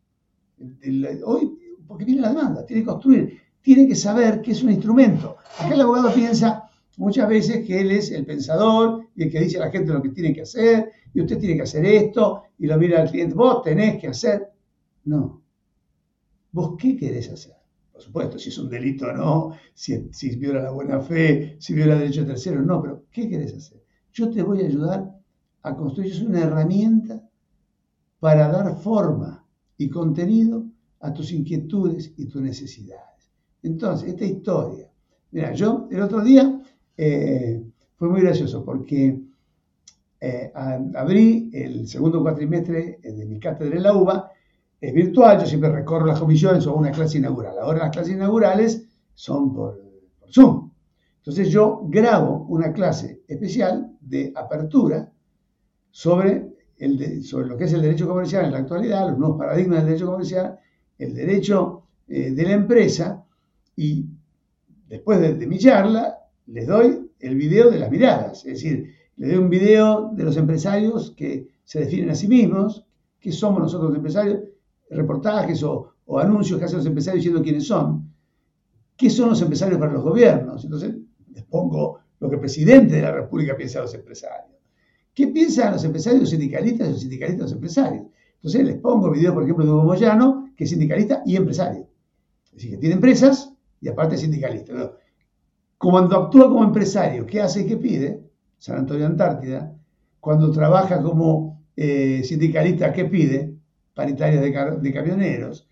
[1.24, 1.56] hoy,
[1.88, 5.38] porque viene la demanda, tiene que construir, tiene que saber que es un instrumento.
[5.60, 6.64] Acá el abogado piensa,
[6.98, 10.02] muchas veces que él es el pensador y el que dice a la gente lo
[10.02, 13.36] que tiene que hacer, y usted tiene que hacer esto, y lo mira al cliente,
[13.36, 14.52] vos tenés que hacer.
[15.06, 15.44] No.
[16.52, 17.63] ¿Vos qué querés hacer?
[17.94, 21.94] Por supuesto, si es un delito o no, si, viola la buena fe, si viola
[21.94, 23.84] el derecho de terceros, no, pero ¿qué querés hacer?
[24.12, 25.16] Yo te voy a ayudar
[25.62, 27.22] a construir una herramienta
[28.20, 29.46] para dar forma
[29.78, 30.66] y contenido
[31.02, 33.30] a tus inquietudes y tus necesidades.
[33.62, 34.92] Entonces, esta historia.
[35.32, 36.62] Mira, yo el otro día
[36.98, 37.64] eh,
[37.96, 39.20] fue muy gracioso porque
[40.20, 44.32] eh, abrí el segundo cuatrimestre de mi cátedra en la UBA,
[44.84, 47.58] es virtual, yo siempre recorro las comisiones o una clase inaugural.
[47.58, 49.82] Ahora las clases inaugurales son por,
[50.30, 50.72] Zoom.
[51.20, 55.10] Entonces yo grabo una clase especial de apertura
[55.90, 59.78] sobre, el sobre lo que es el derecho comercial en la actualidad, los nuevos paradigmas
[59.78, 60.60] del derecho comercial,
[60.98, 63.24] el derecho eh, de la empresa
[63.78, 64.06] y
[64.90, 69.38] después de, mi charla les doy el video de las miradas, es decir, les doy
[69.38, 72.86] un video de los empresarios que se definen a sí mismos,
[73.22, 74.40] que somos nosotros los empresarios,
[74.96, 75.90] reportajes o,
[76.20, 78.14] anuncios que hacen los empresarios diciendo quiénes son,
[78.96, 80.64] qué son los empresarios para los gobiernos.
[80.64, 80.96] Entonces,
[81.34, 84.58] les pongo lo que el presidente de la República piensa de los empresarios.
[85.14, 88.06] ¿Qué piensan los empresarios, sindicalistas y los sindicalistas los empresarios?
[88.36, 91.88] Entonces les pongo el video, por ejemplo, de Hugo Moyano, que es sindicalista y empresario.
[92.46, 94.74] Es decir, que tiene empresas y aparte es sindicalista.
[95.78, 98.24] cuando actúa como empresario, ¿qué hace y qué pide?
[98.58, 99.76] San Antonio Antártida.
[100.20, 103.53] Cuando trabaja como eh, sindicalista, ¿qué pide?
[103.94, 105.68] Paritarias de, camioneros.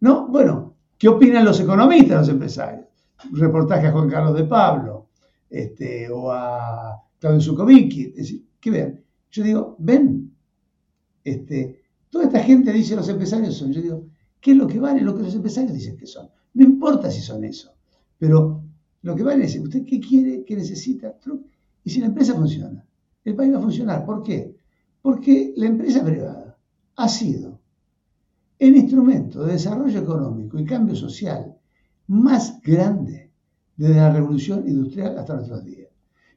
[0.00, 2.86] No, bueno, ¿qué opinan los economistas, los empresarios?
[3.32, 5.08] reportaje a Juan Carlos de Pablo
[5.50, 8.06] este, o a Claudio Zukovicki.
[8.06, 9.04] Es decir, ¿qué ven?
[9.30, 10.34] Yo digo, ven,
[11.22, 13.72] este, toda esta gente dice los empresarios son.
[13.72, 14.06] Yo digo,
[14.40, 16.28] ¿qué es lo que vale lo que los empresarios dicen que son?
[16.54, 17.72] No importa si son eso,
[18.18, 18.62] pero
[19.02, 21.16] lo que vale es, ¿usted qué quiere, qué necesita?
[21.84, 22.84] Y si la empresa funciona,
[23.24, 24.04] el país va a funcionar.
[24.04, 24.56] ¿Por qué?
[25.00, 26.58] Porque la empresa privada
[26.96, 27.59] ha sido
[28.60, 31.56] el instrumento de desarrollo económico y cambio social
[32.08, 33.30] más grande
[33.74, 35.88] desde la revolución industrial hasta nuestros días.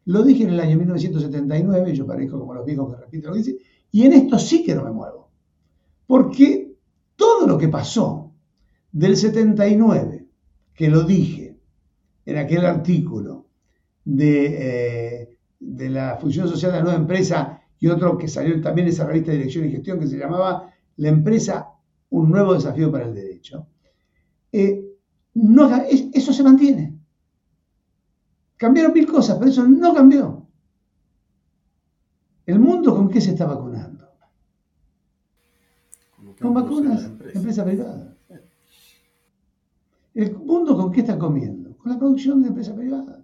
[0.05, 3.39] Lo dije en el año 1979, yo parezco como los viejos que repiten lo que
[3.39, 3.57] dicen,
[3.91, 5.29] y en esto sí que no me muevo.
[6.07, 6.73] Porque
[7.17, 8.31] todo lo que pasó
[8.91, 10.25] del 79,
[10.73, 11.57] que lo dije
[12.25, 13.47] en aquel artículo
[14.05, 14.45] de,
[15.21, 18.93] eh, de la función social de la nueva empresa y otro que salió también en
[18.93, 21.72] esa revista de dirección y gestión que se llamaba La empresa,
[22.13, 23.67] un nuevo desafío para el derecho,
[24.51, 24.85] eh,
[25.33, 25.67] no,
[26.13, 26.99] eso se mantiene.
[28.55, 30.45] Cambiaron mil cosas, pero eso no cambió.
[32.45, 34.07] ¿El mundo con qué se está vacunando?
[36.39, 37.39] Con vacunas, empresa.
[37.39, 38.15] empresa privada.
[40.13, 41.75] ¿El mundo con qué está comiendo?
[41.77, 43.23] Con la producción de empresa privada.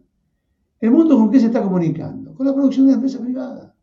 [0.80, 2.34] ¿El mundo con qué se está comunicando?
[2.34, 3.76] Con la producción de empresa privada.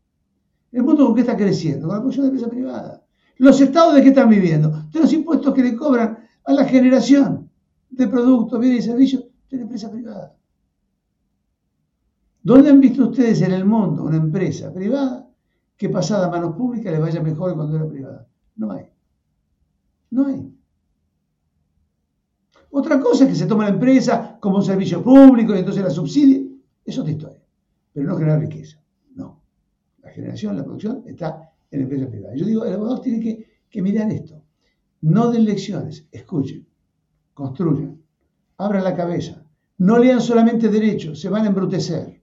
[0.71, 1.87] ¿El mundo con qué está creciendo?
[1.87, 3.06] Con la producción de empresa privada.
[3.37, 4.69] ¿Los estados de qué están viviendo?
[4.91, 7.49] De los impuestos que le cobran a la generación
[7.89, 10.35] de productos, bienes y servicios de la empresa privada.
[12.41, 15.29] ¿Dónde han visto ustedes en el mundo una empresa privada
[15.75, 18.27] que pasada a manos públicas le vaya mejor cuando era privada?
[18.55, 18.85] No hay.
[20.09, 20.53] No hay.
[22.71, 25.89] Otra cosa es que se toma la empresa como un servicio público y entonces la
[25.89, 26.41] subsidia.
[26.85, 27.43] Es otra historia.
[27.93, 28.81] Pero no genera riqueza.
[29.15, 29.41] No.
[30.01, 32.35] La generación, la producción está en la empresa privada.
[32.35, 34.43] Yo digo, el abogado tiene que, mirar esto.
[35.01, 36.65] No den lecciones, escuchen
[37.37, 38.01] construyan,
[38.57, 39.45] abran la cabeza,
[39.77, 42.19] no lean solamente derecho, se van a embrutecer,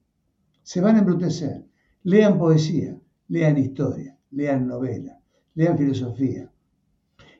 [0.60, 1.64] se van a embrutecer,
[2.02, 2.98] lean poesía,
[3.28, 5.20] lean historia, lean novela,
[5.54, 6.50] lean filosofía,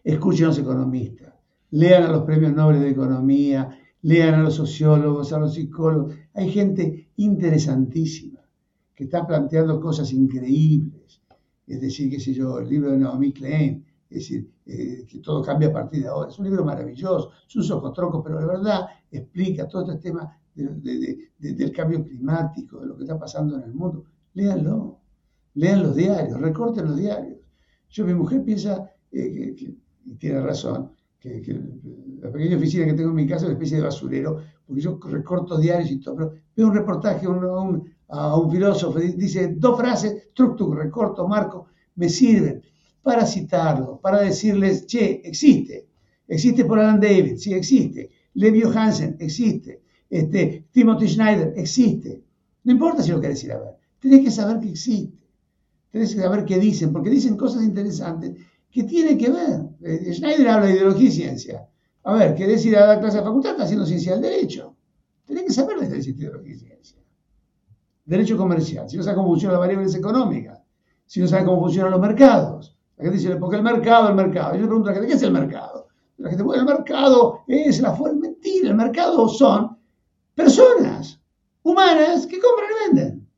[0.05, 1.35] escuchen a los economistas,
[1.73, 6.49] lean a los premios Nobel de Economía, lean a los sociólogos, a los psicólogos, hay
[6.53, 8.39] gente interesantísima
[8.95, 11.21] que está planteando cosas increíbles,
[11.67, 15.43] es decir, qué sé yo, el libro de Naomi Klein, es decir, eh, que todo
[15.43, 16.31] cambia a partir de ahora.
[16.31, 21.73] Es un libro maravilloso, es un socotroco, pero de verdad explica todo este tema del
[21.73, 24.05] cambio climático, de lo que está pasando en el mundo.
[24.35, 25.01] Léanlo,
[25.55, 27.39] lean los diarios, recorten los diarios.
[27.89, 29.75] Yo, mi mujer piensa, eh, que,
[30.19, 31.43] tiene razón, que,
[32.21, 34.99] la pequeña oficina que tengo en mi casa es una especie de basurero, porque yo
[35.05, 40.33] recorto diarios y todo, pero veo un reportaje un, a un filósofo, dice dos frases,
[40.35, 41.67] truc, truc, recorto, marco,
[41.97, 42.63] me sirven
[43.03, 45.87] para citarlo, para decirles, che, existe,
[46.27, 52.23] existe por Alan David, sí existe, Levi Hansen, existe, este, Timothy Schneider, existe.
[52.65, 55.19] No importa si lo querés ir a ver, tenés que saber que existe,
[55.91, 58.33] tenés que saber qué dicen, porque dicen cosas interesantes
[58.71, 59.61] que tienen que ver.
[59.83, 61.69] Eh, Schneider habla de ideología y ciencia.
[62.05, 63.53] A ver, ¿querés ir a dar clase de facultad?
[63.53, 64.77] Está haciendo ciencia del derecho.
[65.25, 66.99] Tenés que saber de ideología y ciencia.
[68.05, 70.63] Derecho comercial, si no sabes cómo funcionan las variables económicas,
[71.07, 74.55] si no sabes cómo funcionan los mercados, la gente dice, porque el mercado, el mercado.
[74.55, 75.89] Yo le pregunto a la gente, ¿qué es el mercado?
[76.19, 78.19] La gente, bueno, el mercado es la fuerza.
[78.19, 79.77] Mentira, el mercado son
[80.35, 81.21] personas
[81.63, 83.29] humanas que compran y venden.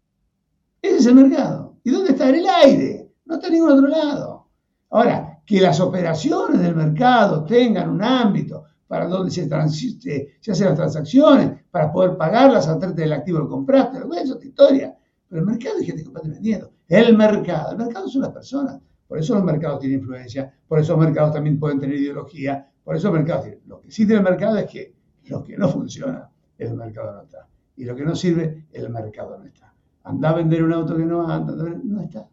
[0.82, 1.76] Ese es el mercado.
[1.84, 2.28] ¿Y dónde está?
[2.28, 3.12] En el aire.
[3.24, 4.46] No está en ningún otro lado.
[4.90, 11.62] Ahora, que las operaciones del mercado tengan un ámbito para donde se, hacen las transacciones,
[11.70, 14.96] para poder pagarlas antes del activo que compraste, eso es otra historia.
[15.28, 16.72] Pero el mercado es gente que está vendiendo.
[16.88, 18.80] El mercado, el mercado son las personas.
[19.08, 22.96] Por eso los mercados tienen influencia, por eso los mercados también pueden tener ideología, por
[22.96, 23.60] eso los mercados tienen.
[23.66, 24.94] Lo que sí tiene el mercado es que
[25.26, 26.28] lo que no funciona,
[26.58, 27.48] el mercado no está.
[27.76, 29.72] Y lo que no sirve, el mercado no está.
[30.04, 32.28] Anda a vender un auto que no anda, no está.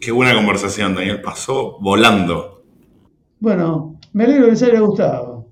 [0.00, 1.20] Qué buena conversación, Daniel.
[1.20, 2.64] Pasó volando.
[3.38, 5.48] Bueno, me alegro que les haya gustado.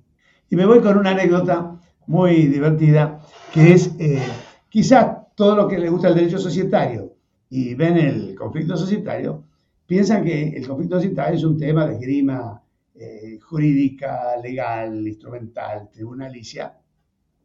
[0.48, 3.20] Y me voy con una anécdota muy divertida,
[3.52, 4.22] que es eh,
[4.70, 7.14] quizás todo lo que les gusta el derecho societario
[7.50, 9.44] y ven el conflicto societario,
[9.86, 12.62] piensan que el conflicto societario es un tema de grima
[12.94, 16.74] eh, jurídica, legal, instrumental, tribunalicia.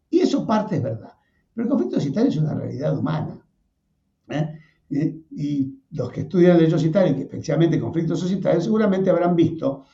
[0.09, 1.11] Y eso parte es verdad.
[1.53, 3.37] Pero el conflicto societario es una realidad humana.
[4.29, 4.59] ¿eh?
[5.31, 9.85] y los que estudian derecho societario, y especialmente conflictos societarios, seguramente habrán visto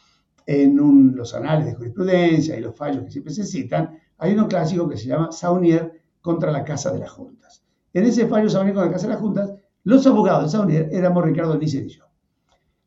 [0.46, 4.88] en los anales de jurisprudencia y los fallos que siempre se citan, hay uno clásico
[4.88, 7.64] que se llama Saunier contra la Casa de las Juntas.
[7.94, 9.54] En ese fallo Saunier contra la Casa de las Juntas,
[9.84, 12.06] los abogados de Saunier éramos Ricardo Nícer y yo.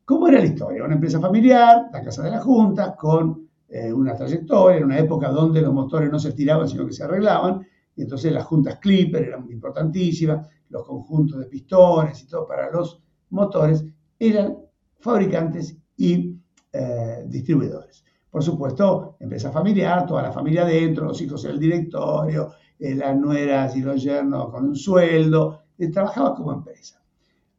[0.05, 0.85] ¿Cómo era la historia?
[0.85, 5.29] Una empresa familiar, la Casa de las Juntas, con eh, una trayectoria, en una época
[5.29, 7.65] donde los motores no se estiraban, sino que se arreglaban,
[7.97, 13.03] y entonces las juntas Clipper eran importantísimas, los conjuntos de pistones y todo para los
[13.31, 13.85] motores
[14.19, 14.57] eran
[14.99, 16.37] fabricantes y
[16.73, 18.05] eh, distribuidores.
[18.31, 23.15] Por supuesto, empresa familiar, toda la familia dentro, los hijos en el directorio, eh, las
[23.17, 27.03] nueras y los yernos con un sueldo, eh, trabajaba como empresa.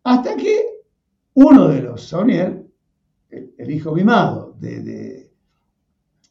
[0.04, 0.84] Hasta que
[1.36, 2.66] uno de los Saunier,
[3.30, 5.30] el, hijo mimado de,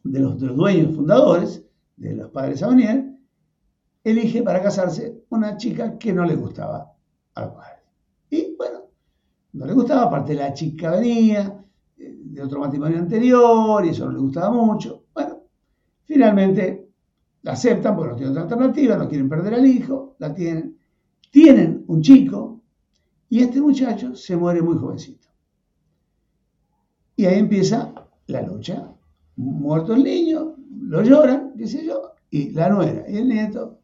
[0.03, 1.65] los, de, los, dueños fundadores,
[1.97, 3.12] de los padres Saunier,
[4.05, 6.93] elige para casarse una chica que no le gustaba
[7.35, 7.83] al padre.
[8.31, 8.81] Y bueno,
[9.53, 11.65] no le gustaba, aparte la chica venía
[11.99, 15.05] eh, de otro matrimonio anterior y eso no le gustaba mucho.
[15.15, 15.43] Bueno,
[16.05, 16.89] finalmente
[17.43, 20.79] la aceptan porque no tienen otra alternativa, no quieren perder al hijo, la tienen.
[21.31, 22.61] Tienen un chico
[23.29, 25.29] y este muchacho se muere muy jovencito.
[27.17, 27.95] Y ahí empieza
[28.27, 28.89] la lucha.
[29.37, 33.82] Muerto el niño, lo lloran, qué sé yo, y la nuera y el nieto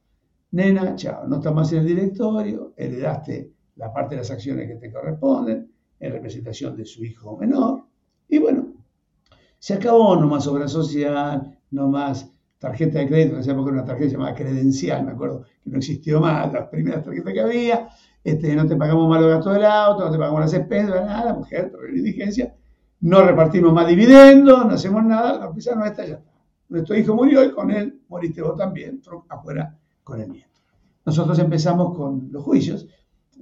[0.53, 4.77] nena, chao, no estás más en el directorio, heredaste la parte de las acciones que
[4.77, 5.71] te corresponden
[6.01, 7.85] en representación de su hijo menor.
[8.29, 8.73] Y bueno,
[9.59, 13.83] se acabó, no más obra social, no más tarjeta de crédito, en esa época era
[13.83, 17.89] una tarjeta llamada credencial, me acuerdo que no existió más, las primeras tarjetas que había,
[18.25, 21.25] este, no te pagamos más los gastos del auto, no te pagamos las expensas, nada,
[21.27, 22.55] la mujer, indigencia,
[23.01, 26.21] no repartimos más dividendos, no hacemos nada, la empresa no está ya.
[26.69, 29.79] Nuestro hijo murió y con él moriste vos también, afuera
[30.09, 30.49] con el nieto.
[31.05, 32.87] Nosotros empezamos con los juicios,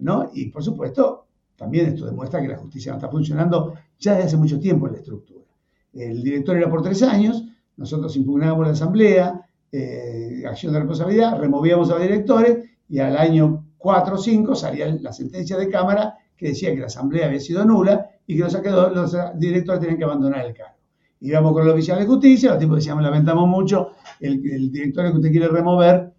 [0.01, 0.31] ¿no?
[0.35, 4.37] Y por supuesto, también esto demuestra que la justicia no está funcionando ya desde hace
[4.37, 5.45] mucho tiempo en la estructura.
[5.93, 7.45] El director era por tres años,
[7.77, 13.65] nosotros impugnábamos la asamblea, eh, acción de responsabilidad, removíamos a los directores y al año
[13.79, 17.65] 4 o 5 salía la sentencia de Cámara que decía que la asamblea había sido
[17.65, 18.53] nula y que los,
[18.93, 20.75] los directores tenían que abandonar el cargo.
[21.21, 25.17] Íbamos con el oficial de justicia, los tipos decíamos, lamentamos mucho, el, el director que
[25.17, 26.16] usted quiere remover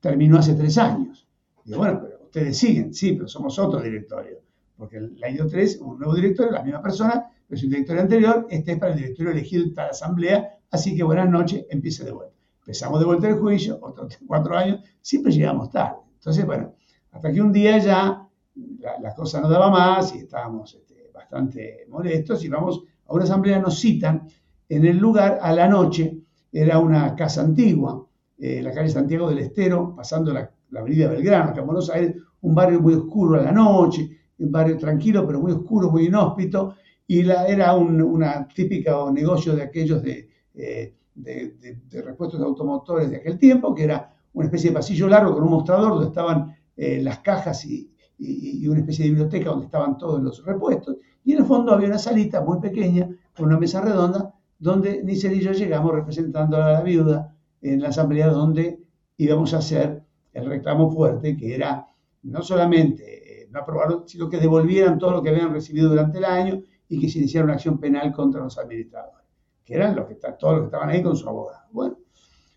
[0.00, 1.28] terminó hace tres años.
[1.64, 4.38] Y bueno, pero ustedes siguen, sí, pero somos otro directorio.
[4.76, 8.46] Porque el año 3, un nuevo directorio, la misma persona, pero es un directorio anterior,
[8.48, 12.12] este es para el directorio elegido en la asamblea, así que buenas noches, empiece de
[12.12, 12.34] vuelta.
[12.60, 15.96] Empezamos de vuelta el juicio, otros cuatro años, siempre llegamos tarde.
[16.14, 16.74] Entonces, bueno,
[17.12, 22.44] hasta que un día ya la, cosa no daba más y estábamos este, bastante molestos
[22.44, 24.28] y vamos a una asamblea, nos citan
[24.68, 26.16] en el lugar a la noche,
[26.52, 28.06] era una casa antigua,
[28.40, 31.92] eh, la calle Santiago del Estero, pasando la, avenida Belgrano, en Buenos
[32.40, 34.08] un barrio muy oscuro a la noche,
[34.38, 36.74] un barrio tranquilo, pero muy oscuro, muy inhóspito,
[37.06, 41.54] y la, era un una típica negocio de aquellos de, eh, de,
[42.02, 45.50] repuestos de automotores de aquel tiempo, que era una especie de pasillo largo con un
[45.50, 50.22] mostrador donde estaban eh, las cajas y, y, una especie de biblioteca donde estaban todos
[50.22, 53.06] los repuestos, y en el fondo había una salita muy pequeña
[53.36, 57.88] con una mesa redonda donde Nicer y yo llegamos representando a la viuda en la
[57.88, 58.80] asamblea donde
[59.16, 61.86] íbamos a hacer el reclamo fuerte, que era
[62.22, 66.24] no solamente eh, no aprobarlo, sino que devolvieran todo lo que habían recibido durante el
[66.24, 69.26] año y que se iniciara una acción penal contra los administradores,
[69.64, 71.66] que eran los que, todos los que estaban ahí con su abogado.
[71.72, 71.98] Bueno,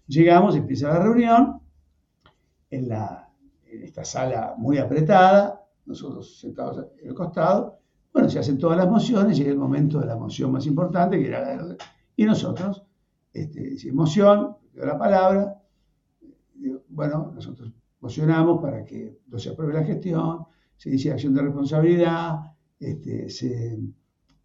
[0.08, 1.62] llegamos, empieza la reunión
[2.70, 3.30] en, la,
[3.66, 7.80] esta sala muy apretada, nosotros sentados en el costado,
[8.12, 11.28] Bueno, se hacen todas las mociones, llega el momento de la moción más importante, que
[11.28, 11.78] era la de...
[12.16, 12.84] Y nosotros,
[13.34, 13.92] este, si
[14.74, 15.62] moción, la palabra,
[16.90, 20.46] bueno, nosotros mocionamos para que no se apruebe la gestión,
[20.78, 22.40] se dice acción de responsabilidad,
[22.80, 23.80] este, se,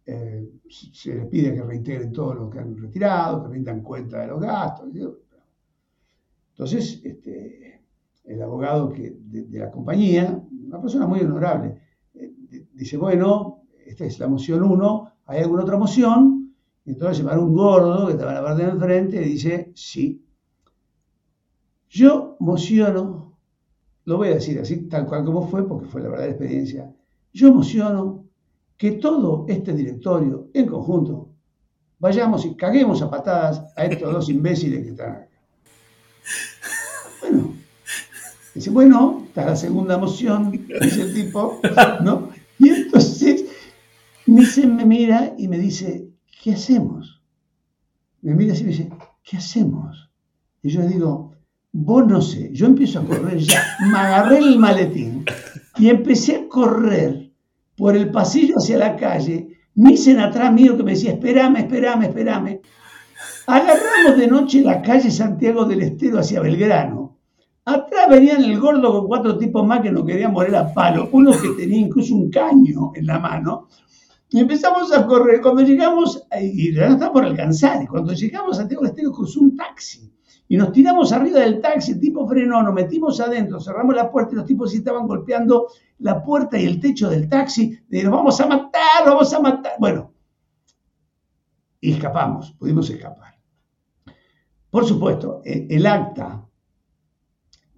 [0.05, 4.39] eh, les pide que reintegren todo lo que han retirado, que rindan cuenta de los
[4.39, 4.89] gastos.
[6.51, 7.81] Entonces, este,
[8.23, 11.81] el abogado que, de, la compañía, una persona muy honorable,
[12.13, 12.33] eh,
[12.73, 16.38] dice, bueno, esta es la moción 1, ¿hay alguna otra moción?
[16.89, 20.25] Entonces se para un gordo que estaba en la parte de enfrente y dice, sí.
[21.87, 23.37] Yo mociono,
[24.05, 26.91] lo voy a decir así, tal cual como fue, porque fue la verdadera experiencia,
[27.31, 28.25] yo mociono
[28.75, 31.29] que todo este directorio en conjunto
[31.99, 35.29] vayamos y caguemos a patadas a estos dos imbéciles que están acá.
[37.21, 37.53] Bueno,
[38.55, 41.59] dice, bueno, está la segunda moción, dice el tipo,
[42.03, 42.29] ¿no?
[42.57, 43.45] Y entonces
[44.25, 46.08] me mira y me dice,
[46.41, 47.21] ¿qué hacemos?
[48.21, 48.89] Me mira así y me dice,
[49.23, 50.09] ¿qué hacemos?
[50.61, 51.33] Y yo le digo,
[51.71, 53.61] vos no sé, yo empiezo a correr ya,
[53.91, 55.25] me agarré el maletín
[55.77, 57.31] y empecé a correr
[57.77, 62.61] por el pasillo hacia la calle, Misen atrás mío que me decía, esperame, esperame, esperame.
[63.47, 67.17] Agarramos de noche la calle Santiago del Estero hacia Belgrano.
[67.63, 71.31] Atrás venían el gordo con cuatro tipos más que nos querían morir a palo, uno
[71.31, 73.69] que tenía incluso un caño en la mano.
[74.29, 75.41] Y empezamos a correr.
[75.41, 80.11] Cuando llegamos, y ya está por alcanzar, cuando llegamos a Santiago Estero cruzó un taxi.
[80.47, 84.33] Y nos tiramos arriba del taxi, el tipo frenó, nos metimos adentro, cerramos la puerta
[84.33, 85.67] y los tipos estaban golpeando
[85.99, 89.73] la puerta y el techo del taxi, de nos vamos a matar, vamos a matar.
[89.79, 90.11] Bueno,
[91.79, 93.35] y escapamos, pudimos escapar.
[94.71, 96.47] Por supuesto, e, el acta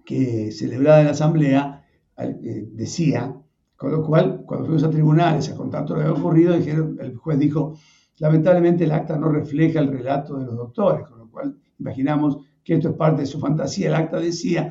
[0.04, 3.36] que celebrada en la asamblea eh, decía,
[3.82, 6.96] con lo cual, cuando fuimos a tribunales a contar todo lo que había ocurrido, dijeron,
[7.00, 7.76] el juez dijo,
[8.18, 12.74] lamentablemente el acta no refleja el relato de los doctores, con lo cual imaginamos que
[12.74, 13.88] esto es parte de su fantasía.
[13.88, 14.70] El acta decía,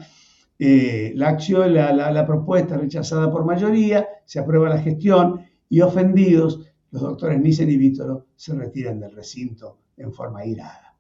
[0.58, 7.02] eh, la acción, la, propuesta rechazada por mayoría, se aprueba la gestión y ofendidos, los
[7.02, 10.96] doctores Nissen y Vítoro se retiran del recinto en forma irada.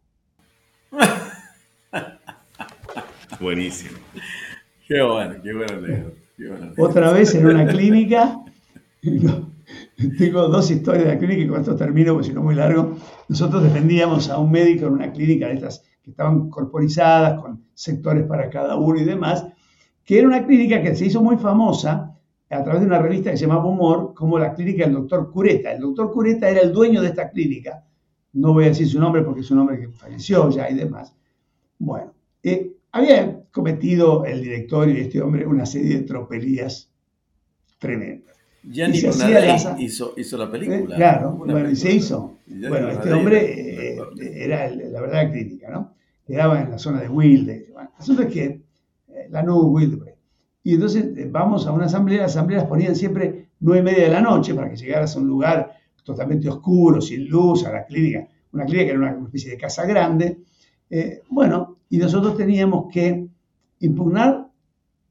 [3.39, 3.99] Buenísimo.
[4.85, 6.11] Qué bueno, qué bueno,
[6.77, 8.39] Otra vez en una clínica,
[10.17, 12.95] tengo dos historias de la clínica y con esto termino porque si no muy largo.
[13.27, 18.25] Nosotros defendíamos a un médico en una clínica de estas que estaban corporizadas con sectores
[18.25, 19.45] para cada uno y demás,
[20.03, 22.17] que era una clínica que se hizo muy famosa
[22.49, 25.71] a través de una revista que se llamaba Humor, como la clínica del doctor Cureta.
[25.71, 27.85] El doctor Cureta era el dueño de esta clínica,
[28.33, 31.13] no voy a decir su nombre porque es un hombre que falleció ya y demás.
[31.77, 32.13] Bueno,
[32.43, 36.91] eh, había cometido el directorio y este hombre una serie de tropelías
[37.79, 38.35] tremendas.
[38.63, 38.99] Ya ni
[39.79, 40.95] hizo, hizo la película.
[40.95, 42.37] Eh, claro, bueno, y se hizo.
[42.45, 43.99] bueno, este hombre eh,
[44.35, 45.95] era la verdad clínica, ¿no?
[46.27, 47.69] Quedaba en la zona de Wilde.
[47.73, 48.43] Bueno, asunto es que
[49.07, 50.15] eh, la nube Wilde.
[50.63, 54.21] Y entonces vamos a una asamblea, las asambleas ponían siempre nueve y media de la
[54.21, 55.71] noche para que llegaras a un lugar
[56.03, 58.27] totalmente oscuro, sin luz, a la clínica.
[58.51, 60.37] Una clínica que era una especie de casa grande.
[61.29, 63.27] bueno, y nosotros teníamos que
[63.81, 64.49] impugnar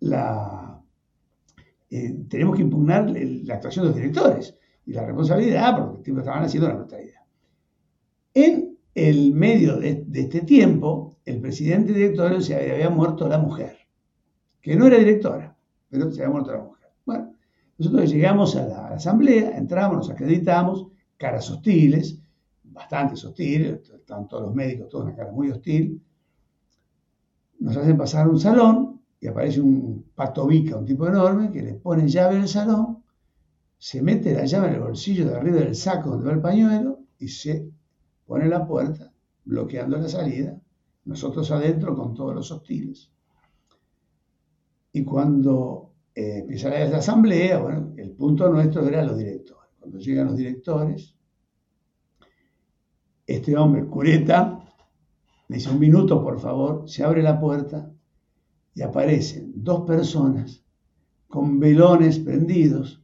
[0.01, 0.83] la,
[1.91, 6.71] eh, tenemos que impugnar la actuación de los directores y la responsabilidad porque estaban haciendo
[6.71, 7.21] la brutalidad.
[8.33, 13.77] En el medio de, este tiempo, el presidente directorio se había, muerto la mujer,
[14.63, 15.55] que no era directora,
[15.91, 16.89] pero se había muerto la mujer.
[17.05, 17.35] Bueno,
[17.77, 20.87] nosotros llegamos a la, asamblea, entramos, nos acreditamos,
[21.19, 22.19] caras hostiles,
[22.63, 26.01] bastante hostiles, están todos los médicos, toda una cara muy hostil.
[27.61, 32.09] Nos hacen pasar un salón y aparece un patobica, un tipo enorme, que le pone
[32.09, 33.05] llave en el salón,
[33.79, 37.01] se mete la llave en el bolsillo de arriba del saco donde va el pañuelo
[37.19, 37.71] y se
[38.27, 39.13] pone la puerta,
[39.45, 40.59] bloqueando la salida,
[41.05, 43.11] nosotros adentro con todos los hostiles.
[44.93, 49.71] Y cuando eh, empieza la, asamblea, bueno, el punto nuestro era los directores.
[49.79, 51.15] Cuando llegan los directores,
[53.27, 54.60] este hombre, cureta,
[55.51, 57.91] le dice un minuto, por favor, se abre la puerta,
[58.73, 60.63] y aparecen dos personas
[61.27, 63.03] con velones prendidos,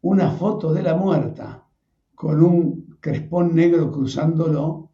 [0.00, 1.68] una foto de la muerta
[2.14, 4.88] con un crespón negro cruzándolo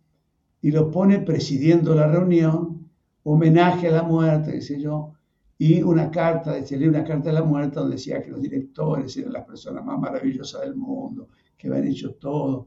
[0.62, 2.90] y lo pone presidiendo la reunión,
[3.22, 5.12] homenaje a la muerte, qué sé yo,
[5.58, 9.34] y una carta, decía, una carta de la muerte donde decía que los directores eran
[9.34, 12.66] las personas más maravillosas del mundo, que habían hecho todo.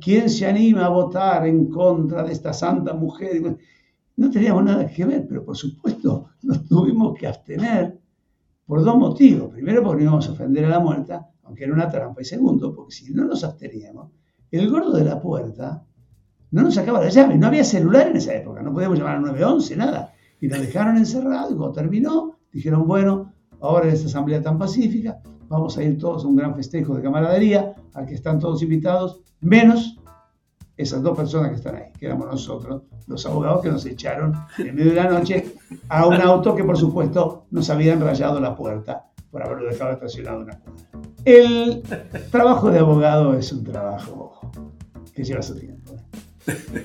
[0.00, 3.56] ¿Quién se anima a votar en contra de esta santa mujer?
[4.16, 7.98] No teníamos nada que ver, pero por supuesto nos tuvimos que abstener
[8.66, 9.52] por dos motivos.
[9.52, 12.20] Primero, porque no íbamos a ofender a la muerta, aunque era una trampa.
[12.20, 14.10] Y segundo, porque si no nos absteníamos,
[14.50, 15.84] el gordo de la puerta
[16.50, 17.36] no nos sacaba la llave.
[17.36, 20.12] No había celular en esa época, no podíamos llamar al 911, nada.
[20.40, 25.20] Y nos dejaron encerrados y cuando terminó, dijeron, bueno, ahora en esta asamblea tan pacífica,
[25.48, 29.20] vamos a ir todos a un gran festejo de camaradería, al que están todos invitados,
[29.40, 29.98] menos
[30.76, 34.74] esas dos personas que están ahí, que éramos nosotros, los abogados que nos echaron en
[34.74, 35.54] medio de la noche
[35.88, 40.38] a un auto que por supuesto nos habían rayado la puerta por haberlo dejado estacionado
[40.38, 40.82] en una cuadra.
[41.24, 41.82] El
[42.30, 44.40] trabajo de abogado es un trabajo
[45.14, 45.94] que lleva su tiempo.
[46.46, 46.84] ¿eh?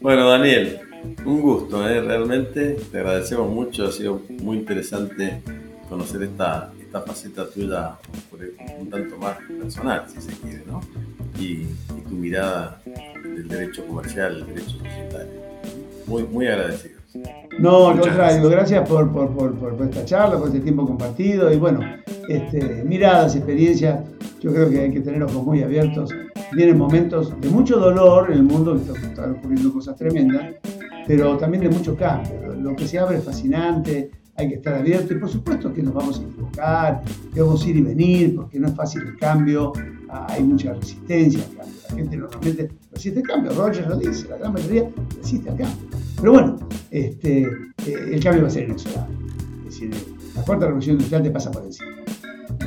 [0.00, 0.80] Bueno, Daniel,
[1.24, 2.00] un gusto, ¿eh?
[2.00, 5.42] realmente te agradecemos mucho, ha sido muy interesante
[5.88, 7.96] conocer esta, esta faceta tuya
[8.78, 10.82] un tanto más personal, si se quiere, ¿no?
[11.40, 11.64] Y,
[12.06, 15.40] tu mirada del derecho comercial, el derecho societario.
[16.06, 17.00] Muy, muy agradecido.
[17.58, 21.56] No, al contrario, gracias por, por, por, por, esta charla, por este tiempo compartido y
[21.56, 21.80] bueno,
[22.28, 24.00] este, miradas, experiencias,
[24.42, 26.10] yo creo que hay que tener ojos muy abiertos.
[26.52, 30.56] Vienen momentos de mucho dolor en el mundo, están ocurriendo cosas tremendas,
[31.06, 32.54] pero también de mucho cambio.
[32.54, 35.94] Lo que se abre es fascinante, hay que estar abierto y por supuesto que nos
[35.94, 37.02] vamos a equivocar,
[37.32, 39.72] que vamos a ir y venir, porque no es fácil el cambio,
[40.08, 41.74] ah, hay mucha resistencia al cambio.
[41.88, 44.88] La gente normalmente resiste el cambio, Roger lo dice, la gran mayoría
[45.18, 45.88] resiste al cambio.
[46.16, 46.56] Pero bueno,
[46.90, 49.16] este, eh, el cambio va a ser inexorable.
[49.58, 49.90] Es decir,
[50.34, 51.90] la cuarta revolución industrial te pasa por encima.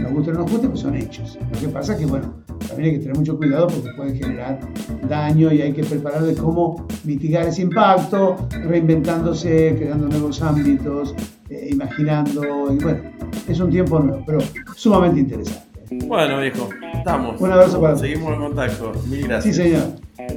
[0.01, 1.37] Nos guste o no nos guste, pues son hechos.
[1.53, 2.33] Lo que pasa es que, bueno,
[2.67, 4.59] también hay que tener mucho cuidado porque puede generar
[5.07, 11.15] daño y hay que preparar de cómo mitigar ese impacto, reinventándose, creando nuevos ámbitos,
[11.49, 12.73] eh, imaginando.
[12.73, 13.01] Y bueno,
[13.47, 14.39] es un tiempo nuevo, pero
[14.75, 15.65] sumamente interesante.
[16.07, 17.39] Bueno, viejo, estamos.
[17.39, 18.91] Un abrazo para Seguimos en contacto.
[19.07, 19.55] Mil gracias.
[19.55, 19.83] Sí, señor.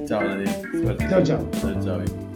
[0.06, 0.50] Chao, Daniel.
[0.82, 1.06] Suerte.
[1.08, 1.50] Chao, chao.
[1.60, 2.28] Chao, chao.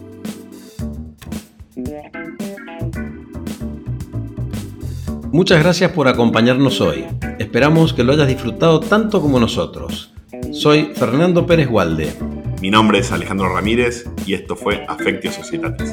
[5.31, 7.05] Muchas gracias por acompañarnos hoy.
[7.39, 10.13] Esperamos que lo hayas disfrutado tanto como nosotros.
[10.51, 12.13] Soy Fernando Pérez Gualde.
[12.61, 15.91] Mi nombre es Alejandro Ramírez y esto fue Afectio Societatis.